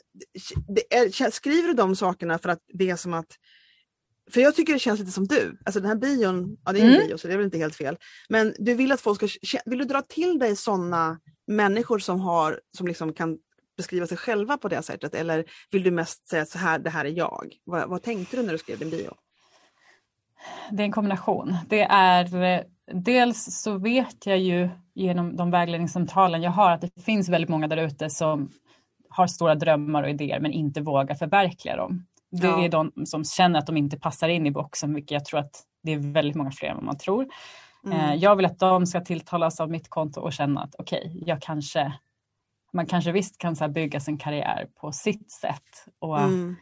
det 0.68 0.96
är, 0.96 1.32
skriver 1.32 1.68
du 1.68 1.74
de 1.74 1.96
sakerna 1.96 2.38
för 2.38 2.50
att 2.50 2.60
det 2.74 2.90
är 2.90 2.96
som 2.96 3.14
att 3.14 3.26
för 4.32 4.42
jag 4.42 4.56
tycker 4.56 4.74
det 4.74 4.80
känns 4.80 5.00
lite 5.00 5.12
som 5.12 5.28
du. 5.28 5.58
Alltså 5.66 5.80
den 5.80 5.90
här 5.90 5.96
bion, 5.96 6.58
ja 6.66 6.72
det 6.72 6.80
är 6.80 6.84
en 6.84 6.94
Mm. 6.94 7.08
bio 7.08 7.18
så 7.18 7.28
det 7.28 7.34
är 7.34 7.38
väl 7.38 7.46
inte 7.46 7.58
helt 7.58 7.76
fel. 7.76 7.98
Men 8.30 8.54
du 8.60 8.74
vill 8.74 8.92
att 8.92 9.02
folk 9.02 9.30
ska, 9.30 9.60
vill 9.66 9.80
du 9.80 9.86
dra 9.86 10.02
till 10.02 10.40
dig 10.40 10.56
sådana 10.56 11.20
människor 11.48 12.00
som 12.00 12.20
har, 12.20 12.60
som 12.78 12.88
liksom 12.88 13.14
kan 13.14 13.38
beskriva 13.78 14.08
sig 14.08 14.18
själva 14.18 14.58
på 14.58 14.68
det 14.68 14.82
sättet? 14.82 15.16
Eller 15.16 15.46
vill 15.72 15.84
du 15.84 15.92
mest 15.92 16.28
säga 16.28 16.46
så 16.46 16.58
här, 16.58 16.80
det 16.80 16.90
här 16.90 17.06
är 17.06 17.10
jag? 17.10 17.54
Vad, 17.64 17.90
vad 17.90 18.04
tänkte 18.04 18.38
du 18.38 18.44
när 18.44 18.52
du 18.52 18.58
skrev 18.58 18.80
din 18.80 18.90
bio? 18.90 19.14
Det 20.72 20.84
är 20.84 20.86
en 20.86 20.92
kombination. 20.92 21.56
Det 21.70 21.82
är 21.82 22.64
dels 22.94 23.62
så 23.62 23.78
vet 23.78 24.26
jag 24.26 24.40
ju 24.40 24.70
genom 24.96 25.36
de 25.36 25.52
vägledningssamtalen 25.52 26.42
jag 26.42 26.52
har 26.52 26.72
att 26.72 26.82
det 26.82 27.04
finns 27.04 27.30
väldigt 27.30 27.50
många 27.50 27.68
där 27.68 27.78
ute 27.78 28.10
som 28.10 28.50
har 29.10 29.28
stora 29.28 29.56
drömmar 29.56 30.04
och 30.04 30.10
idéer 30.10 30.40
men 30.40 30.52
inte 30.52 30.82
vågar 30.82 31.16
förverkliga 31.16 31.76
dem. 31.76 32.06
Det 32.42 32.48
Ja. 32.48 32.64
är 32.66 32.70
de 32.70 32.92
som 33.06 33.24
känner 33.24 33.60
att 33.60 33.66
de 33.68 33.78
inte 33.78 33.98
passar 34.00 34.30
in 34.30 34.46
i 34.48 34.52
boxen, 34.52 34.94
vilket 34.94 35.12
jag 35.12 35.26
tror 35.26 35.40
att 35.40 35.64
det 35.84 35.92
är 35.92 35.98
väldigt 35.98 36.36
många 36.36 36.52
fler 36.52 36.70
än 36.70 36.76
vad 36.76 36.86
man 36.86 36.98
tror. 36.98 37.28
Mm. 37.86 37.98
Eh, 38.00 38.16
Jag 38.16 38.36
vill 38.36 38.46
att 38.46 38.60
de 38.60 38.86
ska 38.88 39.02
tilltalas 39.02 39.60
av 39.60 39.70
mitt 39.72 39.90
konto 39.90 40.22
och 40.22 40.34
känna 40.34 40.62
att 40.64 40.76
okej, 40.78 41.22
jag 41.26 41.42
kanske, 41.42 41.94
man 42.74 42.86
kanske 42.86 43.12
visst 43.12 43.38
kan 43.38 43.56
så 43.56 43.68
bygga 43.68 44.00
sin 44.00 44.18
karriär 44.18 44.68
på 44.76 44.92
sitt 44.92 45.32
sätt 45.32 45.86
och 46.00 46.20
Mm. 46.22 46.56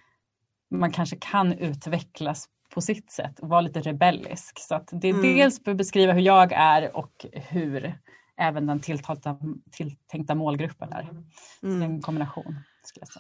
man 0.72 0.92
kanske 0.92 1.15
kan 1.15 1.53
utvecklas 1.53 2.46
på 2.74 2.82
sitt 2.82 3.12
sätt 3.12 3.39
och 3.39 3.50
vara 3.50 3.62
lite 3.62 3.82
rebellisk. 3.82 4.60
Så 4.60 4.75
att 4.75 4.89
det 4.92 5.08
är 5.08 5.13
Mm. 5.13 5.22
dels 5.36 5.63
för 5.63 5.72
att 5.72 5.77
beskriva 5.77 6.13
hur 6.13 6.22
jag 6.22 6.51
är 6.51 6.96
och 6.98 7.25
hur 7.34 8.00
även 8.38 8.68
den 8.68 8.80
tilltalta, 8.80 9.38
tilltänkta 9.72 10.36
målgruppen 10.36 10.94
är. 10.94 11.03
Så 11.03 11.13
det 11.62 11.67
är 11.67 11.76
Mm. 11.76 11.91
en 11.91 12.02
kombination. 12.02 12.56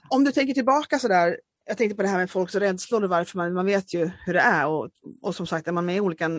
Om 0.09 0.23
du 0.23 0.31
tänker 0.31 0.53
tillbaka 0.53 0.99
sådär, 0.99 1.37
jag 1.65 1.77
tänkte 1.77 1.95
på 1.95 2.01
det 2.01 2.07
här 2.07 2.17
med 2.17 2.31
folks 2.31 2.55
rädslor 2.55 3.03
och 3.03 3.09
varför 3.09 3.37
man, 3.37 3.53
man 3.53 3.65
vet 3.65 3.93
ju 3.93 4.09
hur 4.25 4.33
det 4.33 4.39
är 4.39 4.67
och, 4.67 4.89
och 5.21 5.35
som 5.35 5.47
sagt 5.47 5.67
är 5.67 5.71
man 5.71 5.85
med 5.85 5.95
i 5.95 5.99
olika, 5.99 6.29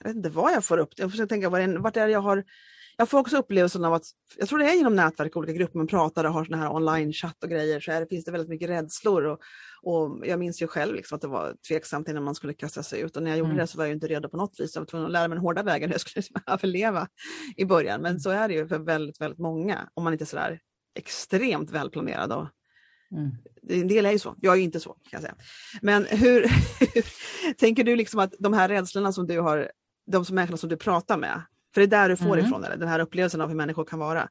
jag 0.00 0.08
vet 0.08 0.16
inte 0.16 0.30
vad 0.30 0.52
jag 0.52 0.64
får 0.64 0.78
upp, 0.78 0.88
jag 0.96 1.10
försöker 1.10 1.28
tänka 1.28 1.48
vad 1.48 1.60
det 1.60 1.78
vart 1.78 1.96
är 1.96 2.06
det 2.06 2.12
jag 2.12 2.20
har, 2.20 2.44
jag 2.96 3.08
får 3.08 3.18
också 3.18 3.36
upplevelsen 3.36 3.84
av 3.84 3.94
att, 3.94 4.02
jag 4.36 4.48
tror 4.48 4.58
det 4.58 4.64
är 4.64 4.74
genom 4.74 4.96
nätverk 4.96 5.36
och 5.36 5.38
olika 5.38 5.52
grupper 5.52 5.78
man 5.78 5.86
pratar 5.86 6.24
och 6.24 6.32
har 6.32 6.44
såna 6.44 6.56
här 6.56 6.72
online-chatt 6.72 7.44
och 7.44 7.50
grejer 7.50 7.80
så 7.80 7.92
är 7.92 8.00
det, 8.00 8.06
finns 8.06 8.24
det 8.24 8.30
väldigt 8.30 8.48
mycket 8.48 8.68
rädslor 8.68 9.24
och, 9.24 9.40
och 9.82 10.26
jag 10.26 10.38
minns 10.38 10.62
ju 10.62 10.66
själv 10.66 10.94
liksom 10.94 11.16
att 11.16 11.22
det 11.22 11.28
var 11.28 11.54
tveksamt 11.68 12.08
innan 12.08 12.24
man 12.24 12.34
skulle 12.34 12.54
kasta 12.54 12.82
sig 12.82 13.00
ut 13.00 13.16
och 13.16 13.22
när 13.22 13.30
jag 13.30 13.38
gjorde 13.38 13.50
Mm. 13.50 13.60
det 13.60 13.66
så 13.66 13.78
var 13.78 13.84
jag 13.84 13.94
inte 13.94 14.06
redo 14.06 14.28
på 14.28 14.36
något 14.36 14.60
vis, 14.60 14.74
jag 14.74 14.80
var 14.80 14.86
tvungen 14.86 15.06
att 15.06 15.12
lära 15.12 15.28
mig 15.28 15.36
den 15.36 15.44
hårda 15.44 15.62
vägen 15.62 15.88
hur 15.88 15.94
jag 15.94 16.00
skulle 16.00 16.24
överleva 16.46 17.08
i 17.56 17.64
början. 17.64 18.02
Men 18.02 18.20
så 18.20 18.30
är 18.30 18.48
det 18.48 18.54
ju 18.54 18.68
för 18.68 18.78
väldigt, 18.78 19.20
väldigt 19.20 19.38
många 19.38 19.88
om 19.94 20.04
man 20.04 20.12
inte 20.12 20.24
är 20.24 20.26
sådär 20.26 20.60
extremt 20.94 21.70
välplanerad 21.70 22.32
och 22.32 22.46
Mm. 23.12 23.30
en 23.68 23.88
del 23.88 24.06
är 24.06 24.12
ju 24.12 24.18
så, 24.18 24.34
jag 24.40 24.52
är 24.52 24.56
ju 24.58 24.62
inte 24.62 24.80
så 24.80 24.96
kan 25.10 25.20
säga. 25.20 25.34
Men 25.82 26.04
hur, 26.10 26.46
tänker 27.58 27.84
du 27.84 27.96
liksom 27.96 28.20
att 28.20 28.34
de 28.38 28.52
här 28.52 28.68
rädslorna 28.68 29.12
som 29.12 29.26
du 29.26 29.40
har, 29.40 29.70
de 30.06 30.24
som 30.24 30.34
människorna 30.34 30.56
som 30.56 30.68
du 30.68 30.76
pratar 30.76 31.16
med, 31.16 31.42
för 31.74 31.80
det 31.80 31.84
är 31.84 32.00
där 32.02 32.08
du 32.08 32.16
får 32.16 32.32
Mm. 32.32 32.46
ifrån, 32.46 32.64
eller, 32.64 32.76
den 32.76 32.88
här 32.88 32.98
upplevelsen 33.00 33.40
av 33.40 33.48
hur 33.48 33.56
människor 33.56 33.84
kan 33.84 33.98
vara. 33.98 34.28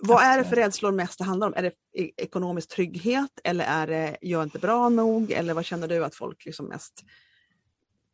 Vad 0.00 0.22
är 0.22 0.38
det 0.38 0.44
för 0.44 0.50
Absolut. 0.50 0.66
rädslor 0.66 0.92
mest 0.92 1.18
det 1.18 1.24
handlar 1.24 1.46
om? 1.46 1.54
Är 1.56 1.62
det 1.62 1.72
e- 1.98 2.10
ekonomisk 2.16 2.68
trygghet 2.68 3.30
eller 3.44 3.64
är 3.64 3.86
det 3.86 4.16
jag 4.20 4.38
är 4.38 4.44
inte 4.44 4.58
bra 4.58 4.88
nog? 4.88 5.30
Eller 5.30 5.54
vad 5.54 5.64
känner 5.64 5.88
du 5.88 6.04
att 6.04 6.14
folk 6.14 6.44
liksom 6.44 6.66
mest 6.66 7.04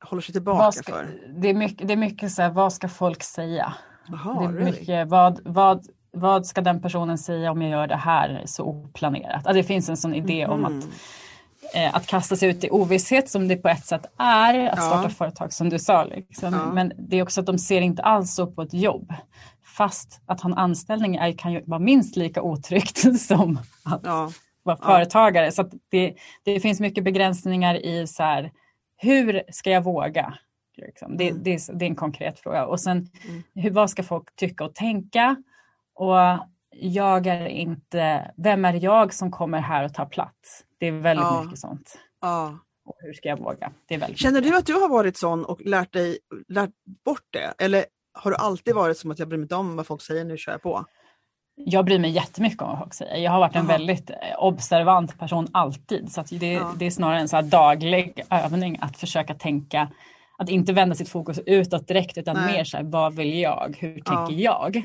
håller 0.05 0.23
sig 0.23 0.33
tillbaka 0.33 0.73
ska, 0.73 0.93
för? 0.93 1.21
det 1.41 1.49
är 1.49 1.55
mycket, 1.55 1.87
det 1.89 1.93
är 1.93 1.97
mycket 1.97 2.33
så 2.33 2.43
här, 2.43 2.51
vad 2.51 2.73
ska 2.73 2.89
folk 2.89 3.23
säga? 3.23 3.75
Jaha, 4.07 4.41
det 4.41 4.47
är 4.47 4.53
really? 4.53 4.71
mycket, 4.71 5.09
vad, 5.09 5.41
vad, 5.45 5.87
vad 6.13 6.47
ska 6.47 6.61
den 6.61 6.81
personen 6.83 7.19
säga 7.19 7.51
om 7.51 7.63
jag 7.63 7.71
gör 7.71 7.87
det 7.87 7.97
här 7.97 8.43
så 8.47 8.65
oplanerat? 8.65 9.35
Alltså 9.47 9.53
det 9.53 9.63
finns 9.65 9.89
en 9.89 9.97
sån 9.97 10.15
idé 10.15 10.47
om 10.47 10.65
att 10.65 10.73
Mhm. 10.73 10.91
eh, 11.75 11.95
att 11.95 12.07
kasta 12.07 12.37
sig 12.37 12.49
ut 12.51 12.65
i 12.65 12.71
ovisshet 12.71 13.29
som 13.31 13.49
det 13.49 13.57
på 13.57 13.69
ett 13.69 13.85
sätt 13.87 14.07
är 14.19 14.55
att 14.69 14.77
Ja. 14.79 14.83
starta 14.83 15.09
företag 15.09 15.53
som 15.53 15.69
du 15.69 15.79
sa. 15.79 16.05
Liksom. 16.05 16.55
Ja. 16.55 16.73
Men 16.73 16.93
det 16.99 17.19
är 17.19 17.23
också 17.23 17.41
att 17.41 17.47
de 17.47 17.59
ser 17.59 17.81
inte 17.81 18.03
alls 18.03 18.35
så 18.35 18.47
på 18.47 18.63
ett 18.63 18.75
jobb. 18.75 19.15
Fast 19.77 20.21
att 20.27 20.41
ha 20.41 20.51
en 20.51 20.57
anställning 20.59 21.17
är, 21.17 21.33
kan 21.33 21.53
ju 21.53 21.63
vara 21.67 21.81
minst 21.81 22.17
lika 22.17 22.43
otryggt 22.43 23.21
som 23.21 23.59
att 23.85 24.01
Ja, 24.05 24.31
vara 24.63 24.77
företagare. 24.77 25.53
Så 25.53 25.71
det, 25.91 26.15
det 26.45 26.61
finns 26.61 26.81
mycket 26.81 27.05
begränsningar 27.05 27.75
i 27.87 28.07
så 28.07 28.23
här, 28.23 28.51
hur 28.97 29.43
ska 29.53 29.71
jag 29.71 29.85
våga? 29.85 30.35
Liksom. 30.77 31.17
Det, 31.17 31.29
Mm. 31.31 31.43
det, 31.43 31.55
är, 31.55 31.75
det 31.79 31.85
är 31.85 31.89
en 31.89 31.95
konkret 31.97 32.39
fråga. 32.41 32.67
Och 32.67 32.81
sen 32.81 32.97
Mm. 33.29 33.43
hur, 33.55 33.71
vad 33.71 33.91
ska 33.91 34.03
folk 34.03 34.37
tycka 34.37 34.65
och 34.65 34.75
tänka? 34.75 35.37
Och 36.03 36.47
jag 36.71 37.27
är 37.27 37.47
inte, 37.47 38.31
vem 38.37 38.65
är 38.65 38.85
jag 38.85 39.15
som 39.15 39.31
kommer 39.31 39.61
här 39.61 39.85
och 39.85 39.95
tar 39.95 40.07
plats? 40.07 40.65
Det 40.79 40.87
är 40.87 40.93
väldigt 40.93 41.25
Ja. 41.27 41.43
mycket 41.43 41.59
sånt. 41.59 41.99
ja. 42.21 42.59
Och 42.85 42.95
hur 42.99 43.13
ska 43.13 43.29
jag 43.29 43.39
våga? 43.39 43.73
Det 43.89 43.95
är 43.95 43.99
väldigt 43.99 44.19
Känner 44.19 44.41
mycket. 44.41 44.53
du 44.53 44.59
att 44.59 44.67
du 44.67 44.75
har 44.75 44.89
varit 44.89 45.17
sån 45.19 45.45
och 45.45 45.61
lärt 45.65 45.93
dig 45.93 46.19
lärt 46.49 46.71
bort 47.05 47.25
det? 47.31 47.55
Eller 47.65 47.85
har 48.13 48.31
du 48.31 48.37
alltid 48.37 48.75
varit 48.75 48.99
som 48.99 49.11
att 49.11 49.19
jag 49.19 49.29
bryr 49.29 49.39
mig 49.39 49.45
inte 49.45 49.55
om 49.55 49.77
vad 49.77 49.87
folk 49.87 50.03
säger, 50.03 50.25
nu 50.25 50.37
kör 50.37 50.53
jag 50.53 50.63
på? 50.63 50.85
Jag 51.57 51.85
bryr 51.85 51.99
mig 51.99 52.11
jättemycket 52.11 52.63
om 52.63 52.69
vad 52.69 52.79
folk 52.79 52.95
säger. 52.95 53.17
Jag 53.17 53.31
har 53.31 53.39
varit 53.41 53.57
en 53.57 53.67
Jaha. 53.69 53.79
väldigt 53.79 54.11
eh, 54.11 54.17
observant 54.39 55.19
person 55.19 55.49
alltid. 55.53 56.13
Så 56.13 56.21
att 56.21 56.29
det, 56.31 56.53
Ja. 56.53 56.73
det 56.77 56.87
är 56.87 56.91
snarare 56.91 57.21
en 57.21 57.29
så 57.29 57.41
daglig 57.41 58.23
övning 58.31 58.79
att 58.81 58.97
försöka 58.97 59.35
tänka, 59.35 59.89
att 60.39 60.49
inte 60.49 60.73
vända 60.73 60.95
sitt 60.95 61.09
fokus 61.09 61.39
utåt 61.47 61.89
direkt 61.89 62.19
utan 62.19 62.37
Nej. 62.37 62.53
mer 62.57 62.65
så 62.65 62.77
här, 62.77 62.85
vad 62.85 63.15
vill 63.15 63.39
jag? 63.41 63.77
Hur 63.81 64.03
Ja. 64.07 64.17
tänker 64.27 64.43
jag? 64.43 64.83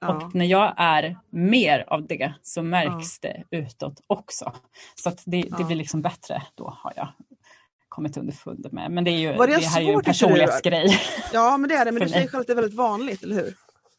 Ja. 0.00 0.14
Och 0.14 0.34
när 0.34 0.44
jag 0.44 0.74
är 0.76 1.18
mer 1.30 1.84
av 1.88 2.06
det 2.06 2.34
så 2.42 2.62
märks 2.62 3.20
det 3.20 3.44
utåt 3.50 4.00
också. 4.06 4.52
Så 4.94 5.08
att 5.08 5.22
det, 5.26 5.42
det 5.42 5.48
Ja. 5.58 5.66
blir 5.66 5.76
liksom 5.76 6.02
bättre 6.02 6.42
då 6.54 6.78
har 6.78 6.92
jag 6.96 7.08
kommit 7.88 8.16
underfund 8.16 8.66
med. 8.72 8.90
Men 8.90 9.04
det, 9.04 9.10
är 9.10 9.18
ju, 9.18 9.36
Var 9.36 9.46
det 9.46 9.56
det 9.56 9.66
här 9.66 9.80
är 9.80 9.84
ju 9.84 9.92
en 9.92 10.00
personlighetsgrej. 10.02 11.00
Ja, 11.32 11.56
men 11.58 11.68
det 11.68 11.74
är 11.74 11.84
det. 11.84 11.92
Men 11.92 12.02
du 12.02 12.08
säger 12.08 12.28
själv 12.28 12.40
att 12.40 12.46
det 12.46 12.52
är 12.52 12.54
väldigt 12.54 12.74
vanligt, 12.76 13.22
eller 13.22 13.36
hur? 13.36 13.54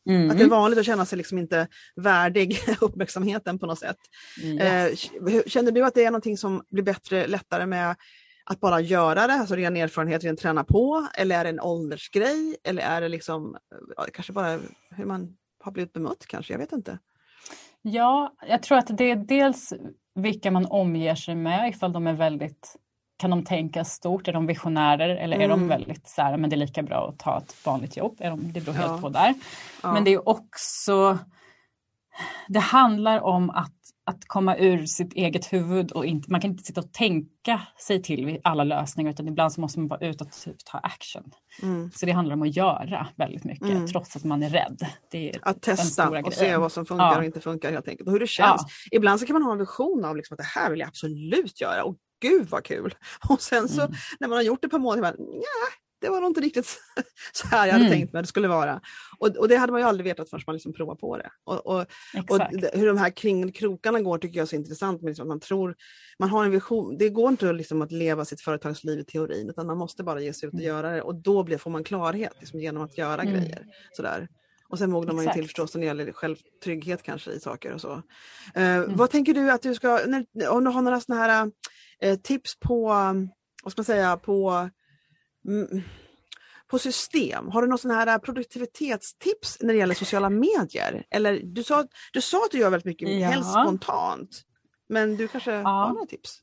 Mm. 0.09 0.31
Att 0.31 0.38
det 0.38 0.43
är 0.43 0.49
vanligt 0.49 0.79
att 0.79 0.85
känna 0.85 1.05
sig 1.05 1.17
liksom 1.17 1.38
inte 1.38 1.67
värdig 1.95 2.59
uppmärksamheten 2.81 3.59
på 3.59 3.65
något 3.65 3.79
sätt. 3.79 3.97
Yes. 4.43 5.09
Eh, 5.12 5.41
känner 5.47 5.71
du 5.71 5.85
att 5.85 5.93
det 5.93 6.05
är 6.05 6.12
någonting 6.12 6.38
som 6.38 6.63
blir 6.69 6.83
bättre, 6.83 7.27
lättare 7.27 7.65
med 7.65 7.95
att 8.43 8.59
bara 8.59 8.81
göra 8.81 9.27
det, 9.27 9.33
alltså 9.33 9.55
ren 9.55 9.77
erfarenhet, 9.77 10.23
ren 10.23 10.38
träna 10.38 10.63
på? 10.63 11.07
Eller 11.17 11.39
är 11.39 11.43
det 11.43 11.49
en 11.49 11.59
åldersgrej? 11.59 12.55
Eller 12.63 12.83
är 12.83 13.01
det 13.01 13.09
liksom, 13.09 13.57
ja, 13.97 14.05
kanske 14.13 14.33
bara 14.33 14.59
hur 14.95 15.05
man 15.05 15.35
har 15.69 15.73
blivit 15.73 15.93
bemött 15.93 16.25
kanske? 16.27 16.53
Jag 16.53 16.60
vet 16.60 16.71
inte. 16.71 16.99
Ja, 17.82 18.34
jag 18.47 18.63
tror 18.63 18.77
att 18.77 18.97
det 18.97 19.12
är 19.12 19.15
dels 19.15 19.73
vilka 20.15 20.51
man 20.51 20.65
omger 20.65 21.15
sig 21.15 21.36
med, 21.36 21.69
ifall 21.69 21.93
de 21.93 22.08
är 22.08 22.13
väldigt 22.13 22.75
kan 23.17 23.29
de 23.29 23.43
tänka 23.43 23.86
stort? 23.86 24.27
Är 24.27 24.34
de 24.34 24.47
visionärer 24.47 25.10
eller 25.15 25.38
är 25.38 25.47
de 25.49 25.53
Mm. 25.60 25.67
väldigt 25.67 26.08
så 26.08 26.21
här, 26.21 26.38
men 26.38 26.49
det 26.49 26.55
är 26.55 26.58
lika 26.58 26.84
bra 26.84 27.10
att 27.10 27.19
ta 27.19 27.38
ett 27.38 27.65
vanligt 27.65 27.97
jobb? 27.97 28.17
Är 28.19 28.29
de, 28.29 28.51
det 28.53 28.62
beror 28.62 28.73
helt 28.75 28.91
Ja. 28.91 28.97
på 29.01 29.10
där. 29.10 29.34
Ja. 29.84 29.93
Men 29.93 30.03
det 30.03 30.13
är 30.13 30.29
också, 30.29 31.17
det 32.47 32.60
handlar 32.60 33.19
om 33.21 33.49
att, 33.49 33.79
att 34.10 34.28
komma 34.28 34.58
ur 34.58 34.86
sitt 34.86 35.13
eget 35.13 35.54
huvud 35.54 35.91
och 35.91 36.06
inte, 36.06 36.32
man 36.32 36.41
kan 36.41 36.52
inte 36.52 36.63
sitta 36.63 36.82
och 36.82 36.93
tänka 36.93 37.62
sig 37.80 38.02
till 38.02 38.39
alla 38.43 38.63
lösningar 38.63 39.12
utan 39.12 39.28
ibland 39.28 39.54
så 39.54 39.62
måste 39.62 39.80
man 39.80 39.88
vara 39.88 40.08
ute 40.10 40.24
och 40.24 40.32
typ 40.32 40.65
ta 40.65 40.78
action. 40.78 41.32
Mm. 41.62 41.91
Så 41.91 42.06
det 42.06 42.12
handlar 42.12 42.36
om 42.36 42.41
att 42.41 42.56
göra 42.56 43.08
väldigt 43.15 43.43
mycket 43.43 43.67
mm. 43.67 43.88
trots 43.88 44.15
att 44.15 44.24
man 44.24 44.43
är 44.43 44.50
rädd. 44.50 44.88
Det 45.12 45.30
är 45.30 45.39
att 45.41 45.62
testa 45.62 46.10
och 46.10 46.34
se 46.34 46.58
vad 46.58 46.72
som 46.72 46.86
funkar 46.86 47.06
ja. 47.06 47.17
och 47.17 47.24
inte 47.24 47.41
funkar 47.41 47.72
helt 47.72 47.88
enkelt 47.88 48.08
och 48.08 48.13
hur 48.13 48.19
det 48.19 48.28
känns. 48.28 48.62
Ja. 48.91 48.98
Ibland 48.98 49.19
så 49.19 49.26
kan 49.26 49.34
man 49.34 49.43
ha 49.43 49.52
en 49.52 49.58
vision 49.58 50.06
av 50.06 50.17
liksom 50.17 50.36
att 50.36 50.38
det 50.38 50.60
här 50.60 50.69
vill 50.69 50.80
jag 50.80 50.88
absolut 50.88 51.62
göra 51.62 51.84
och 51.84 51.95
gud 52.22 52.50
vad 52.50 52.63
kul! 52.63 52.95
Och 53.30 53.41
sen 53.41 53.69
så 53.69 53.82
mm. 53.82 53.93
när 54.19 54.28
man 54.28 54.36
har 54.36 54.43
gjort 54.43 54.62
det 54.62 54.69
på 54.69 54.78
månader, 54.78 55.15
det 56.01 56.09
var 56.09 56.21
nog 56.21 56.29
inte 56.29 56.41
riktigt 56.41 56.65
så 57.33 57.47
här 57.47 57.67
jag 57.67 57.73
hade 57.73 57.85
mm. 57.85 57.97
tänkt 57.97 58.13
mig 58.13 58.19
att 58.19 58.23
det 58.23 58.29
skulle 58.29 58.47
vara. 58.47 58.81
Och, 59.19 59.38
och, 59.38 59.47
det 59.47 59.55
hade 59.55 59.71
man 59.71 59.81
ju 59.81 59.88
aldrig 59.88 60.05
vetat 60.05 60.29
förrän 60.29 60.43
man 60.47 60.55
liksom 60.55 60.73
provar 60.73 60.95
på 60.95 61.17
det. 61.17 61.29
Och, 61.43 61.67
och, 61.67 61.81
och 62.29 62.39
hur 62.73 62.88
de 62.88 62.97
här 62.97 63.09
kringkrokarna 63.09 64.01
går 64.01 64.17
tycker 64.17 64.38
jag 64.38 64.43
är 64.43 64.47
så 64.47 64.55
intressant. 64.55 65.01
Med 65.01 65.09
liksom 65.09 65.27
man 65.27 65.39
tror, 65.39 65.75
man 66.19 66.29
har 66.29 66.45
en 66.45 66.51
vision. 66.51 66.97
Det 66.97 67.09
går 67.09 67.29
inte 67.29 67.53
liksom 67.53 67.81
att 67.81 67.91
leva 67.91 68.25
sitt 68.25 68.41
företagsliv 68.41 68.99
i 68.99 69.03
teorin 69.03 69.49
utan 69.49 69.67
man 69.67 69.77
måste 69.77 70.03
bara 70.03 70.21
ge 70.21 70.33
sig 70.33 70.47
ut 70.47 70.53
och 70.53 70.59
mm. 70.59 70.67
göra 70.67 70.91
det 70.91 71.01
och 71.01 71.15
då 71.15 71.43
blir, 71.43 71.57
får 71.57 71.71
man 71.71 71.83
klarhet 71.83 72.33
liksom, 72.39 72.59
genom 72.59 72.83
att 72.83 72.97
göra 72.97 73.21
mm. 73.21 73.33
grejer. 73.33 73.65
Sådär. 73.91 74.27
Och 74.69 74.77
sen 74.77 74.91
mognar 74.91 75.13
man 75.13 75.25
ju 75.25 75.31
till 75.31 75.45
förstås 75.45 75.73
när 75.73 75.81
det 75.81 75.88
gäller 75.88 76.12
självtrygghet 76.12 77.03
kanske 77.03 77.31
i 77.31 77.39
saker 77.39 77.73
och 77.73 77.81
så. 77.81 77.91
Uh, 77.91 78.01
mm. 78.55 78.95
Vad 78.95 79.09
tänker 79.09 79.33
du 79.33 79.51
att 79.51 79.62
du 79.62 79.75
ska, 79.75 79.99
när, 80.07 80.49
om 80.49 80.63
du 80.63 80.69
har 80.69 80.81
några 80.81 81.01
sådana 81.01 81.23
här 81.23 81.51
uh, 82.05 82.15
tips 82.15 82.59
på, 82.59 82.88
vad 83.63 83.71
ska 83.71 83.79
man 83.79 83.85
säga, 83.85 84.17
på. 84.17 84.69
På 86.67 86.80
system. 86.80 87.49
Har 87.49 87.62
du 87.62 87.67
någon 87.67 87.78
sån 87.78 87.91
här 87.91 88.19
produktivitetstips 88.19 89.58
när 89.62 89.73
det 89.73 89.80
gäller 89.80 89.95
sociala 89.95 90.30
medier? 90.30 91.04
Eller 91.10 91.39
du 91.43 91.63
sa, 91.63 91.86
du 92.13 92.21
sa 92.21 92.38
att 92.38 92.52
du 92.52 92.58
gör 92.58 92.69
väldigt 92.69 92.86
mycket, 92.86 93.10
ja. 93.10 93.28
helst 93.28 93.49
spontant. 93.49 94.41
Men 94.89 95.17
du 95.17 95.28
kanske 95.28 95.52
ja. 95.52 95.69
har 95.69 95.93
några 95.93 96.06
tips? 96.06 96.41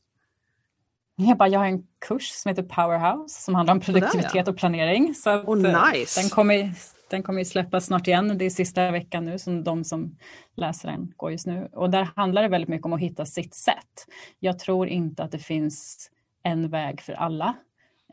Jag, 1.15 1.37
bara, 1.37 1.49
jag 1.49 1.59
har 1.59 1.65
en 1.65 1.83
kurs 2.07 2.29
som 2.29 2.49
heter 2.49 2.63
Powerhouse 2.63 3.41
som 3.41 3.55
handlar 3.55 3.73
om 3.73 3.79
produktivitet 3.79 4.31
Sådär, 4.31 4.43
ja. 4.45 4.51
och 4.51 4.57
planering. 4.57 5.15
Så 5.15 5.29
att, 5.29 5.45
oh, 5.45 5.91
nice. 5.93 6.21
den, 6.21 6.29
kommer, 6.29 6.73
den 7.09 7.23
kommer 7.23 7.39
ju 7.39 7.45
släppas 7.45 7.85
snart 7.85 8.07
igen. 8.07 8.37
Det 8.37 8.45
är 8.45 8.49
sista 8.49 8.91
veckan 8.91 9.25
nu 9.25 9.39
som 9.39 9.63
de 9.63 9.83
som 9.83 10.17
läser 10.55 10.89
den 10.91 11.13
går 11.15 11.31
just 11.31 11.47
nu. 11.47 11.69
Och 11.73 11.89
där 11.89 12.09
handlar 12.15 12.41
det 12.41 12.47
väldigt 12.47 12.69
mycket 12.69 12.85
om 12.85 12.93
att 12.93 12.99
hitta 12.99 13.25
sitt 13.25 13.55
sätt. 13.55 14.05
Jag 14.39 14.59
tror 14.59 14.87
inte 14.87 15.23
att 15.23 15.31
det 15.31 15.39
finns 15.39 16.09
en 16.43 16.69
väg 16.69 17.01
för 17.01 17.13
alla. 17.13 17.55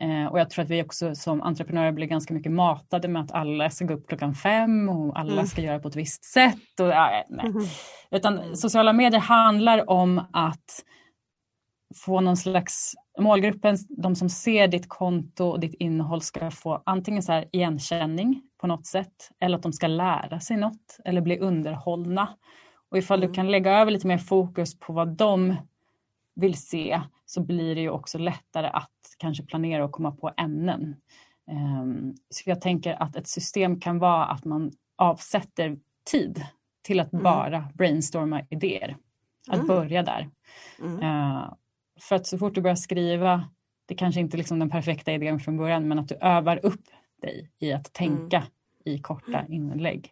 Eh, 0.01 0.25
och 0.25 0.39
jag 0.39 0.49
tror 0.49 0.63
att 0.63 0.69
vi 0.69 0.83
också 0.83 1.15
som 1.15 1.41
entreprenörer 1.41 1.91
blir 1.91 2.07
ganska 2.07 2.33
mycket 2.33 2.51
matade 2.51 3.07
med 3.07 3.21
att 3.21 3.31
alla 3.31 3.69
ska 3.69 3.85
gå 3.85 3.93
upp 3.93 4.07
klockan 4.07 4.35
fem 4.35 4.89
och 4.89 5.19
alla 5.19 5.33
mm. 5.33 5.45
ska 5.45 5.61
göra 5.61 5.79
på 5.79 5.87
ett 5.87 5.95
visst 5.95 6.23
sätt. 6.23 6.79
Och, 6.79 6.87
nej. 6.87 7.25
Mm. 7.29 7.63
Utan 8.11 8.57
sociala 8.57 8.93
medier 8.93 9.21
handlar 9.21 9.89
om 9.89 10.21
att 10.33 10.83
få 11.95 12.21
någon 12.21 12.37
slags 12.37 12.93
målgruppen, 13.19 13.77
de 13.89 14.15
som 14.15 14.29
ser 14.29 14.67
ditt 14.67 14.89
konto 14.89 15.45
och 15.45 15.59
ditt 15.59 15.73
innehåll 15.73 16.21
ska 16.21 16.51
få 16.51 16.83
antingen 16.85 17.23
så 17.23 17.31
här 17.31 17.49
igenkänning 17.51 18.41
på 18.61 18.67
något 18.67 18.85
sätt 18.85 19.29
eller 19.39 19.57
att 19.57 19.63
de 19.63 19.73
ska 19.73 19.87
lära 19.87 20.39
sig 20.39 20.57
något 20.57 20.99
eller 21.05 21.21
bli 21.21 21.39
underhållna. 21.39 22.29
Och 22.91 22.97
ifall 22.97 23.19
mm. 23.19 23.29
du 23.29 23.35
kan 23.35 23.51
lägga 23.51 23.79
över 23.79 23.91
lite 23.91 24.07
mer 24.07 24.17
fokus 24.17 24.79
på 24.79 24.93
vad 24.93 25.07
de 25.17 25.55
vill 26.35 26.57
se 26.57 27.01
så 27.25 27.41
blir 27.41 27.75
det 27.75 27.81
ju 27.81 27.89
också 27.89 28.17
lättare 28.17 28.67
att 28.67 28.91
kanske 29.17 29.45
planera 29.45 29.85
och 29.85 29.91
komma 29.91 30.11
på 30.11 30.31
ämnen. 30.37 30.95
Ehm, 31.51 32.13
så 32.29 32.49
jag 32.49 32.61
tänker 32.61 33.03
att 33.03 33.15
ett 33.15 33.27
system 33.27 33.79
kan 33.79 33.99
vara 33.99 34.25
att 34.25 34.45
man 34.45 34.71
avsätter 34.95 35.77
tid 36.11 36.45
till 36.81 36.99
att 36.99 37.13
mm. 37.13 37.23
bara 37.23 37.69
brainstorma 37.73 38.41
idéer. 38.49 38.97
Att 39.47 39.55
mm. 39.55 39.67
börja 39.67 40.03
där. 40.03 40.29
Mm. 40.79 40.99
Uh, 40.99 41.53
för 41.99 42.15
att 42.15 42.27
så 42.27 42.37
fort 42.37 42.55
du 42.55 42.61
börjar 42.61 42.75
skriva, 42.75 43.49
det 43.85 43.95
kanske 43.95 44.21
inte 44.21 44.35
är 44.35 44.37
liksom 44.37 44.59
den 44.59 44.69
perfekta 44.69 45.11
idén 45.11 45.39
från 45.39 45.57
början, 45.57 45.87
men 45.87 45.99
att 45.99 46.09
du 46.09 46.15
övar 46.15 46.65
upp 46.65 46.83
dig 47.21 47.51
i 47.59 47.73
att 47.73 47.93
tänka 47.93 48.37
mm. 48.37 48.49
i 48.85 48.99
korta 48.99 49.45
inlägg. 49.49 50.11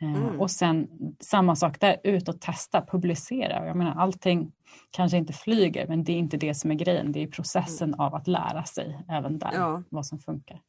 Eh, 0.00 0.16
mm. 0.16 0.40
Och 0.40 0.50
sen 0.50 0.88
samma 1.20 1.56
sak 1.56 1.80
där, 1.80 1.96
ut 2.04 2.28
och 2.28 2.40
testa, 2.40 2.86
publicera. 2.86 3.66
Jag 3.66 3.76
menar, 3.76 3.94
allting 3.94 4.52
kanske 4.90 5.16
inte 5.16 5.32
flyger 5.32 5.86
men 5.86 6.04
det 6.04 6.12
är 6.12 6.16
inte 6.16 6.36
det 6.36 6.54
som 6.54 6.70
är 6.70 6.74
grejen. 6.74 7.12
Det 7.12 7.22
är 7.22 7.26
processen 7.26 7.88
mm. 7.88 8.00
av 8.00 8.14
att 8.14 8.26
lära 8.26 8.64
sig 8.64 9.04
även 9.08 9.38
där 9.38 9.50
ja. 9.54 9.82
vad 9.88 10.06
som 10.06 10.18
funkar. 10.18 10.60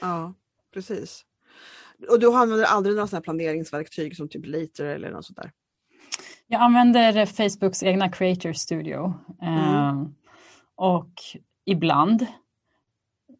Ja, 0.00 0.34
precis. 0.74 1.24
Och 2.10 2.20
du 2.20 2.34
använder 2.34 2.64
aldrig 2.64 2.96
några 2.96 3.06
sådana 3.06 3.22
planeringsverktyg 3.22 4.16
som 4.16 4.28
typ 4.28 4.46
Later 4.46 4.84
eller 4.84 5.10
något 5.10 5.24
sånt 5.24 5.38
där? 5.42 5.52
Jag 6.46 6.60
använder 6.60 7.26
Facebooks 7.26 7.82
egna 7.82 8.08
Creator 8.08 8.52
Studio. 8.52 9.14
Mm. 9.42 9.88
Um, 9.88 10.14
och 10.74 11.12
ibland 11.64 12.26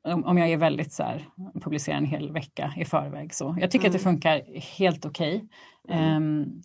om 0.07 0.39
jag 0.39 0.51
är 0.51 0.57
väldigt 0.57 0.93
så 0.93 1.03
här, 1.03 1.29
publicerar 1.61 1.97
en 1.97 2.05
hel 2.05 2.33
vecka 2.33 2.75
i 2.77 2.85
förväg. 2.85 3.35
Så 3.35 3.57
jag 3.61 3.71
tycker 3.71 3.87
mm. 3.87 3.97
att 3.97 4.03
det 4.03 4.09
mm. 4.09 4.15
funkar 4.15 4.61
helt 4.61 5.05
okej. 5.05 5.45
Okay. 5.85 5.99
Mm. 5.99 6.17
Um, 6.17 6.63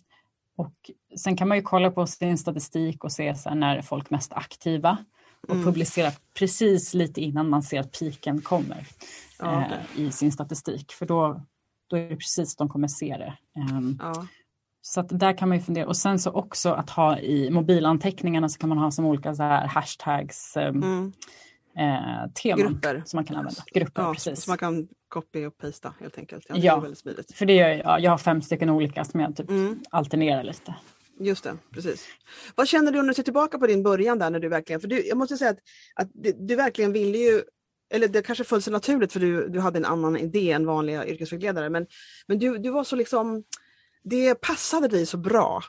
och 0.56 0.90
sen 1.18 1.36
kan 1.36 1.48
man 1.48 1.56
ju 1.56 1.62
kolla 1.62 1.90
på 1.90 2.06
sin 2.06 2.38
statistik 2.38 3.04
och 3.04 3.12
se 3.12 3.34
så 3.34 3.48
här, 3.48 3.56
när 3.56 3.76
är 3.76 3.82
folk 3.82 4.10
mest 4.10 4.32
aktiva 4.32 4.98
och 5.48 5.54
mm. 5.54 5.64
publicera 5.64 6.10
precis 6.38 6.94
lite 6.94 7.20
innan 7.20 7.48
man 7.48 7.62
ser 7.62 7.80
att 7.80 7.98
piken 7.98 8.40
kommer 8.40 8.86
ja, 9.38 9.66
okay. 9.66 9.78
uh, 9.78 10.00
i 10.00 10.12
sin 10.12 10.32
statistik. 10.32 10.92
För 10.92 11.06
då, 11.06 11.42
då 11.90 11.96
är 11.96 12.08
det 12.08 12.16
precis 12.16 12.56
de 12.56 12.68
kommer 12.68 12.88
se 12.88 13.16
det. 13.16 13.34
Um, 13.72 13.98
ja. 14.02 14.26
Så 14.82 15.00
att 15.00 15.18
där 15.18 15.38
kan 15.38 15.48
man 15.48 15.58
ju 15.58 15.64
fundera. 15.64 15.86
Och 15.86 15.96
sen 15.96 16.18
så 16.18 16.30
också 16.30 16.72
att 16.72 16.90
ha 16.90 17.18
i 17.18 17.50
mobilanteckningarna 17.50 18.48
så 18.48 18.58
kan 18.58 18.68
man 18.68 18.78
ha 18.78 18.90
som 18.90 19.04
olika 19.04 19.34
så 19.34 19.42
här 19.42 19.66
hashtags. 19.66 20.56
Um, 20.56 21.12
eh, 21.78 22.32
teman 22.42 22.58
Grupper. 22.58 23.02
som 23.06 23.16
man 23.16 23.24
kan 23.24 23.36
använda. 23.36 23.62
Grupper, 23.74 24.02
ja, 24.02 24.12
precis. 24.14 24.44
Så 24.44 24.50
man 24.50 24.58
kan 24.58 24.88
copy 25.08 25.46
och 25.46 25.58
pasta 25.58 25.94
helt 26.00 26.18
enkelt. 26.18 26.46
Ja, 26.48 26.56
ja 26.56 26.86
för 27.34 27.46
det 27.46 27.54
gör 27.54 27.68
jag. 27.68 28.00
Jag 28.00 28.10
har 28.10 28.18
fem 28.18 28.42
stycken 28.42 28.70
olika 28.70 29.04
som 29.04 29.20
jag 29.20 29.36
typ 29.36 29.50
mm. 29.50 29.80
alternerar 29.90 30.42
lite. 30.42 30.74
Just 31.20 31.44
det, 31.44 31.56
precis. 31.70 32.06
Vad 32.54 32.68
känner 32.68 32.92
du 32.92 32.98
när 32.98 33.08
du 33.08 33.14
ser 33.14 33.22
tillbaka 33.22 33.58
på 33.58 33.66
din 33.66 33.82
början 33.82 34.18
där 34.18 34.30
när 34.30 34.40
du 34.40 34.48
verkligen, 34.48 34.80
för 34.80 34.88
du, 34.88 35.06
jag 35.06 35.18
måste 35.18 35.36
säga 35.36 35.50
att, 35.50 35.58
att 35.94 36.10
du, 36.14 36.32
du 36.32 36.56
verkligen 36.56 36.92
ville 36.92 37.18
ju 37.18 37.42
eller 37.92 38.08
det 38.08 38.22
kanske 38.22 38.44
föll 38.44 38.62
sig 38.62 38.72
naturligt 38.72 39.12
för 39.12 39.20
du, 39.20 39.48
du 39.48 39.60
hade 39.60 39.78
en 39.78 39.84
annan 39.84 40.16
idé 40.16 40.52
än 40.52 40.66
vanliga 40.66 41.06
yrkesvägledare, 41.06 41.70
men, 41.70 41.86
men 42.26 42.38
du, 42.38 42.58
du 42.58 42.70
var 42.70 42.84
så 42.84 42.96
liksom 42.96 43.44
det 44.04 44.34
passade 44.34 44.88
dig 44.88 45.06
så 45.06 45.16
bra. 45.16 45.62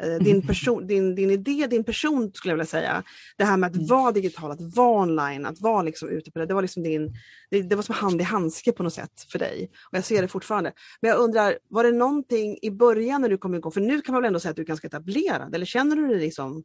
Eh, 0.00 0.14
din, 0.24 0.46
person, 0.46 0.86
din, 0.86 1.14
din 1.14 1.30
idé, 1.30 1.66
din 1.66 1.84
person 1.84 2.30
skulle 2.34 2.52
jag 2.52 2.56
vilja 2.56 2.66
säga. 2.66 3.02
Det 3.36 3.44
här 3.44 3.56
med 3.56 3.70
att 3.70 3.76
mm. 3.76 3.86
vara 3.86 4.12
digital, 4.12 4.50
att 4.50 4.76
vara 4.76 5.02
online, 5.02 5.46
att 5.46 5.60
vara 5.60 5.82
liksom 5.82 6.08
ute 6.08 6.30
på 6.30 6.38
det. 6.38 6.46
Det 6.46 6.54
var, 6.54 6.62
liksom 6.62 6.82
din, 6.82 7.14
det, 7.50 7.62
det, 7.62 7.76
var 7.76 7.82
som 7.82 7.94
hand 7.94 8.20
i 8.20 8.24
handske 8.24 8.72
på 8.72 8.82
något 8.82 8.94
sätt 8.94 9.26
för 9.32 9.38
dig. 9.38 9.70
Och 9.90 9.96
jag 9.96 10.04
ser 10.04 10.22
det 10.22 10.28
fortfarande. 10.28 10.72
Men 11.00 11.10
jag 11.10 11.20
undrar, 11.20 11.58
var 11.68 11.84
det 11.84 11.92
någonting 11.92 12.58
i 12.62 12.70
början 12.70 13.20
när 13.20 13.28
du 13.28 13.38
kom 13.38 13.54
igång, 13.54 13.72
för 13.72 13.80
nu 13.80 14.00
kan 14.00 14.12
man 14.12 14.22
väl 14.22 14.26
ändå 14.26 14.40
säga 14.40 14.50
att 14.50 14.56
du 14.56 14.62
är 14.62 14.66
ganska 14.66 14.86
etablerad, 14.86 15.54
eller 15.54 15.66
känner 15.66 15.96
du 15.96 16.06
dig 16.06 16.18
liksom 16.18 16.64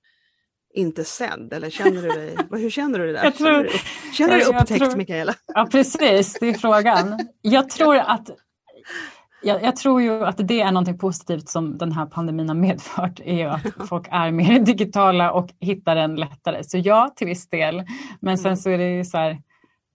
inte 0.73 1.03
sedd? 1.03 1.53
Eller 1.53 1.69
känner 1.69 2.01
du 2.01 2.07
dig, 2.07 2.37
hur 2.51 2.69
känner 2.69 2.99
du 2.99 3.05
det 3.05 3.13
där? 3.13 3.31
Tror, 3.31 3.47
känner 3.47 3.63
du, 3.63 3.69
känner 4.13 4.33
du 4.33 4.39
dig 4.39 4.47
upptäckt 4.47 4.85
tror, 4.85 4.95
Mikaela? 4.95 5.35
Ja 5.47 5.67
precis, 5.71 6.37
det 6.39 6.49
är 6.49 6.53
frågan. 6.53 7.19
Jag 7.41 7.69
tror 7.69 7.95
att 7.95 8.29
jag, 9.41 9.63
jag, 9.63 9.75
tror 9.75 10.01
ju 10.01 10.25
att 10.25 10.47
det 10.47 10.61
är 10.61 10.71
något 10.71 10.99
positivt 10.99 11.49
som 11.49 11.77
den 11.77 11.91
här 11.91 12.05
pandemin 12.05 12.49
har 12.49 12.55
medfört, 12.55 13.19
är 13.19 13.47
att 13.47 13.61
folk 13.89 14.07
är 14.11 14.31
mer 14.31 14.59
digitala 14.59 15.31
och 15.31 15.49
hittar 15.59 15.95
den 15.95 16.15
lättare. 16.15 16.63
Så 16.63 16.77
ja, 16.77 17.13
till 17.15 17.27
viss 17.27 17.49
del. 17.49 17.83
Men 18.19 18.37
sen 18.37 18.45
mm. 18.45 18.57
så 18.57 18.69
är 18.69 18.77
det 18.77 18.89
ju 18.89 19.05
så 19.05 19.17
här, 19.17 19.41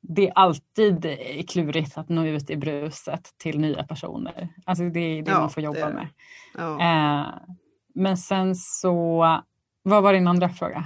det 0.01 0.29
är 0.29 0.33
alltid 0.35 1.07
klurigt 1.49 1.99
att 1.99 2.09
nå 2.09 2.27
ut 2.27 2.51
i 2.51 2.57
bruset 2.57 3.31
till 3.39 3.59
nya 3.59 3.85
personer. 3.85 4.49
Alltså 4.65 4.85
det 4.85 5.01
är 5.01 5.23
det 5.23 5.31
ja, 5.31 5.41
man 5.41 5.51
får 5.51 5.63
jobba 5.63 5.91
med. 5.91 6.09
Ja. 6.57 6.81
Eh, 6.81 7.27
men 7.95 8.17
sen 8.17 8.55
så, 8.55 9.25
vad 9.83 10.03
var 10.03 10.13
din 10.13 10.29
andra 10.29 10.49
fråga? 10.49 10.85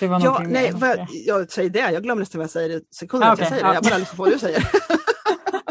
Det 0.00 0.06
var 0.06 0.20
ja, 0.24 0.42
nej, 0.46 0.70
vad, 0.74 1.06
jag 1.10 1.50
säger 1.50 1.70
det, 1.70 1.90
jag 1.92 2.02
glömmer 2.02 2.20
nästan 2.20 2.38
vad 2.38 2.44
jag 2.44 2.50
säger 2.50 2.80
sekunden 2.90 3.32
okay, 3.32 3.44
jag 3.44 3.52
säger 3.52 3.64
det. 3.64 3.74
Jag 3.74 3.84
bara 3.84 3.98
lyssnar 3.98 4.16
på 4.16 4.22
vad 4.22 4.32
du 4.32 4.38
säger. 4.38 4.68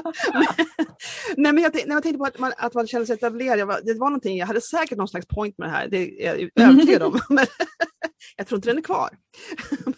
Nej, 1.38 1.54
men 1.54 1.64
jag, 1.64 1.74
när 1.88 1.96
jag 1.96 2.04
tänkte 2.04 2.18
på 2.18 2.26
att 2.26 2.40
man, 2.40 2.54
att 2.58 2.74
man 2.74 2.88
känner 2.88 3.06
sig 3.06 3.16
etablerad, 3.16 3.68
var, 3.68 3.82
det 3.84 3.94
var 3.94 4.10
någonting, 4.10 4.38
jag 4.38 4.48
hade 4.48 4.62
säkert 4.62 4.98
någon 4.98 5.08
slags 5.08 5.28
point 5.28 5.58
med 5.58 5.68
det 5.68 5.72
här, 5.72 5.88
det 5.88 6.26
är 6.26 6.26
jag 6.26 6.50
övertygad 6.70 7.04
om. 7.04 7.20
Men 7.30 7.46
jag 8.38 8.48
tror 8.48 8.58
inte 8.58 8.70
den 8.70 8.78
är 8.78 8.82
kvar. 8.82 9.10
men, 9.86 9.94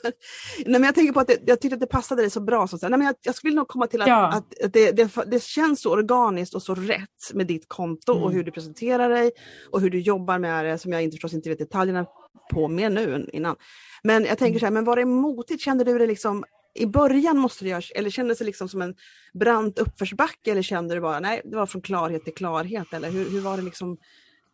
nej, 0.58 0.72
men 0.72 0.84
jag 0.84 0.96
tänker 0.96 1.14
på 1.14 1.20
att 1.20 1.28
det, 1.28 1.38
jag 1.46 1.62
tyckte 1.62 1.74
att 1.74 1.80
det 1.80 1.88
passade 1.88 2.22
dig 2.22 2.30
så 2.30 2.42
bra. 2.42 2.68
Så, 2.68 2.78
nej, 2.82 2.90
men 2.90 3.02
jag, 3.02 3.16
jag 3.22 3.36
skulle 3.36 3.56
nog 3.56 3.68
komma 3.68 3.88
till 3.88 4.02
att, 4.02 4.08
ja. 4.08 4.28
att, 4.28 4.64
att 4.64 4.74
det, 4.74 4.92
det, 4.92 5.10
det, 5.28 5.44
känns 5.44 5.82
så 5.82 5.92
organiskt 5.92 6.56
och 6.56 6.64
så 6.64 6.76
rätt 6.76 7.34
med 7.34 7.48
ditt 7.48 7.66
konto 7.68 8.12
mm. 8.12 8.24
och 8.24 8.32
hur 8.32 8.44
du 8.44 8.52
presenterar 8.52 9.10
dig 9.10 9.32
och 9.72 9.82
hur 9.82 9.90
du 9.90 10.00
jobbar 10.00 10.40
med 10.40 10.66
det, 10.66 10.78
som 10.78 10.92
jag 10.92 11.04
inte, 11.04 11.16
förstås 11.16 11.34
inte 11.34 11.50
vet 11.50 11.60
detaljerna 11.60 12.06
på 12.54 12.68
mer 12.68 12.90
nu 12.90 13.16
än 13.16 13.30
innan. 13.30 13.56
Men 14.04 14.26
jag 14.26 14.38
tänker 14.38 14.60
så 14.60 14.66
här, 14.66 14.74
men 14.74 14.84
var 14.84 14.96
det 14.96 15.06
motigt? 15.06 15.62
Kände 15.62 15.84
du 15.84 16.00
det 16.00 16.08
liksom 16.08 16.44
i 16.74 16.86
början 16.86 17.38
måste 17.38 17.64
det 17.66 17.70
göras, 17.70 17.92
eller 17.96 18.10
kändes 18.10 18.40
det 18.40 18.46
liksom 18.46 18.70
som 18.70 18.82
en 18.82 18.96
brant 19.34 19.80
uppförsbacke 19.80 20.52
eller 20.52 20.62
kände 20.62 20.96
du 20.96 21.02
bara, 21.02 21.20
nej 21.20 21.42
det 21.46 21.56
var 21.56 21.66
från 21.66 21.82
klarhet 21.82 22.24
till 22.24 22.34
klarhet 22.34 22.94
eller 22.94 23.12
hur, 23.12 23.30
hur 23.30 23.42
var 23.42 23.58
det 23.58 23.64
liksom 23.64 23.98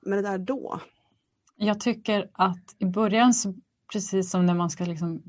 med 0.05 0.17
det 0.17 0.29
där 0.29 0.37
då? 0.37 0.79
Jag 1.55 1.79
tycker 1.79 2.29
att 2.33 2.75
i 2.79 2.85
början, 2.85 3.33
så, 3.33 3.53
precis 3.93 4.31
som 4.31 4.45
när 4.45 4.53
man 4.53 4.69
ska 4.69 4.85
liksom 4.85 5.23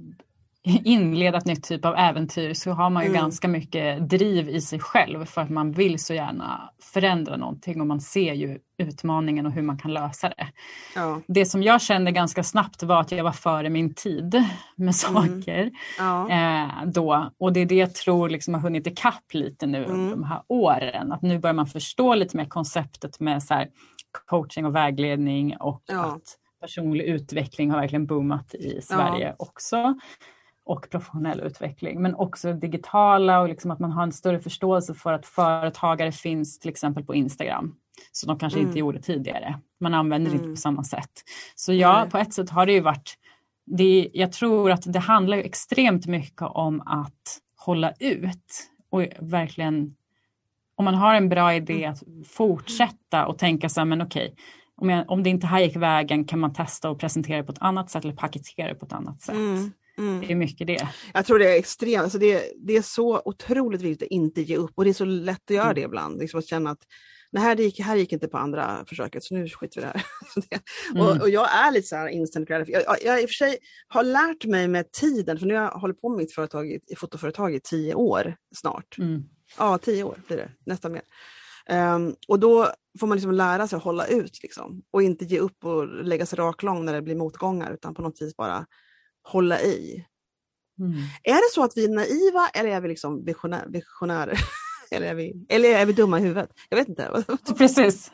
inleda 0.85 1.39
ett 1.39 1.45
nytt 1.45 1.65
typ 1.65 1.85
av 1.85 1.95
äventyr 1.97 2.55
så 2.55 2.71
har 2.71 2.91
man 2.91 3.03
ju 3.03 3.09
mm. 3.09 3.21
ganska 3.21 3.49
mycket 3.49 4.09
driv 4.09 4.49
i 4.49 4.61
sig 4.61 4.81
själv 4.81 5.25
för 5.25 5.41
att 5.41 5.51
man 5.51 5.73
vill 5.73 5.99
så 5.99 6.15
gärna 6.15 6.71
förändra 6.83 7.37
någonting 7.37 7.81
och 7.81 7.87
man 7.87 8.01
ser 8.01 8.33
ju 8.33 8.59
utmaningen 8.79 9.47
och 9.47 9.53
hur 9.53 9.63
man 9.63 9.79
kan 9.79 9.95
lösa 9.95 10.29
det. 10.29 10.49
Ja. 10.95 11.21
Det 11.27 11.47
som 11.47 11.63
jag 11.63 11.83
kände 11.83 12.13
ganska 12.13 12.43
snabbt 12.43 12.83
var 12.83 13.01
att 13.01 13.13
jag 13.13 13.25
var 13.25 13.33
före 13.33 13.71
min 13.71 13.95
tid 13.95 14.45
med 14.77 14.83
mm. 14.83 14.93
saker. 14.93 15.61
Mm. 15.61 15.73
Ja. 15.99 16.31
Eh, 16.31 16.87
då. 16.87 17.31
Och 17.39 17.53
det 17.53 17.61
är 17.61 17.67
det 17.67 17.75
jag 17.75 17.95
tror 17.95 18.29
liksom 18.29 18.55
har 18.55 18.61
hunnit 18.61 18.87
ikapp 18.87 19.35
lite 19.35 19.67
nu 19.67 19.85
mm. 19.85 19.91
under 19.91 20.11
de 20.11 20.25
här 20.25 20.43
åren. 20.49 21.13
Att 21.13 21.23
nu 21.23 21.39
börjar 21.39 21.55
man 21.55 21.67
förstå 21.67 22.15
lite 22.15 22.37
mer 22.37 22.47
konceptet 22.47 23.21
med 23.21 23.43
så 23.43 23.65
coaching 24.27 24.67
och 24.67 24.75
vägledning 24.75 25.57
och 25.57 25.83
ja. 25.87 26.05
att 26.05 26.37
personlig 26.61 27.05
utveckling 27.05 27.71
har 27.71 27.81
verkligen 27.81 28.07
boomat 28.07 28.55
i 28.55 28.81
Sverige 28.83 29.35
också 29.39 29.95
och 30.67 30.91
professionell 30.91 31.41
utveckling. 31.41 32.03
Men 32.03 32.15
också 32.15 32.53
digitala 32.53 33.41
och 33.41 33.49
liksom 33.49 33.71
att 33.71 33.79
man 33.79 33.93
har 33.93 34.03
en 34.03 34.13
större 34.13 34.41
förståelse 34.41 34.95
för 34.95 35.13
att 35.13 35.27
företagare 35.27 36.13
finns 36.13 36.59
till 36.59 36.71
exempel 36.71 37.05
på 37.05 37.15
Instagram. 37.15 37.75
Så 38.13 38.27
de 38.27 38.39
kanske 38.39 38.59
mm. 38.59 38.69
inte 38.69 38.79
gjorde 38.79 39.03
tidigare. 39.03 39.59
Man 39.81 39.95
använder 39.95 40.31
mm. 40.31 40.43
det 40.43 40.45
inte 40.45 40.57
på 40.57 40.61
samma 40.61 40.85
sätt. 40.85 41.11
Så 41.55 41.73
ja, 41.73 41.99
mm. 41.99 42.11
på 42.11 42.19
ett 42.19 42.35
sätt 42.35 42.51
har 42.51 42.67
det 42.67 42.73
ju 42.73 42.81
varit, 42.81 43.15
det, 43.67 44.11
jag 44.13 44.33
tror 44.33 44.71
att 44.71 44.93
det 44.93 44.99
handlar 44.99 45.37
extremt 45.37 46.07
mycket 46.07 46.43
om 46.43 46.81
att 46.81 47.39
hålla 47.57 47.93
ut 48.01 48.71
och 48.91 49.07
verkligen, 49.19 49.97
om 50.77 50.85
man 50.85 50.95
har 50.95 51.15
en 51.15 51.29
bra 51.29 51.55
idé 51.55 51.85
mm. 51.85 51.93
att 51.93 52.29
fortsätta 52.29 53.27
och 53.27 53.39
tänka 53.39 53.69
så 53.69 53.81
här, 53.81 53.85
men 53.85 54.03
okej, 54.03 54.35
om, 54.77 54.91
jag, 54.91 55.11
om 55.11 55.23
det 55.23 55.31
inte 55.31 55.47
här 55.47 55.61
gick 55.61 55.77
vägen 55.77 56.25
kan 56.25 56.39
man 56.39 56.53
testa 56.53 56.91
och 56.91 56.99
presentera 56.99 57.37
det 57.37 57.45
på 57.45 57.53
ett 57.53 57.63
annat 57.63 57.91
sätt 57.91 58.05
eller 58.05 58.15
paketera 58.15 58.69
det 58.69 58.75
på 58.75 58.87
ett 58.87 58.93
annat 58.93 59.23
sätt. 59.23 59.37
Mm. 59.99 60.21
Det 60.21 60.33
är 60.33 60.37
mycket 60.37 60.67
det. 60.67 60.89
Jag 61.15 61.27
tror 61.27 61.39
det 61.39 61.55
är 61.55 61.59
extremt, 61.59 62.03
alltså 62.03 62.19
det, 62.19 62.53
det 62.57 62.77
är 62.77 62.83
så 62.83 63.23
otroligt 63.25 63.83
viktigt 63.83 64.07
att 64.07 64.13
inte 64.13 64.43
ge 64.43 64.57
upp 64.57 64.73
och 64.75 64.85
det 64.85 64.91
är 64.91 64.95
så 64.95 65.05
lätt 65.05 65.51
att 65.51 65.57
göra 65.57 65.65
mm. 65.65 65.75
det 65.75 65.81
ibland. 65.81 66.19
Liksom 66.19 66.39
att 66.39 66.49
känna 66.49 66.71
att 66.71 66.83
det 67.33 67.41
här, 67.41 67.57
gick, 67.57 67.81
här 67.81 67.97
gick 67.97 68.13
inte 68.13 68.29
på 68.29 68.39
andra 68.39 68.85
försöket 68.89 69.25
så 69.25 69.35
nu 69.35 69.49
skiter 69.49 69.81
vi 69.81 69.87
i 69.87 69.91
det 69.91 69.99
här. 69.99 70.05
mm. 70.91 71.07
och, 71.07 71.23
och, 71.23 71.31
jag 71.31 71.55
är 71.55 71.73
lite 71.73 71.89
så 71.89 71.97
här 71.97 72.09
instant 72.09 72.49
gratification. 72.49 72.85
Jag, 72.87 72.99
jag, 73.03 73.15
jag 73.15 73.23
i 73.23 73.27
och 73.27 73.29
för 73.29 73.35
sig 73.35 73.59
har 73.89 74.03
lärt 74.03 74.45
mig 74.45 74.69
med 74.69 74.93
tiden, 74.93 75.39
för 75.39 75.47
nu 75.47 75.55
har 75.55 75.63
jag 75.63 75.71
hållit 75.71 76.01
på 76.01 76.09
med 76.09 76.19
mitt 76.19 76.35
företag, 76.35 76.73
i, 76.73 76.81
fotoföretag 76.97 77.55
i 77.55 77.61
tio 77.61 77.95
år 77.95 78.37
snart. 78.55 78.99
Mm. 78.99 79.23
Ja, 79.59 79.79
tio 79.79 80.05
år 80.05 80.23
blir 80.27 80.37
det, 80.37 80.51
nästan 80.67 80.93
mer. 80.93 81.03
Um, 81.71 82.15
och 82.29 82.41
då 82.41 82.73
får 83.01 83.07
man 83.07 83.17
liksom 83.17 83.33
lära 83.33 83.69
sig 83.69 83.77
att 83.77 83.83
hålla 83.83 84.07
ut 84.07 84.43
liksom, 84.43 84.83
och 84.91 85.03
inte 85.03 85.25
ge 85.25 85.39
upp 85.39 85.65
och 85.65 86.05
lägga 86.05 86.27
sig 86.27 86.37
raklång 86.37 86.85
när 86.85 86.93
det 86.93 87.03
blir 87.03 87.15
motgångar 87.15 87.73
utan 87.73 87.95
på 87.95 88.03
något 88.03 88.23
vis 88.23 88.37
bara 88.37 88.67
hålla 89.27 89.61
i. 89.61 90.05
Mm. 90.79 90.93
Är 91.23 91.35
det 91.35 91.55
så 91.55 91.65
att 91.65 91.73
vi 91.77 91.85
är 91.85 91.89
naiva 91.89 92.49
eller 92.55 92.71
är 92.71 92.81
vi 92.81 92.89
liksom 92.89 93.25
visionär, 93.25 93.65
visionärer? 93.69 94.39
eller, 94.91 95.07
är 95.07 95.15
vi, 95.15 95.47
eller 95.49 95.69
är 95.69 95.87
vi 95.87 95.93
dumma 95.93 96.19
i 96.19 96.23
huvudet? 96.23 96.51
Jag 96.69 96.77
vet 96.77 96.89
inte. 96.89 97.25
Precis. 97.59 98.13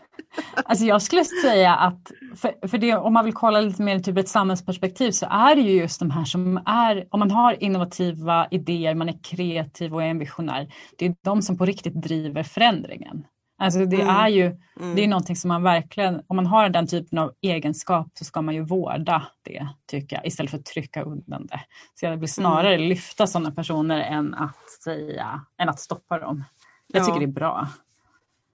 Alltså 0.55 0.85
jag 0.85 1.03
skulle 1.03 1.25
säga 1.25 1.75
att, 1.75 2.13
för, 2.37 2.69
för 2.69 2.79
det, 2.79 2.97
om 2.97 3.13
man 3.13 3.25
vill 3.25 3.35
kolla 3.35 3.61
lite 3.61 3.83
mer 3.83 3.99
typ 3.99 4.19
ett 4.19 4.29
samhällsperspektiv 4.29 5.11
så 5.11 5.27
är 5.31 5.57
det 5.57 5.63
ju 5.63 5.81
just 5.81 6.01
de 6.01 6.11
här 6.11 6.25
som 6.25 6.57
är, 6.67 7.07
om 7.11 7.21
man 7.21 7.31
har 7.31 7.63
innovativa 7.63 8.49
idéer, 8.51 8.95
man 8.95 9.09
är 9.09 9.19
kreativ 9.23 9.95
och 9.95 10.03
är 10.03 10.07
en 10.07 10.19
visionär, 10.19 10.75
det 10.99 11.07
är 11.07 11.15
de 11.25 11.43
som 11.43 11.59
på 11.59 11.65
riktigt 11.65 12.03
driver 12.03 12.43
förändringen. 12.43 13.25
Alltså 13.63 13.85
det 13.85 14.01
mm. 14.01 14.17
är 14.17 14.29
ju 14.29 14.45
mm. 14.81 14.95
det 14.95 15.05
är 15.05 15.09
någonting 15.09 15.37
som 15.37 15.49
man 15.49 15.63
verkligen, 15.63 16.23
om 16.27 16.37
man 16.37 16.47
har 16.47 16.69
den 16.69 16.87
typen 16.87 17.19
av 17.19 17.33
egenskap 17.41 18.11
så 18.15 18.25
ska 18.25 18.43
man 18.43 18.55
ju 18.55 18.65
vårda 18.65 19.27
det 19.43 19.69
tycker 19.87 20.17
jag 20.17 20.27
istället 20.27 20.51
för 20.51 20.59
att 20.59 20.65
trycka 20.65 21.03
undan 21.03 21.47
det. 21.47 21.61
Så 21.95 22.07
jag 22.07 22.17
vill 22.17 22.33
snarare 22.33 22.75
mm. 22.75 22.89
lyfta 22.89 23.27
sådana 23.27 23.51
personer 23.51 24.01
än 24.01 24.35
att 24.35 24.71
säga, 24.85 25.45
än 25.59 25.69
att 25.69 25.81
stoppa 25.81 26.19
dem. 26.19 26.45
Jag 26.87 27.05
tycker 27.05 27.15
ja. 27.15 27.19
det 27.19 27.25
är 27.25 27.35
bra. 27.35 27.69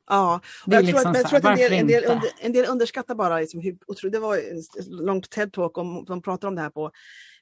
Ja, 0.08 0.40
och 0.66 0.72
jag, 0.72 0.84
liksom 0.84 1.02
tror 1.02 1.16
jag 1.16 1.28
tror 1.28 1.38
att 1.38 1.44
en, 1.44 1.56
del, 1.56 1.72
en, 1.72 1.86
del 1.86 2.04
under, 2.04 2.28
en 2.40 2.52
del 2.52 2.66
underskattar 2.70 3.14
bara 3.14 3.38
liksom 3.38 3.60
hur 3.60 4.10
det 4.10 4.18
var 4.18 4.36
en 4.36 4.62
långt 5.06 5.30
TED-talk 5.36 5.78
om, 5.78 6.04
de 6.04 6.22
pratar 6.22 6.48
om 6.48 6.54
det 6.54 6.62
här 6.62 6.70
på 6.70 6.90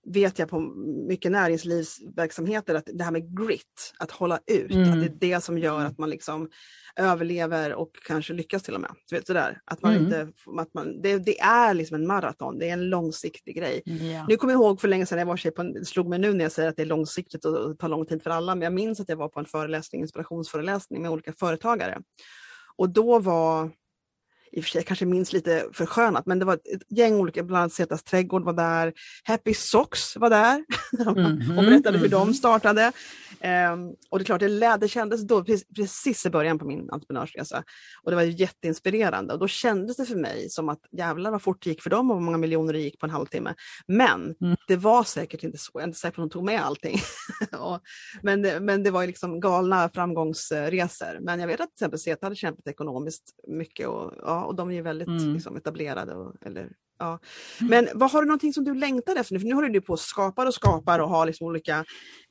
vet 0.07 0.39
jag 0.39 0.49
på 0.49 0.61
mycket 1.09 1.33
näringslivsverksamheter 1.33 2.75
att 2.75 2.89
det 2.95 3.05
här 3.05 3.11
med 3.11 3.37
grit, 3.37 3.95
att 3.99 4.11
hålla 4.11 4.41
ut, 4.47 4.71
mm. 4.71 4.93
att 4.93 5.01
det 5.01 5.07
är 5.07 5.35
det 5.35 5.41
som 5.41 5.59
gör 5.59 5.85
att 5.85 5.99
man 5.99 6.11
liksom 6.11 6.49
överlever 6.97 7.75
och 7.75 7.91
kanske 8.07 8.33
lyckas 8.33 8.63
till 8.63 8.75
och 8.75 8.81
med. 8.81 8.91
Du 9.11 9.17
vet, 9.17 9.27
sådär. 9.27 9.61
Att 9.65 9.83
man 9.83 9.93
mm. 9.93 10.05
inte, 10.05 10.33
att 10.61 10.75
man, 10.75 11.03
det, 11.03 11.19
det, 11.19 11.41
är 11.41 11.75
liksom 11.75 11.95
en 11.95 12.07
maraton, 12.07 12.59
det 12.59 12.69
är 12.69 12.73
en 12.73 12.89
långsiktig 12.89 13.57
grej. 13.57 13.83
Ja. 13.85 14.27
Nu 14.29 14.37
kommer 14.37 14.53
jag 14.53 14.61
ihåg 14.61 14.81
för 14.81 14.89
länge 14.89 15.07
sedan, 15.07 15.19
jag 15.19 15.27
var 15.27 15.51
på 15.51 15.63
en, 15.63 15.85
slog 15.85 16.09
mig 16.09 16.19
nu 16.19 16.33
när 16.33 16.45
jag 16.45 16.53
säger 16.53 16.69
att 16.69 16.77
det 16.77 16.83
är 16.83 16.87
långsiktigt 16.87 17.45
och 17.45 17.79
tar 17.79 17.89
lång 17.89 18.07
tid 18.07 18.23
för 18.23 18.31
alla, 18.31 18.55
men 18.55 18.63
jag 18.63 18.73
minns 18.73 19.01
att 19.01 19.09
jag 19.09 19.17
var 19.17 19.29
på 19.29 19.41
en 19.41 19.47
föreläsning, 19.47 20.01
inspirationsföreläsning 20.01 21.03
med 21.03 21.11
olika 21.11 21.33
företagare. 21.33 22.01
Och 22.77 22.91
då 22.91 23.19
var 23.19 23.71
i 24.57 24.61
och 24.61 24.65
för 24.65 24.71
sig 24.71 24.83
kanske 24.83 25.07
minst 25.07 25.33
lite 25.33 25.67
förskönat, 25.73 26.27
men 26.27 26.39
det 26.39 26.45
var 26.45 26.55
ett 26.55 26.83
gäng 26.89 27.15
olika, 27.15 27.43
bland 27.43 27.61
annat 27.61 27.73
Zetas 27.73 28.03
trädgård 28.03 28.45
var 28.45 28.53
där, 28.53 28.93
Happy 29.25 29.55
Socks 29.55 30.17
var 30.17 30.31
där 30.31 30.65
mm-hmm. 30.99 31.59
och 31.59 31.65
berättade 31.65 31.99
hur 31.99 32.09
de 32.09 32.29
mm-hmm. 32.29 32.33
startade. 32.33 32.93
Um, 33.47 33.95
och 34.11 34.19
det 34.19 34.23
är 34.23 34.25
klart, 34.25 34.41
det, 34.41 34.77
det 34.81 34.89
kändes 34.89 35.27
då 35.27 35.45
precis 35.77 36.27
i 36.27 36.31
början 36.31 36.59
på 36.59 36.67
min 36.67 36.91
entreprenörsresa 36.91 37.65
och 38.03 38.11
det 38.11 38.17
var 38.17 38.23
jätteinspirerande 38.23 39.33
och 39.33 39.41
då 39.41 39.49
kändes 39.49 39.97
det 39.97 40.05
för 40.05 40.17
mig 40.17 40.51
som 40.51 40.69
att 40.69 40.81
jävlar 40.93 41.31
vad 41.31 41.43
fort 41.43 41.65
det 41.65 41.71
gick 41.71 41.83
för 41.83 41.91
dem 41.91 42.11
och 42.11 42.17
hur 42.17 42.25
många 42.25 42.39
miljoner 42.39 42.73
det 42.73 42.79
gick 42.79 43.01
på 43.01 43.07
en 43.07 43.11
halvtimme. 43.11 43.55
Men 43.87 44.35
mm. 44.41 44.57
det 44.69 44.77
var 44.77 45.05
säkert 45.05 45.43
inte 45.43 45.59
så, 45.59 45.71
jag 45.75 45.83
är 45.83 45.87
inte 45.87 45.99
säker 45.99 46.17
på 46.17 46.23
att 46.23 46.31
de 46.31 46.33
tog 46.33 46.45
med 46.45 46.61
allting. 46.61 46.99
och, 47.59 47.81
men, 48.23 48.43
det, 48.43 48.61
men 48.61 48.83
det 48.83 48.91
var 48.91 49.01
ju 49.01 49.07
liksom 49.07 49.41
galna 49.41 49.91
framgångsresor. 49.95 51.19
Men 51.21 51.41
jag 51.41 51.47
vet 51.47 51.61
att 51.61 51.69
till 51.69 51.75
exempel 51.75 51.99
Zeta 51.99 52.27
hade 52.27 52.37
kämpat 52.37 52.67
ekonomiskt 52.67 53.25
mycket 53.49 53.89
och, 53.89 54.13
ja, 54.23 54.45
och 54.45 54.55
de 54.55 54.71
är 54.71 54.75
ju 54.75 54.83
väldigt 54.83 55.09
mm. 55.09 55.35
liksom, 55.35 55.57
etablerade. 55.57 56.15
Och, 56.15 56.35
eller, 56.47 56.71
ja. 56.99 57.19
Mm. 57.61 57.71
Men 57.71 57.99
vad 57.99 58.11
har 58.11 58.23
du 58.23 58.27
någonting 58.27 58.53
som 58.53 58.65
du 58.65 58.75
längtar 58.75 59.17
efter? 59.17 59.39
För 59.39 59.47
nu 59.47 59.55
håller 59.55 59.69
du 59.69 59.81
på 59.81 59.93
och 59.93 60.01
skapar 60.01 60.47
och 60.47 60.55
skapar 60.55 60.99
och 60.99 61.09
har 61.09 61.27
liksom 61.27 61.47
olika 61.47 61.85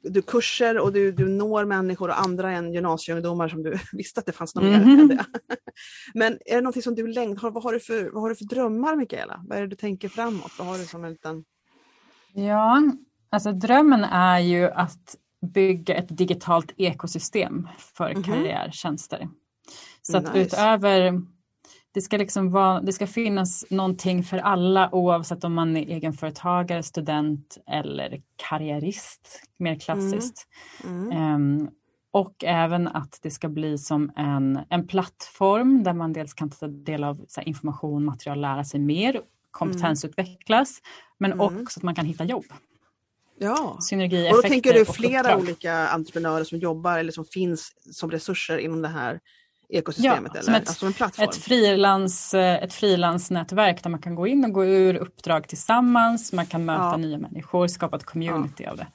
du 0.04 0.21
kurser 0.21 0.78
och 0.78 0.93
du, 0.93 1.12
du 1.12 1.30
når 1.30 1.65
människor 1.65 2.10
och 2.10 2.19
andra 2.19 2.51
än 2.51 2.73
gymnasieungdomar 2.73 3.49
som 3.49 3.63
du 3.63 3.78
visste 3.91 4.19
att 4.19 4.25
det 4.25 4.32
fanns 4.32 4.56
något 4.56 4.63
mm. 4.63 4.86
mer 4.88 5.01
än 5.01 5.08
det. 5.08 5.25
Men 6.13 6.34
är 6.45 6.56
det 6.56 6.62
någonting 6.62 6.82
som 6.82 6.95
du 6.95 7.08
längtar 7.08 7.49
vad, 7.49 7.63
har 7.63 7.73
du 7.73 7.80
för, 7.80 8.10
vad 8.13 8.21
har 8.21 8.30
du 8.30 8.36
för 8.36 8.45
drömmar 8.45 8.95
Mikaela? 8.95 9.41
Vad 9.47 9.58
är 9.58 9.62
det 9.62 9.67
du 9.67 9.75
tänker 9.75 10.10
framåt? 10.10 10.51
Vad 10.58 10.67
har 10.67 10.78
du 10.78 10.86
som 10.86 11.06
en 11.06 11.12
liten... 11.12 11.43
Ja, 12.34 12.84
alltså 13.30 13.51
drömmen 13.51 14.04
är 14.04 14.39
ju 14.39 14.69
att 14.69 15.15
bygga 15.54 15.95
ett 15.95 16.17
digitalt 16.17 16.73
ekosystem 16.78 17.67
för 17.78 18.10
mm 18.10 18.23
karriärtjänster. 18.23 19.28
Så 20.01 20.17
att 20.17 20.34
nice. 20.34 20.39
utöver 20.39 21.21
det 21.95 22.01
ska, 22.01 22.17
liksom 22.17 22.51
vara, 22.51 22.81
det 22.81 22.93
ska 22.93 23.08
finnas 23.08 23.65
någonting 23.69 24.23
för 24.23 24.38
alla 24.38 24.89
oavsett 24.95 25.43
om 25.43 25.53
man 25.53 25.77
är 25.77 25.81
egenföretagare, 25.81 26.84
student 26.84 27.58
eller 27.67 28.21
karriärist, 28.36 29.41
mer 29.58 29.79
klassiskt. 29.79 30.47
Mm. 30.84 31.12
Mm. 31.12 31.36
Um, 31.36 31.69
och 32.12 32.43
även 32.43 32.88
att 32.88 33.19
det 33.21 33.31
ska 33.31 33.49
bli 33.49 33.77
som 33.77 34.12
en, 34.15 34.60
en 34.69 34.88
plattform 34.88 35.84
där 35.84 35.93
man 35.93 36.13
dels 36.13 36.34
kan 36.34 36.49
ta 36.49 36.67
del 36.67 37.03
av 37.03 37.25
här, 37.38 37.47
information, 37.47 38.05
material, 38.05 38.41
lära 38.41 38.63
sig 38.63 38.79
mer, 38.79 39.21
kompetensutvecklas, 39.51 40.79
men 41.17 41.31
mm. 41.31 41.41
också 41.45 41.79
att 41.79 41.84
man 41.84 41.95
kan 41.95 42.05
hitta 42.05 42.23
jobb. 42.23 42.45
Ja, 43.38 43.77
och 44.31 44.36
då 44.36 44.41
tänker 44.41 44.73
du 44.73 44.86
flera 44.86 45.38
olika 45.38 45.88
entreprenörer 45.88 46.43
som 46.43 46.60
jobbar 46.60 46.97
eller 46.97 47.12
som 47.12 47.25
finns 47.25 47.73
som 47.91 48.12
resurser 48.12 48.58
inom 48.58 48.81
det 48.81 48.88
här 48.88 49.19
ekosystemet? 49.69 50.32
Ja, 50.34 50.39
eller? 50.39 50.43
Som 50.43 50.54
ett, 50.54 50.67
alltså 50.67 50.86
en 50.86 50.93
plattform. 50.93 51.30
Ett, 51.30 51.36
frilans, 51.36 52.34
eh, 52.34 52.63
ett 52.63 52.73
frilansnätverk 52.73 53.84
där 53.84 53.89
man 53.89 54.01
kan 54.01 54.15
gå 54.15 54.28
in 54.28 54.45
och 54.45 54.51
gå 54.51 54.65
ur 54.65 54.95
uppdrag 54.95 55.47
tillsammans, 55.47 56.34
man 56.34 56.45
kan 56.45 56.65
möta 56.65 56.84
ja. 56.84 56.97
nya 56.97 57.17
människor, 57.17 57.67
skapa 57.67 57.95
ett 57.97 58.06
community 58.06 58.63
ja. 58.63 58.71
av 58.71 58.78
det. 58.78 58.88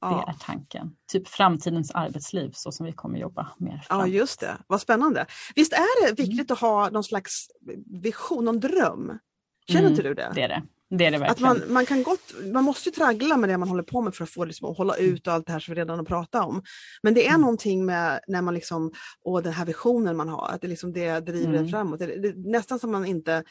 Det 0.00 0.30
är 0.30 0.34
tanken. 0.40 0.90
Typ 1.12 1.28
framtidens 1.28 1.90
arbetsliv 1.90 2.50
så 2.54 2.72
som 2.72 2.86
vi 2.86 2.92
kommer 2.92 3.18
jobba 3.18 3.48
mer. 3.58 3.78
Fram. 3.78 4.00
Ja 4.00 4.06
just 4.06 4.40
det, 4.40 4.56
vad 4.66 4.80
spännande. 4.80 5.26
Visst 5.54 5.72
är 5.72 6.06
det 6.06 6.22
viktigt 6.22 6.50
mm. 6.50 6.54
att 6.54 6.60
ha 6.60 6.90
någon 6.90 7.04
slags 7.04 7.46
vision, 8.02 8.44
någon 8.44 8.60
dröm? 8.60 9.18
Känner 9.68 9.80
mm, 9.80 9.92
inte 9.92 10.02
du 10.02 10.14
det? 10.14 10.32
Det 10.34 10.42
är 10.42 10.48
det. 10.48 10.62
Det 10.90 11.06
är 11.06 11.10
det 11.10 11.18
verkligen. 11.18 11.52
Att 11.52 11.58
man, 11.58 11.72
man, 11.72 11.86
kan 11.86 12.02
gott, 12.02 12.34
man 12.52 12.64
måste 12.64 12.88
ju 12.88 12.94
traggla 12.94 13.36
med 13.36 13.48
det 13.48 13.58
man 13.58 13.68
håller 13.68 13.82
på 13.82 14.00
med 14.00 14.14
för 14.14 14.24
att 14.24 14.30
få 14.30 14.44
liksom, 14.44 14.70
att 14.70 14.76
hålla 14.76 14.96
ut 14.96 15.26
och 15.26 15.32
allt 15.32 15.46
det 15.46 15.52
här 15.52 15.60
som 15.60 15.74
vi 15.74 15.80
redan 15.80 15.98
har 15.98 16.04
pratat 16.04 16.44
om. 16.44 16.62
Men 17.02 17.14
det 17.14 17.26
är 17.26 17.28
mm. 17.28 17.40
någonting 17.40 17.86
med 17.86 18.20
när 18.28 18.42
man 18.42 18.54
liksom, 18.54 18.92
åh 19.24 19.42
den 19.42 19.52
här 19.52 19.64
visionen 19.64 20.16
man 20.16 20.28
har, 20.28 20.48
att 20.48 20.60
det, 20.60 20.68
liksom, 20.68 20.92
det 20.92 21.20
driver 21.20 21.48
mm. 21.48 21.64
en 21.64 21.68
framåt. 21.68 21.98
Det, 21.98 22.06
det, 22.06 22.50
nästan 22.50 22.78
som 22.78 22.92
man 22.92 23.06
inte, 23.06 23.44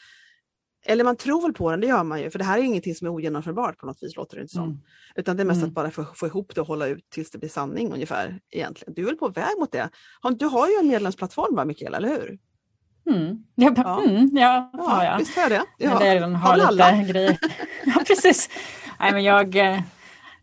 eller 0.86 1.04
man 1.04 1.16
tror 1.16 1.42
väl 1.42 1.52
på 1.52 1.70
den, 1.70 1.80
det 1.80 1.86
gör 1.86 2.04
man 2.04 2.20
ju, 2.20 2.30
för 2.30 2.38
det 2.38 2.44
här 2.44 2.58
är 2.58 2.62
ingenting 2.62 2.94
som 2.94 3.06
är 3.06 3.10
ogenomförbart 3.10 3.78
på 3.78 3.86
något 3.86 4.02
vis 4.02 4.16
låter 4.16 4.36
det 4.36 4.42
inte 4.42 4.54
som. 4.54 4.64
Mm. 4.64 4.78
Utan 5.14 5.36
det 5.36 5.42
är 5.42 5.44
mest 5.44 5.58
mm. 5.58 5.68
att 5.68 5.74
bara 5.74 5.90
få, 5.90 6.04
få 6.14 6.26
ihop 6.26 6.54
det 6.54 6.60
och 6.60 6.66
hålla 6.66 6.86
ut 6.86 7.10
tills 7.10 7.30
det 7.30 7.38
blir 7.38 7.50
sanning 7.50 7.92
ungefär 7.92 8.40
egentligen. 8.50 8.94
Du 8.94 9.02
är 9.02 9.06
väl 9.06 9.16
på 9.16 9.28
väg 9.28 9.58
mot 9.58 9.72
det? 9.72 9.90
Du 10.38 10.46
har 10.46 10.68
ju 10.68 10.74
en 10.74 10.88
medlemsplattform 10.88 11.56
va 11.56 11.64
Mikaela, 11.64 11.96
eller 11.96 12.08
hur? 12.08 12.38
Mm. 13.10 13.44
Jag 13.54 13.74
bara, 13.74 13.86
Ja. 13.86 14.10
mm, 14.10 14.30
ja, 14.32 14.70
Ja, 14.72 15.04
jag. 15.04 15.18
visst 15.18 15.36
jag 15.36 15.50
det. 15.50 15.54
Ja. 15.54 15.64
Ja. 15.78 15.98
Där 15.98 16.06
jag 16.06 16.14
redan 16.14 16.34
Har 16.36 16.56
lite 16.56 16.68
alla? 16.68 17.02
grejer. 17.02 17.38
ja, 17.86 18.02
precis. 18.06 18.50
Nej, 19.00 19.12
men 19.12 19.24
jag, 19.24 19.56
eh, 19.56 19.80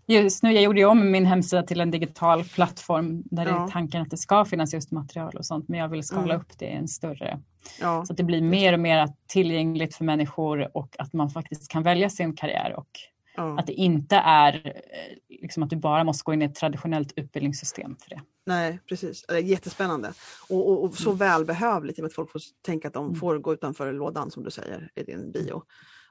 just 0.07 0.43
nu, 0.43 0.51
jag 0.53 0.63
gjorde 0.63 0.79
ju 0.79 0.85
om 0.85 1.11
min 1.11 1.25
hemsida 1.25 1.63
till 1.63 1.81
en 1.81 1.91
digital 1.91 2.43
plattform 2.43 3.23
där 3.25 3.45
det 3.45 3.51
Ja. 3.51 3.63
är 3.65 3.67
tanken 3.71 4.01
att 4.01 4.09
det 4.09 4.17
ska 4.17 4.45
finnas 4.45 4.73
just 4.73 4.91
material 4.91 5.35
och 5.37 5.45
sånt. 5.45 5.67
Men 5.69 5.79
jag 5.79 5.87
vill 5.87 6.03
skala 6.03 6.23
Mm. 6.23 6.37
upp 6.37 6.59
det 6.59 6.65
i 6.65 6.71
en 6.75 6.87
större, 6.87 7.39
Ja. 7.81 8.05
så 8.05 8.13
att 8.13 8.17
det 8.17 8.23
blir 8.23 8.41
mer 8.41 8.73
och 8.73 8.79
mer 8.79 9.09
tillgängligt 9.27 9.95
för 9.95 10.03
människor 10.05 10.77
och 10.77 10.95
att 10.99 11.13
man 11.13 11.29
faktiskt 11.29 11.71
kan 11.71 11.83
välja 11.83 12.09
sin 12.09 12.35
karriär 12.35 12.73
och 12.77 12.87
Ja. 13.35 13.59
att 13.59 13.67
det 13.67 13.73
inte 13.73 14.15
är 14.15 14.53
eh, 14.65 15.17
liksom 15.41 15.63
att 15.63 15.69
du 15.69 15.75
bara 15.75 16.03
måste 16.03 16.23
gå 16.23 16.33
in 16.33 16.41
i 16.41 16.45
ett 16.45 16.55
traditionellt 16.55 17.13
utbildningssystem 17.15 17.95
för 17.95 18.09
det. 18.09 18.21
Nej, 18.45 18.79
precis. 18.89 19.25
Det 19.27 19.33
är 19.33 19.39
jättespännande. 19.39 20.13
Och, 20.49 20.69
och, 20.69 20.83
och 20.83 20.95
så 20.95 21.11
välbehövligt 21.11 21.99
i 21.99 22.01
och 22.01 22.03
med 22.03 22.07
att 22.09 22.13
folk 22.15 22.31
får 22.31 22.41
tänka 22.65 22.87
att 22.87 22.93
de 22.93 23.05
Mm. 23.05 23.15
får 23.19 23.37
gå 23.37 23.53
utanför 23.53 23.93
lådan 23.93 24.31
som 24.31 24.43
du 24.43 24.51
säger 24.51 24.91
i 24.95 25.03
din 25.03 25.31
bio. 25.31 25.61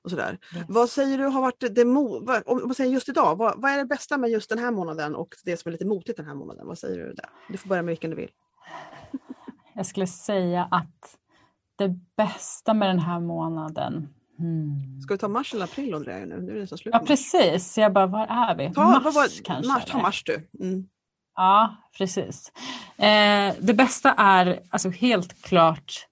Och 0.03 0.11
sådär. 0.11 0.39
Yes. 0.57 0.65
Vad 0.69 0.91
säger 0.91 1.19
du 1.19 1.25
har 1.25 1.41
varit 1.41 1.61
det 1.75 1.85
vad, 1.85 2.43
om 2.47 2.61
man 2.69 2.75
säger 2.75 2.91
just 2.93 3.09
idag, 3.09 3.37
vad, 3.37 3.61
vad 3.63 3.71
är 3.71 3.79
det 3.79 3.85
bästa 3.85 4.19
med 4.19 4.31
just 4.31 4.49
den 4.49 4.59
här 4.59 4.71
månaden 4.71 5.15
och 5.15 5.35
det 5.45 5.57
som 5.57 5.69
är 5.69 5.73
lite 5.73 5.87
motigt 5.87 6.17
den 6.17 6.27
här 6.27 6.35
månaden? 6.35 6.67
Vad 6.67 6.79
säger 6.79 6.99
du 6.99 7.13
där? 7.13 7.29
Du 7.49 7.59
får 7.59 7.69
börja 7.69 7.83
med 7.83 7.93
vilken 7.93 8.11
du 8.11 8.17
vill. 8.17 8.31
Jag 9.75 9.87
skulle 9.87 10.07
säga 10.07 10.69
att 10.71 11.19
det 11.77 11.89
bästa 12.17 12.75
med 12.75 12.89
den 12.89 12.99
här 12.99 13.21
månaden 13.21 14.09
hmm. 14.43 15.01
Ska 15.01 15.15
vi 15.15 15.19
ta 15.19 15.29
mars 15.29 15.55
eller 15.55 15.65
april 15.65 15.95
undrar 15.95 16.19
jag 16.19 16.29
nu? 16.29 16.41
Nu 16.41 16.51
är 16.51 16.55
det 16.55 16.61
nästan 16.61 16.79
slut 16.79 16.95
Ja 16.95 17.01
precis, 17.07 17.79
jag 17.79 17.93
bara 17.93 18.07
var 18.07 18.27
är 18.27 18.55
vi? 18.55 18.75
Ta, 18.75 18.85
mars 18.85 19.15
var, 19.15 19.45
kanske? 19.45 19.73
Mars, 19.73 19.85
ta 19.85 19.99
mars 19.99 20.25
du. 20.25 20.49
Mm. 20.61 20.89
Ja, 21.37 21.77
precis. 21.99 22.53
Eh, 22.97 23.55
det 23.61 23.75
bästa 23.75 24.13
är 24.13 24.61
alltså 24.71 24.91
helt 24.91 25.43
klart 25.43 26.07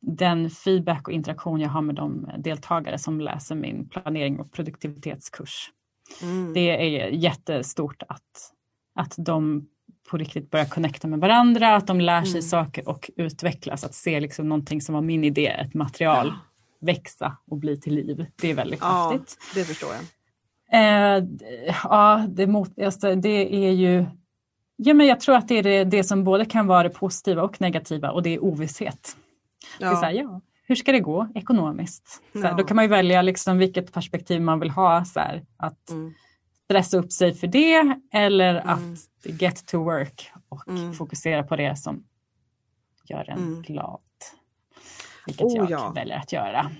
den 0.00 0.50
feedback 0.50 1.08
och 1.08 1.14
interaktion 1.14 1.60
jag 1.60 1.68
har 1.68 1.82
med 1.82 1.94
de 1.94 2.30
deltagare 2.38 2.98
som 2.98 3.20
läser 3.20 3.54
min 3.54 3.88
planering 3.88 4.40
och 4.40 4.52
produktivitetskurs. 4.52 5.70
Mm. 6.22 6.54
Det 6.54 6.96
är 6.96 7.08
jättestort 7.08 8.02
att, 8.08 8.52
att 8.94 9.14
de 9.18 9.66
på 10.10 10.16
riktigt 10.16 10.50
börjar 10.50 10.66
connecta 10.66 11.08
med 11.08 11.18
varandra, 11.20 11.76
att 11.76 11.86
de 11.86 12.00
lär 12.00 12.22
sig 12.22 12.30
Mm. 12.30 12.42
saker 12.42 12.88
och 12.88 13.10
utvecklas, 13.16 13.84
att 13.84 13.94
se 13.94 14.20
liksom 14.20 14.48
någonting 14.48 14.80
som 14.80 14.94
var 14.94 15.02
min 15.02 15.24
idé, 15.24 15.46
ett 15.46 15.74
material, 15.74 16.32
växa 16.80 17.36
och 17.50 17.56
bli 17.56 17.80
till 17.80 17.94
liv. 17.94 18.26
Det 18.36 18.50
är 18.50 18.54
väldigt 18.54 18.80
Ja, 18.80 19.10
häftigt. 19.12 19.38
det 19.54 19.64
förstår 19.64 19.90
jag. 19.94 20.04
Eh, 20.72 21.24
ja, 21.84 22.26
det 22.28 22.46
motigaste 22.46 23.14
det 23.14 23.66
är 23.66 23.70
ju... 23.72 24.06
Ja, 24.76 24.94
men 24.94 25.06
jag 25.06 25.20
tror 25.20 25.36
att 25.36 25.48
det 25.48 25.54
är 25.58 25.62
det, 25.62 25.84
det 25.84 26.04
som 26.04 26.24
både 26.24 26.44
kan 26.44 26.66
vara 26.66 26.82
det 26.82 26.90
positiva 26.90 27.42
och 27.42 27.60
negativa 27.60 28.10
och 28.10 28.22
det 28.22 28.34
är 28.34 28.44
ovisshet. 28.44 29.16
Det 29.78 29.84
är 29.84 29.94
så 29.94 30.04
här, 30.04 30.12
Ja. 30.12 30.22
ja, 30.22 30.40
hur 30.62 30.74
ska 30.74 30.92
det 30.92 31.00
gå 31.00 31.28
ekonomiskt? 31.34 32.22
Så 32.32 32.40
här, 32.42 32.48
Ja. 32.50 32.54
Då 32.56 32.64
kan 32.64 32.74
man 32.76 32.84
ju 32.84 32.88
välja 32.88 33.22
liksom 33.22 33.58
vilket 33.58 33.92
perspektiv 33.92 34.42
man 34.42 34.60
vill 34.60 34.70
ha. 34.70 35.04
Så 35.04 35.20
här, 35.20 35.44
att 35.56 35.90
Mm. 35.90 36.14
stressa 36.64 36.98
upp 36.98 37.12
sig 37.12 37.34
för 37.34 37.46
det 37.46 37.96
eller 38.12 38.54
Mm. 38.54 38.68
att 38.68 38.98
get 39.42 39.66
to 39.66 39.78
work 39.84 40.32
och 40.48 40.68
Mm. 40.68 40.92
fokusera 40.92 41.42
på 41.42 41.56
det 41.56 41.76
som 41.78 42.04
gör 43.04 43.30
en 43.30 43.38
Mm. 43.38 43.62
glad. 43.62 44.00
Vilket 45.26 45.46
Oh, 45.46 45.56
jag 45.56 45.70
ja. 45.70 45.92
väljer 45.94 46.16
att 46.16 46.32
göra. 46.32 46.70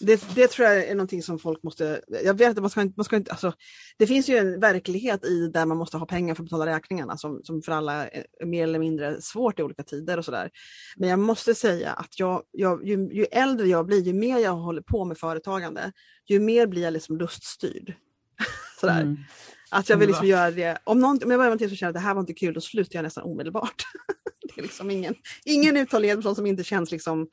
Det, 0.00 0.34
det 0.34 0.48
tror 0.48 0.68
jag 0.68 0.88
är 0.88 0.94
någonting 0.94 1.22
som 1.22 1.38
folk 1.38 1.62
måste... 1.62 2.00
Jag 2.24 2.38
vet 2.38 2.50
att 2.50 2.62
man 2.62 2.70
ska, 2.70 2.90
man 2.96 3.04
ska 3.04 3.16
inte... 3.16 3.30
Alltså, 3.30 3.52
det 3.96 4.06
finns 4.06 4.28
ju 4.28 4.36
en 4.36 4.60
verklighet 4.60 5.24
i 5.24 5.48
där 5.48 5.66
man 5.66 5.76
måste 5.76 5.96
ha 5.96 6.06
pengar 6.06 6.34
för 6.34 6.42
att 6.42 6.50
betala 6.50 6.66
räkningarna 6.66 7.16
som, 7.16 7.40
som 7.44 7.62
för 7.62 7.72
alla 7.72 8.08
är 8.08 8.46
mer 8.46 8.62
eller 8.62 8.78
mindre 8.78 9.22
svårt 9.22 9.58
i 9.58 9.62
olika 9.62 9.82
tider 9.82 10.18
och 10.18 10.24
sådär. 10.24 10.50
Men 10.96 11.08
jag 11.08 11.18
måste 11.18 11.54
säga 11.54 11.92
att 11.92 12.18
jag, 12.18 12.42
jag, 12.50 12.86
ju, 12.86 13.08
ju 13.12 13.24
äldre 13.24 13.66
jag 13.66 13.86
blir, 13.86 14.02
ju 14.02 14.12
mer 14.12 14.38
jag 14.38 14.52
håller 14.52 14.82
på 14.82 15.04
med 15.04 15.18
företagande, 15.18 15.92
ju 16.26 16.40
mer 16.40 16.66
blir 16.66 16.82
jag 16.82 16.92
liksom 16.92 17.16
luststyrd. 17.18 17.94
sådär. 18.80 19.00
Mm. 19.00 19.16
Att 19.70 19.88
jag 19.88 19.96
vill 19.96 20.08
Bra. 20.08 20.12
liksom 20.12 20.26
göra 20.26 20.50
det. 20.50 20.78
Om, 20.84 21.00
någon, 21.00 21.10
om 21.10 21.18
jag 21.18 21.28
börjar 21.28 21.38
med 21.38 21.46
någonting 21.46 21.68
som 21.68 21.76
känner 21.76 21.90
att 21.90 21.94
det 21.94 22.00
här 22.00 22.14
var 22.14 22.20
inte 22.20 22.34
kul, 22.34 22.54
då 22.54 22.60
slutar 22.60 22.98
jag 22.98 23.02
nästan 23.02 23.24
omedelbart. 23.24 23.82
det 24.54 24.60
är 24.60 24.62
liksom 24.62 24.90
ingen, 24.90 25.14
ingen 25.44 25.76
uthållighet 25.76 26.22
sånt 26.22 26.36
som 26.36 26.46
inte 26.46 26.64
känns 26.64 26.90
liksom 26.90 27.28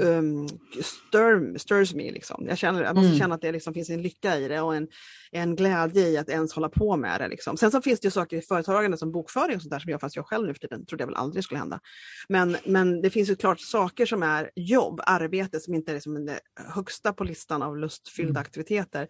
um, 0.00 0.48
stir, 0.82 1.58
stirs 1.58 1.94
me. 1.94 2.10
Liksom. 2.12 2.46
Jag, 2.48 2.58
känner, 2.58 2.82
jag 2.82 2.94
måste 2.94 3.06
Mm. 3.08 3.18
känna 3.18 3.34
att 3.34 3.40
det 3.40 3.52
liksom 3.52 3.74
finns 3.74 3.90
en 3.90 4.02
lycka 4.02 4.36
i 4.38 4.48
det 4.48 4.60
och 4.60 4.74
en, 4.76 4.88
en 5.32 5.56
glädje 5.56 6.08
i 6.08 6.16
att 6.18 6.28
ens 6.28 6.52
hålla 6.52 6.68
på 6.68 6.96
med 6.96 7.20
det. 7.20 7.28
Liksom. 7.28 7.56
Sen 7.56 7.70
så 7.70 7.82
finns 7.82 8.00
det 8.00 8.06
ju 8.06 8.10
saker 8.10 8.36
i 8.36 8.40
företagande 8.42 8.96
som 8.98 9.12
bokföring 9.12 9.56
och 9.56 9.62
sånt 9.62 9.70
där 9.70 9.78
som 9.78 9.90
jag 9.90 10.00
fast 10.00 10.16
jag 10.16 10.26
själv 10.26 10.46
nu 10.46 10.54
för 10.54 10.60
tiden 10.60 10.86
trodde 10.86 11.02
jag 11.02 11.06
väl 11.08 11.16
aldrig 11.16 11.44
skulle 11.44 11.58
hända. 11.58 11.80
Men, 12.28 12.56
men 12.64 13.02
det 13.02 13.10
finns 13.10 13.30
ju 13.30 13.36
klart 13.36 13.60
saker 13.60 14.06
som 14.06 14.22
är 14.22 14.50
jobb, 14.56 15.00
arbete 15.06 15.60
som 15.60 15.74
inte 15.74 15.92
är 15.92 15.94
liksom 15.94 16.26
det 16.26 16.40
högsta 16.54 17.12
på 17.12 17.24
listan 17.24 17.62
av 17.62 17.78
lustfyllda 17.78 18.30
Mm. 18.30 18.40
aktiviteter. 18.40 19.08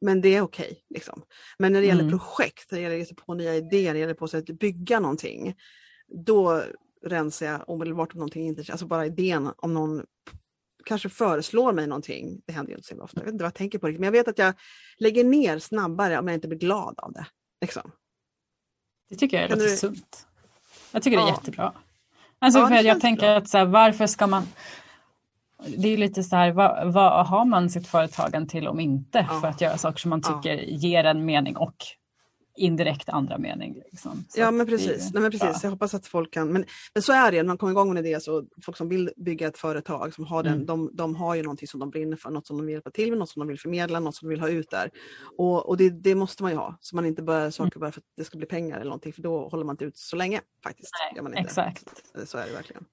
Men 0.00 0.20
det 0.20 0.34
är 0.36 0.40
okej. 0.40 0.78
liksom. 0.94 1.22
Men 1.58 1.72
när 1.72 1.80
det 1.80 1.86
gäller 1.86 2.02
Mm. 2.04 2.18
projekt, 2.18 2.70
när 2.70 2.78
det 2.78 2.82
gäller 2.82 2.96
att 2.96 3.00
ge 3.00 3.06
sig 3.06 3.16
på 3.16 3.34
nya 3.34 3.54
idéer, 3.54 3.86
när 3.86 3.92
det 3.94 3.98
gäller 3.98 4.14
på 4.14 4.28
sig 4.28 4.38
att 4.40 4.46
bygga 4.46 5.00
någonting, 5.00 5.54
då 6.26 6.62
rensar 7.04 7.46
jag 7.46 7.68
omedelbart 7.70 8.12
om 8.12 8.18
någonting 8.18 8.46
inte 8.46 8.72
Alltså 8.72 8.86
bara 8.86 9.06
idén 9.06 9.52
om 9.56 9.74
någon 9.74 10.04
kanske 10.84 11.08
föreslår 11.08 11.72
mig 11.72 11.86
någonting. 11.86 12.40
Det 12.46 12.52
händer 12.52 12.70
ju 12.72 12.76
inte 12.76 12.88
så 12.88 13.02
ofta. 13.02 13.20
Jag 13.20 13.24
vet 13.24 13.32
inte 13.32 13.42
vad 13.44 13.48
jag 13.48 13.54
tänker 13.54 13.78
på 13.78 13.86
riktigt. 13.86 14.00
Men 14.00 14.06
jag 14.06 14.12
vet 14.12 14.28
att 14.28 14.38
jag 14.38 14.54
lägger 14.98 15.24
ner 15.24 15.58
snabbare 15.58 16.18
om 16.18 16.28
jag 16.28 16.34
inte 16.34 16.48
blir 16.48 16.58
glad 16.58 16.94
av 16.98 17.12
det. 17.12 17.26
Liksom. 17.60 17.90
Det 19.08 19.16
tycker 19.16 19.40
jag 19.40 19.48
Kan 19.50 19.58
låter 19.58 19.70
du- 19.70 19.76
sunt. 19.76 20.26
Jag 20.92 21.02
tycker 21.02 21.16
det 21.16 21.22
är 21.22 21.26
Ja. 21.26 21.34
jättebra. 21.34 21.72
Alltså 22.38 22.58
Ja, 22.60 22.68
för 22.68 22.74
jag 22.82 23.00
tänker 23.00 23.26
bra. 23.26 23.36
att 23.36 23.48
så 23.48 23.58
här, 23.58 23.64
varför 23.64 24.06
ska 24.06 24.26
man... 24.26 24.42
Det 25.76 25.88
är 25.88 25.96
lite 25.96 26.22
så 26.22 26.36
här, 26.36 26.52
vad, 26.52 26.92
vad 26.92 27.26
har 27.26 27.44
man 27.44 27.70
sitt 27.70 27.86
företagande 27.88 28.48
till 28.48 28.68
om 28.68 28.80
inte 28.80 29.26
Ja. 29.30 29.40
för 29.40 29.48
att 29.48 29.60
göra 29.60 29.78
saker 29.78 29.98
som 29.98 30.08
man 30.10 30.22
tycker 30.22 30.54
ger 30.56 31.04
en 31.04 31.24
mening 31.24 31.56
och 31.56 31.74
indirekt 32.56 33.08
andra 33.08 33.38
mening. 33.38 33.74
Liksom. 33.90 34.24
Ja 34.36 34.50
men 34.50 34.66
precis. 34.66 35.12
Nej, 35.12 35.22
men 35.22 35.30
precis. 35.30 35.62
Jag 35.62 35.70
hoppas 35.70 35.94
att 35.94 36.06
folk 36.06 36.32
kan. 36.32 36.52
Men, 36.52 36.64
men 36.94 37.02
så 37.02 37.12
är 37.12 37.32
det 37.32 37.36
när 37.42 37.44
man 37.48 37.58
kommer 37.58 37.70
igång 37.72 37.94
med 37.94 38.04
det 38.04 38.22
så 38.22 38.44
folk 38.64 38.76
som 38.76 38.88
vill 38.88 39.10
bygga 39.16 39.48
ett 39.48 39.58
företag 39.58 40.14
som 40.14 40.24
har 40.24 40.42
den, 40.42 40.52
Mm. 40.52 40.66
de, 40.66 40.90
de 40.92 41.16
har 41.16 41.34
ju 41.34 41.42
någonting 41.42 41.68
som 41.68 41.80
de 41.80 41.90
brinner 41.90 42.16
för, 42.16 42.30
något 42.30 42.46
som 42.46 42.56
de 42.56 42.66
vill 42.66 42.72
hjälpa 42.72 42.90
till 42.90 43.10
med, 43.10 43.18
något 43.18 43.28
som 43.30 43.40
de 43.40 43.48
vill 43.48 43.60
förmedla, 43.60 44.00
något 44.00 44.14
som 44.14 44.28
de 44.28 44.30
vill 44.30 44.40
ha 44.40 44.48
ut 44.48 44.70
där. 44.70 44.90
Och, 45.38 45.68
och 45.68 45.76
det, 45.76 45.90
det 45.90 46.14
måste 46.14 46.42
man 46.42 46.52
ju 46.52 46.58
ha, 46.58 46.78
så 46.80 46.96
man 46.96 47.06
inte 47.06 47.22
börjar 47.22 47.40
Mm. 47.40 47.52
saker 47.52 47.80
bara 47.80 47.92
för 47.92 48.00
att 48.00 48.04
det 48.16 48.24
ska 48.24 48.38
bli 48.38 48.46
pengar 48.46 48.76
eller 48.76 48.84
någonting, 48.90 49.12
för 49.12 49.22
då 49.22 49.48
håller 49.48 49.64
man 49.64 49.72
inte 49.74 49.84
ut 49.84 49.96
så 49.96 50.16
länge 50.16 50.40
faktiskt. 50.62 50.90
Nej, 51.04 51.16
Gör 51.16 51.22
man 51.22 51.32
inte. 51.32 51.40
exakt. 51.48 51.84
Så 52.26 52.38
är 52.38 52.46
det 52.46 52.52
verkligen. 52.52 52.84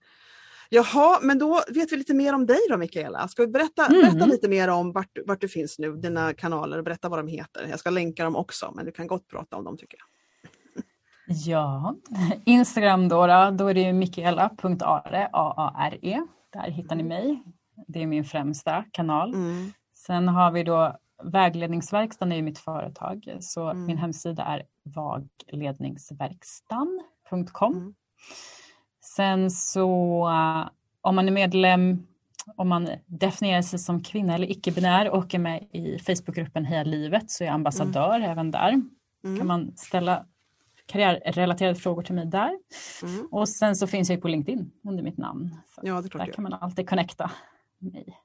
Jaha, 0.75 1.19
men 1.21 1.39
då 1.39 1.61
vet 1.69 1.91
vi 1.91 1.97
lite 1.97 2.13
mer 2.13 2.33
om 2.33 2.45
dig 2.45 2.59
då 2.69 2.77
Mikaela. 2.77 3.27
Ska 3.27 3.41
vi 3.41 3.47
berätta, 3.47 3.85
Mm. 3.85 4.01
berätta 4.01 4.25
lite 4.25 4.47
mer 4.47 4.67
om 4.67 4.91
vart, 4.91 5.17
vart 5.25 5.41
du 5.41 5.47
finns 5.47 5.79
nu, 5.79 5.95
dina 5.95 6.33
kanaler 6.33 6.77
och 6.77 6.83
berätta 6.83 7.09
vad 7.09 7.19
de 7.19 7.27
heter. 7.27 7.67
Jag 7.69 7.79
ska 7.79 7.89
länka 7.89 8.23
dem 8.23 8.35
också, 8.35 8.71
men 8.75 8.85
du 8.85 8.91
kan 8.91 9.07
gott 9.07 9.27
prata 9.27 9.57
om 9.57 9.63
dem 9.63 9.77
tycker 9.77 9.97
jag. 9.97 10.07
Ja, 11.45 11.95
Instagram 12.45 13.09
då, 13.09 13.27
då, 13.57 13.67
är 13.67 13.73
det 13.73 13.93
mikaela.are, 13.93 15.29
A-A-R-E. 15.33 16.21
Där 16.53 16.69
hittar 16.71 16.95
ni 16.95 17.03
mig. 17.03 17.43
Det 17.87 18.01
är 18.01 18.07
min 18.07 18.25
främsta 18.25 18.85
kanal. 18.91 19.33
Mm. 19.33 19.71
Sen 19.95 20.27
har 20.27 20.51
vi 20.51 20.63
då 20.63 20.97
Vägledningsverkstan 21.23 22.31
är 22.31 22.35
ju 22.35 22.41
mitt 22.41 22.59
företag 22.59 23.37
så 23.41 23.69
Mm. 23.69 23.85
min 23.85 23.97
hemsida 23.97 24.43
är 24.43 24.63
vagledningsverkstan.com. 24.83 27.73
Mm. 27.73 27.93
Sen 29.03 29.51
så 29.51 29.87
uh, 30.27 30.69
om 31.01 31.15
man 31.15 31.27
är 31.27 31.31
medlem, 31.31 32.07
om 32.55 32.69
man 32.69 32.89
definierar 33.05 33.61
sig 33.61 33.79
som 33.79 34.03
kvinna 34.03 34.35
eller 34.35 34.51
icke-binär 34.51 35.09
och 35.09 35.35
är 35.35 35.39
med 35.39 35.67
i 35.71 35.99
Facebookgruppen 35.99 36.65
Heja 36.65 36.83
livet 36.83 37.31
så 37.31 37.43
är 37.43 37.47
jag 37.47 37.53
ambassadör 37.53 38.19
även 38.19 38.51
där. 38.51 38.81
Mm. 39.25 39.37
kan 39.37 39.47
man 39.47 39.77
ställa 39.77 40.25
karriärrelaterade 40.85 41.75
frågor 41.75 42.03
till 42.03 42.15
mig 42.15 42.25
där. 42.25 42.59
Mm. 43.03 43.27
Och 43.31 43.49
sen 43.49 43.75
så 43.75 43.87
finns 43.87 44.09
jag 44.09 44.21
på 44.21 44.27
LinkedIn 44.27 44.71
under 44.83 45.03
mitt 45.03 45.17
namn. 45.17 45.57
Ja, 45.81 46.01
det 46.01 46.07
är 46.07 46.09
klart 46.09 46.25
där 46.25 46.33
kan 46.33 46.43
man 46.43 46.53
alltid 46.53 46.89
connecta 46.89 47.31
mig. 47.79 48.19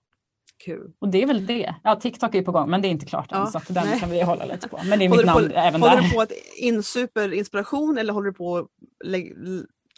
Kul. 0.64 0.92
Och 0.98 1.08
det 1.08 1.22
är 1.22 1.26
väl 1.26 1.46
det. 1.46 1.74
Ja, 1.84 1.96
TikTok 1.96 2.34
är 2.34 2.42
på 2.42 2.52
gång 2.52 2.70
men 2.70 2.82
det 2.82 2.88
är 2.88 2.90
inte 2.90 3.06
klart 3.06 3.32
än 3.32 3.38
Ja, 3.38 3.46
så 3.46 3.72
den 3.72 3.86
nej. 3.86 4.00
kan 4.00 4.10
vi 4.10 4.22
hålla 4.22 4.44
lite 4.44 4.68
på. 4.68 4.80
Men 4.84 4.98
det 4.98 5.04
är 5.04 5.08
Håller 5.08 5.22
mitt 5.22 5.26
namn 5.34 5.48
på, 5.48 5.54
även 5.54 5.82
håller 5.82 5.96
där. 5.96 6.02
du 6.02 6.10
på 6.10 6.20
att 6.20 6.32
insuper 6.56 7.32
inspiration 7.32 7.98
eller 7.98 8.12
håller 8.12 8.26
du 8.26 8.32
på 8.32 8.56
att 8.56 8.66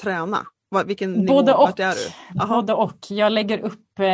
träna? 0.03 0.47
Vad- 0.73 0.87
Vilken 0.87 1.13
nivå? 1.13 1.33
Både 1.35 1.55
och. 1.55 1.81
Är 1.81 1.95
du? 1.95 2.11
Jaha. 2.35 2.47
Både 2.47 2.73
och. 2.75 2.99
Jag 3.11 3.33
lägger 3.33 3.59
upp, 3.59 3.99
eh, 3.99 4.07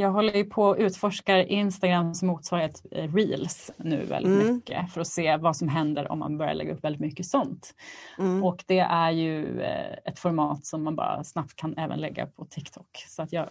jag 0.00 0.10
håller 0.10 0.32
ju 0.34 0.44
på 0.44 0.64
och 0.64 0.76
utforskar 0.78 1.36
Instagrams 1.38 2.22
motsvarighet 2.22 2.82
eh, 2.90 3.14
reels 3.14 3.70
nu 3.76 4.04
väldigt 4.04 4.42
Mm. 4.42 4.54
mycket 4.54 4.92
för 4.92 5.00
att 5.00 5.06
se 5.06 5.36
vad 5.36 5.56
som 5.56 5.68
händer 5.68 6.12
om 6.12 6.18
man 6.18 6.38
börjar 6.38 6.54
lägga 6.54 6.72
upp 6.74 6.84
väldigt 6.84 7.00
mycket 7.00 7.26
sånt. 7.26 7.74
Mm. 8.18 8.44
Och 8.44 8.64
det 8.66 8.78
är 8.78 9.10
ju 9.10 9.60
eh, 9.60 9.92
ett 10.04 10.18
format 10.18 10.66
som 10.66 10.84
man 10.84 10.96
bara 10.96 11.24
snabbt 11.24 11.56
kan 11.56 11.78
även 11.78 11.98
lägga 12.00 12.26
på 12.26 12.44
TikTok. 12.44 13.04
Så 13.08 13.22
att 13.22 13.32
jag 13.32 13.48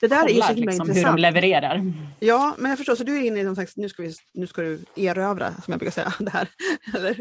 Det 0.00 0.08
där 0.08 0.24
är 0.24 0.28
ju 0.28 0.34
så 0.34 0.40
kollar 0.40 0.54
himla 0.54 0.70
liksom 0.70 0.86
hur 0.86 0.94
de 0.94 0.98
intressant. 0.98 1.20
levererar. 1.20 1.92
Ja, 2.20 2.54
men 2.58 2.68
jag 2.68 2.78
förstår, 2.78 2.94
så 2.94 3.04
du 3.04 3.16
är 3.16 3.22
inne 3.22 3.40
i 3.40 3.44
någon 3.44 3.54
slags, 3.54 3.76
nu 3.76 3.88
ska, 3.88 4.02
vi, 4.02 4.14
nu 4.34 4.46
ska 4.46 4.62
du 4.62 4.80
erövra, 4.96 5.52
som 5.52 5.72
jag 5.72 5.78
brukar 5.78 5.92
säga, 5.92 6.14
det 6.18 6.30
här. 6.30 6.48
Eller? 6.96 7.14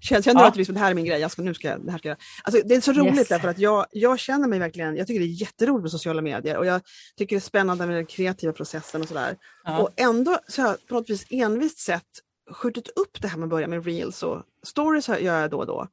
Känner, 0.00 0.22
känner 0.22 0.40
ja. 0.40 0.44
du 0.44 0.48
att 0.48 0.56
liksom, 0.56 0.74
det 0.74 0.80
här 0.80 0.90
är 0.90 0.94
min 0.94 1.04
grej, 1.04 1.20
jag 1.20 1.30
ska, 1.30 1.42
nu 1.42 1.54
ska 1.54 1.78
det 1.78 1.90
här 1.90 1.98
ska 1.98 2.08
jag 2.08 2.18
alltså, 2.42 2.62
Det 2.64 2.74
är 2.74 2.80
så 2.80 2.92
roligt 2.92 3.16
yes. 3.16 3.28
därför 3.28 3.48
att 3.48 3.58
jag, 3.58 3.86
jag 3.90 4.18
känner 4.18 4.48
mig 4.48 4.58
verkligen, 4.58 4.96
jag 4.96 5.06
tycker 5.06 5.20
det 5.20 5.26
är 5.26 5.42
jätteroligt 5.42 5.82
med 5.82 5.90
sociala 5.90 6.22
medier 6.22 6.56
och 6.56 6.66
jag 6.66 6.80
tycker 7.16 7.36
det 7.36 7.38
är 7.38 7.40
spännande 7.40 7.86
med 7.86 7.96
den 7.96 8.06
kreativa 8.06 8.52
processen 8.52 9.02
och 9.02 9.08
sådär. 9.08 9.36
Ja. 9.64 9.78
Och 9.78 9.90
ändå 9.96 10.38
så 10.48 10.62
har 10.62 10.68
jag 10.68 10.86
på 10.86 10.94
något 10.94 11.10
vis 11.10 11.26
envist 11.30 11.78
sätt 11.78 12.04
skjutit 12.50 12.88
upp 12.88 13.22
det 13.22 13.28
här 13.28 13.36
med 13.38 13.44
att 13.44 13.50
börja 13.50 13.68
med 13.68 13.86
reels 13.86 14.22
och 14.22 14.42
stories 14.66 15.08
gör 15.08 15.40
jag 15.40 15.50
då 15.50 15.58
och 15.58 15.66
då. 15.66 15.86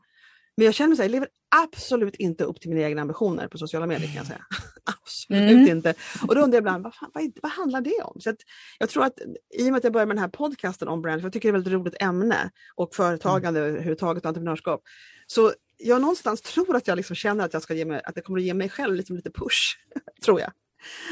Men 0.58 0.66
jag 0.66 0.76
känner 0.76 0.94
att 0.94 1.00
jag 1.00 1.12
lever 1.12 1.28
absolut 1.64 2.16
inte 2.16 2.44
upp 2.44 2.62
till 2.62 2.70
mina 2.70 2.82
egna 2.82 3.02
ambitioner 3.02 3.48
på 3.48 3.58
sociala 3.58 3.86
medier 3.86 4.08
kan 4.08 4.16
jag 4.16 4.26
säga. 4.26 4.46
absolut 4.98 5.52
mm. 5.52 5.68
inte. 5.68 5.94
Och 6.28 6.36
då 6.36 6.42
undrar 6.42 6.58
jag 6.58 6.62
ibland, 6.62 6.84
vad, 6.84 6.96
fan, 6.96 7.12
vad, 7.14 7.32
vad 7.42 7.52
handlar 7.52 7.82
det 7.82 8.02
om? 8.04 8.22
Så 8.22 8.34
jag 8.80 8.90
tror 8.90 9.04
att 9.04 9.20
i 9.60 9.68
och 9.68 9.72
med 9.72 9.78
att 9.78 9.84
jag 9.84 9.94
började 9.94 10.08
med 10.08 10.16
den 10.16 10.22
här 10.22 10.30
podcasten 10.30 10.88
om 10.88 11.02
brand, 11.02 11.22
för 11.22 11.26
jag 11.26 11.34
tycker 11.34 11.52
det 11.52 11.56
är 11.56 11.60
ett 11.60 11.66
väldigt 11.66 11.80
roligt 11.82 12.02
ämne 12.02 12.52
och 12.76 12.96
företagande 12.96 13.60
mm. 13.60 13.72
överhuvudtaget 13.72 14.24
och 14.24 14.28
entreprenörskap. 14.28 14.82
Så 15.28 15.54
jag 15.78 16.02
någonstans 16.02 16.42
tror 16.42 16.76
att 16.76 16.88
jag 16.88 16.96
liksom 16.96 17.16
känner 17.16 17.46
att 17.46 17.54
jag 17.54 17.62
ska 17.62 17.74
ge 17.74 17.86
mig, 17.86 18.02
att 18.04 18.16
det 18.16 18.22
kommer 18.22 18.40
att 18.40 18.46
ge 18.46 18.54
mig 18.54 18.70
själv 18.70 18.96
liksom 18.96 19.16
lite 19.16 19.32
push, 19.32 19.78
tror 20.26 20.40
jag. 20.40 20.52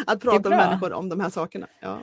Att 0.06 0.20
prata 0.20 0.50
med 0.50 0.58
människor 0.58 0.94
om 0.94 1.10
de 1.10 1.20
här 1.20 1.30
sakerna. 1.30 1.68
Ja. 1.82 2.02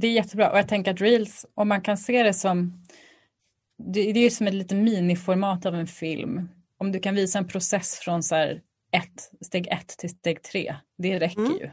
Det 0.00 0.06
är 0.06 0.12
jättebra 0.12 0.50
och 0.50 0.58
jag 0.58 0.68
tänker 0.68 0.90
att 0.90 1.00
reels, 1.00 1.46
om 1.54 1.68
man 1.68 1.80
kan 1.80 1.96
se 1.96 2.22
det 2.22 2.34
som 2.34 2.84
det, 3.78 4.00
är 4.00 4.30
som 4.30 4.46
ett 4.46 4.54
litet 4.54 4.78
miniformat 4.78 5.66
av 5.66 5.74
en 5.74 5.86
film. 5.86 6.48
Om 6.78 6.92
du 6.92 7.00
kan 7.00 7.14
visa 7.14 7.38
en 7.38 7.48
process 7.48 7.98
från 7.98 8.22
så 8.22 8.58
ett, 8.98 9.46
steg 9.46 9.66
ett 9.66 9.88
till 9.88 10.10
steg 10.10 10.42
tre, 10.42 10.76
det 10.98 11.18
räcker 11.18 11.40
mm. 11.40 11.52
ju. 11.52 11.70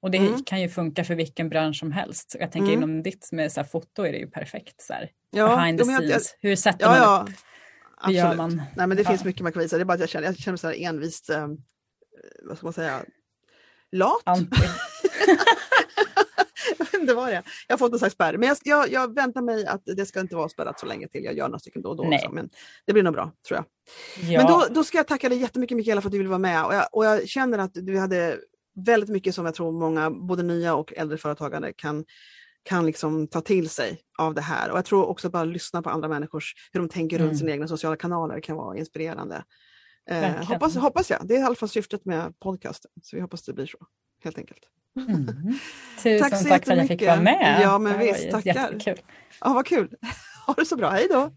Och 0.00 0.10
det 0.10 0.18
mm. 0.18 0.44
kan 0.44 0.60
ju 0.60 0.68
funka 0.68 1.04
för 1.04 1.14
vilken 1.14 1.48
bransch 1.48 1.76
som 1.76 1.92
helst. 1.92 2.36
Jag 2.40 2.52
tänker 2.52 2.72
mm. 2.72 2.82
inom 2.82 3.02
ditt 3.02 3.32
med 3.32 3.52
så 3.52 3.60
här, 3.60 3.68
foto 3.68 4.02
är 4.02 4.12
det 4.12 4.18
ju 4.18 4.30
perfekt. 4.30 4.82
Så 4.82 4.92
här, 4.92 5.10
ja, 5.30 5.56
behind 5.56 5.78
the 5.78 5.84
scenes, 5.84 6.34
jag, 6.40 6.48
hur 6.48 6.56
sätter 6.56 6.86
ja, 6.86 6.90
man 6.90 6.98
ja, 6.98 7.26
upp? 7.28 7.30
Hur 8.06 8.12
gör 8.12 8.34
man? 8.34 8.62
Nej, 8.76 8.86
men 8.86 8.96
det 8.96 9.02
ja. 9.02 9.10
finns 9.10 9.24
mycket 9.24 9.42
man 9.42 9.52
kan 9.52 9.62
visa. 9.62 9.76
Det 9.76 9.82
är 9.82 9.84
bara 9.84 9.94
att 9.94 10.00
jag 10.00 10.08
känner, 10.08 10.26
jag 10.26 10.36
känner 10.36 10.52
mig 10.52 10.58
så 10.58 10.68
här 10.68 10.88
envist, 10.88 11.30
eh, 11.30 11.48
vad 12.42 12.56
ska 12.56 12.66
man 12.66 12.72
säga, 12.72 13.04
lat. 13.92 14.22
det 17.08 17.14
var 17.14 17.30
det. 17.30 17.42
Jag 17.66 17.72
har 17.72 17.78
fått 17.78 17.92
en 17.92 17.98
slags 17.98 18.14
spärr. 18.14 18.36
Men 18.36 18.48
jag, 18.48 18.58
jag, 18.64 18.92
jag, 18.92 19.14
väntar 19.14 19.42
mig 19.42 19.66
att 19.66 19.82
det 19.84 20.06
ska 20.06 20.20
inte 20.20 20.36
vara 20.36 20.48
spärrat 20.48 20.80
så 20.80 20.86
länge 20.86 21.08
till. 21.08 21.24
Jag 21.24 21.34
gör 21.34 21.48
några 21.48 21.58
stycken 21.58 21.82
då 21.82 21.88
och 21.88 21.96
då. 21.96 22.14
Också, 22.14 22.30
men 22.30 22.50
det 22.86 22.92
blir 22.92 23.02
nog 23.02 23.14
bra, 23.14 23.32
tror 23.48 23.56
jag. 23.56 23.64
Ja. 24.30 24.38
Men 24.38 24.46
då, 24.52 24.66
då 24.70 24.84
ska 24.84 24.98
jag 24.98 25.06
tacka 25.06 25.28
dig 25.28 25.38
jättemycket 25.38 25.76
Mikaela 25.76 26.00
för 26.00 26.08
att 26.08 26.12
du 26.12 26.18
ville 26.18 26.30
vara 26.30 26.38
med. 26.38 26.64
Och 26.64 26.74
jag, 26.74 26.86
och 26.92 27.04
jag 27.04 27.28
känner 27.28 27.58
att 27.58 27.70
du 27.74 27.98
hade 27.98 28.38
väldigt 28.86 29.10
mycket 29.10 29.34
som 29.34 29.44
jag 29.44 29.54
tror 29.54 29.72
många, 29.72 30.10
både 30.10 30.42
nya 30.42 30.74
och 30.74 30.92
äldre 30.96 31.18
företagare 31.18 31.72
kan 31.72 32.04
kan 32.62 32.86
liksom 32.86 33.26
ta 33.26 33.40
till 33.40 33.68
sig 33.68 34.00
av 34.18 34.34
det 34.34 34.40
här. 34.40 34.70
Och 34.70 34.78
jag 34.78 34.84
tror 34.84 35.06
också 35.06 35.28
att 35.28 35.32
bara 35.32 35.44
lyssna 35.44 35.82
på 35.82 35.90
andra 35.90 36.08
människors, 36.08 36.54
hur 36.72 36.80
de 36.80 36.88
tänker 36.88 37.16
mm. 37.16 37.28
runt 37.28 37.38
sina 37.38 37.52
egna 37.52 37.68
sociala 37.68 37.96
kanaler 37.96 38.40
kan 38.40 38.56
vara 38.56 38.78
inspirerande. 38.78 39.44
Eh, 40.08 40.44
hoppas, 40.44 40.76
hoppas 40.76 41.10
jag. 41.10 41.26
Det 41.26 41.34
är 41.34 41.38
i 41.38 41.42
alla 41.42 41.54
fall 41.54 41.68
syftet 41.68 42.04
med 42.04 42.38
podcasten. 42.38 42.90
Så 43.02 43.16
vi 43.16 43.22
hoppas 43.22 43.42
det 43.42 43.52
blir 43.52 43.66
så, 43.66 43.78
helt 44.24 44.38
enkelt. 44.38 44.60
Mm. 44.96 45.26
Tusen 46.02 46.30
tack, 46.30 46.42
så 46.42 46.48
tack 46.48 46.64
för 46.64 46.72
att 46.72 46.78
jag 46.78 46.88
fick 46.88 47.06
vara 47.06 47.20
med. 47.20 47.60
Ja, 47.62 47.78
men 47.78 47.98
visst, 47.98 48.30
tackar. 48.30 48.54
Jättekul. 48.54 49.00
Ja, 49.40 49.52
vad 49.52 49.66
kul. 49.66 49.96
Ha 50.46 50.54
det 50.54 50.64
så 50.64 50.76
bra. 50.76 50.90
Hej 50.90 51.08
då. 51.10 51.30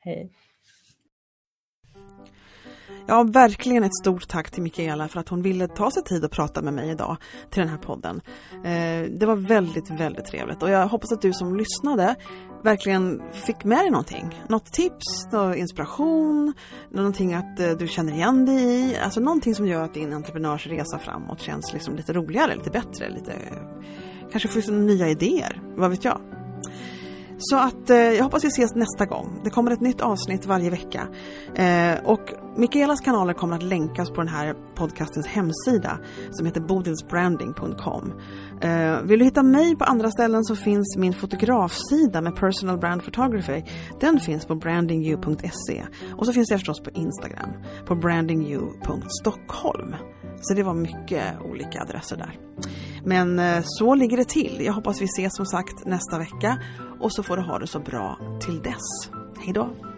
Hej. 0.00 0.32
Ja, 3.06 3.22
verkligen 3.22 3.82
ett 3.82 3.96
stort 4.02 4.28
tack 4.28 4.50
till 4.50 4.62
Mikaela 4.62 5.08
för 5.08 5.20
att 5.20 5.28
hon 5.28 5.42
ville 5.42 5.68
ta 5.68 5.90
sig 5.90 6.02
tid 6.02 6.24
att 6.24 6.30
prata 6.30 6.62
med 6.62 6.74
mig 6.74 6.90
idag 6.90 7.16
till 7.50 7.60
den 7.60 7.68
här 7.68 7.78
podden. 7.78 8.20
Eh, 8.52 9.10
det 9.18 9.26
var 9.26 9.36
väldigt, 9.36 9.90
väldigt 9.90 10.24
trevligt 10.24 10.62
och 10.62 10.70
jag 10.70 10.86
hoppas 10.86 11.12
att 11.12 11.22
du 11.22 11.32
som 11.32 11.56
lyssnade 11.56 12.16
verkligen 12.62 13.22
fick 13.32 13.64
med 13.64 13.78
dig 13.78 13.90
någonting. 13.90 14.40
Något 14.48 14.72
tips, 14.72 15.32
någon 15.32 15.54
inspiration, 15.54 16.54
någonting 16.90 17.34
att 17.34 17.60
eh, 17.60 17.70
du 17.70 17.88
känner 17.88 18.12
igen 18.12 18.46
dig 18.46 18.64
i. 18.64 18.96
Alltså 18.96 19.20
någonting 19.20 19.54
som 19.54 19.66
gör 19.66 19.84
att 19.84 19.94
din 19.94 20.12
entreprenörsresa 20.12 20.98
framåt 20.98 21.40
känns 21.40 21.72
liksom 21.72 21.96
lite 21.96 22.12
roligare, 22.12 22.56
lite 22.56 22.70
bättre, 22.70 23.10
lite 23.10 23.32
kanske 24.30 24.48
får 24.48 24.72
nya 24.72 25.08
idéer, 25.08 25.60
vad 25.76 25.90
vet 25.90 26.04
jag. 26.04 26.20
Så 27.42 27.56
att 27.56 27.90
eh, 27.90 27.96
jag 27.96 28.24
hoppas 28.24 28.44
vi 28.44 28.48
ses 28.48 28.74
nästa 28.74 29.06
gång. 29.06 29.40
Det 29.44 29.50
kommer 29.50 29.70
ett 29.70 29.80
nytt 29.80 30.00
avsnitt 30.00 30.46
varje 30.46 30.70
vecka. 30.70 31.08
Eh, 31.54 32.04
och 32.04 32.20
Mikaelas 32.56 33.00
kanaler 33.00 33.34
kommer 33.34 33.56
att 33.56 33.62
länkas 33.62 34.10
på 34.10 34.16
den 34.16 34.28
här 34.28 34.54
podcastens 34.74 35.26
hemsida 35.26 35.98
som 36.30 36.46
heter 36.46 36.60
bodilsbranding.com. 36.60 38.12
Eh, 38.60 39.02
vill 39.02 39.18
du 39.18 39.24
hitta 39.24 39.42
mig 39.42 39.76
på 39.76 39.84
andra 39.84 40.10
ställen 40.10 40.44
så 40.44 40.56
finns 40.56 40.96
min 40.98 41.12
fotografsida 41.12 42.20
med 42.20 42.36
personal 42.36 42.78
brand 42.78 43.04
photography. 43.04 43.62
Den 44.00 44.20
finns 44.20 44.46
på 44.46 44.54
brandingyou.se 44.54 45.84
och 46.16 46.26
så 46.26 46.32
finns 46.32 46.48
det 46.48 46.54
förstås 46.54 46.82
på 46.82 46.90
Instagram 46.90 47.50
på 47.86 47.94
brandingyou.stockholm. 47.94 49.94
Så 50.40 50.54
det 50.54 50.62
var 50.62 50.74
mycket 50.74 51.24
olika 51.44 51.82
adresser 51.82 52.16
där. 52.16 52.38
Men 53.04 53.38
eh, 53.38 53.62
så 53.64 53.94
ligger 53.94 54.16
det 54.16 54.28
till. 54.28 54.60
Jag 54.64 54.72
hoppas 54.72 55.00
vi 55.00 55.04
ses 55.04 55.36
som 55.36 55.46
sagt 55.46 55.86
nästa 55.86 56.18
vecka 56.18 56.58
och 57.00 57.12
så 57.12 57.22
får 57.22 57.36
du 57.36 57.42
ha 57.42 57.58
det 57.58 57.66
så 57.66 57.80
bra 57.80 58.18
till 58.40 58.62
dess. 58.62 59.10
Hejdå! 59.38 59.89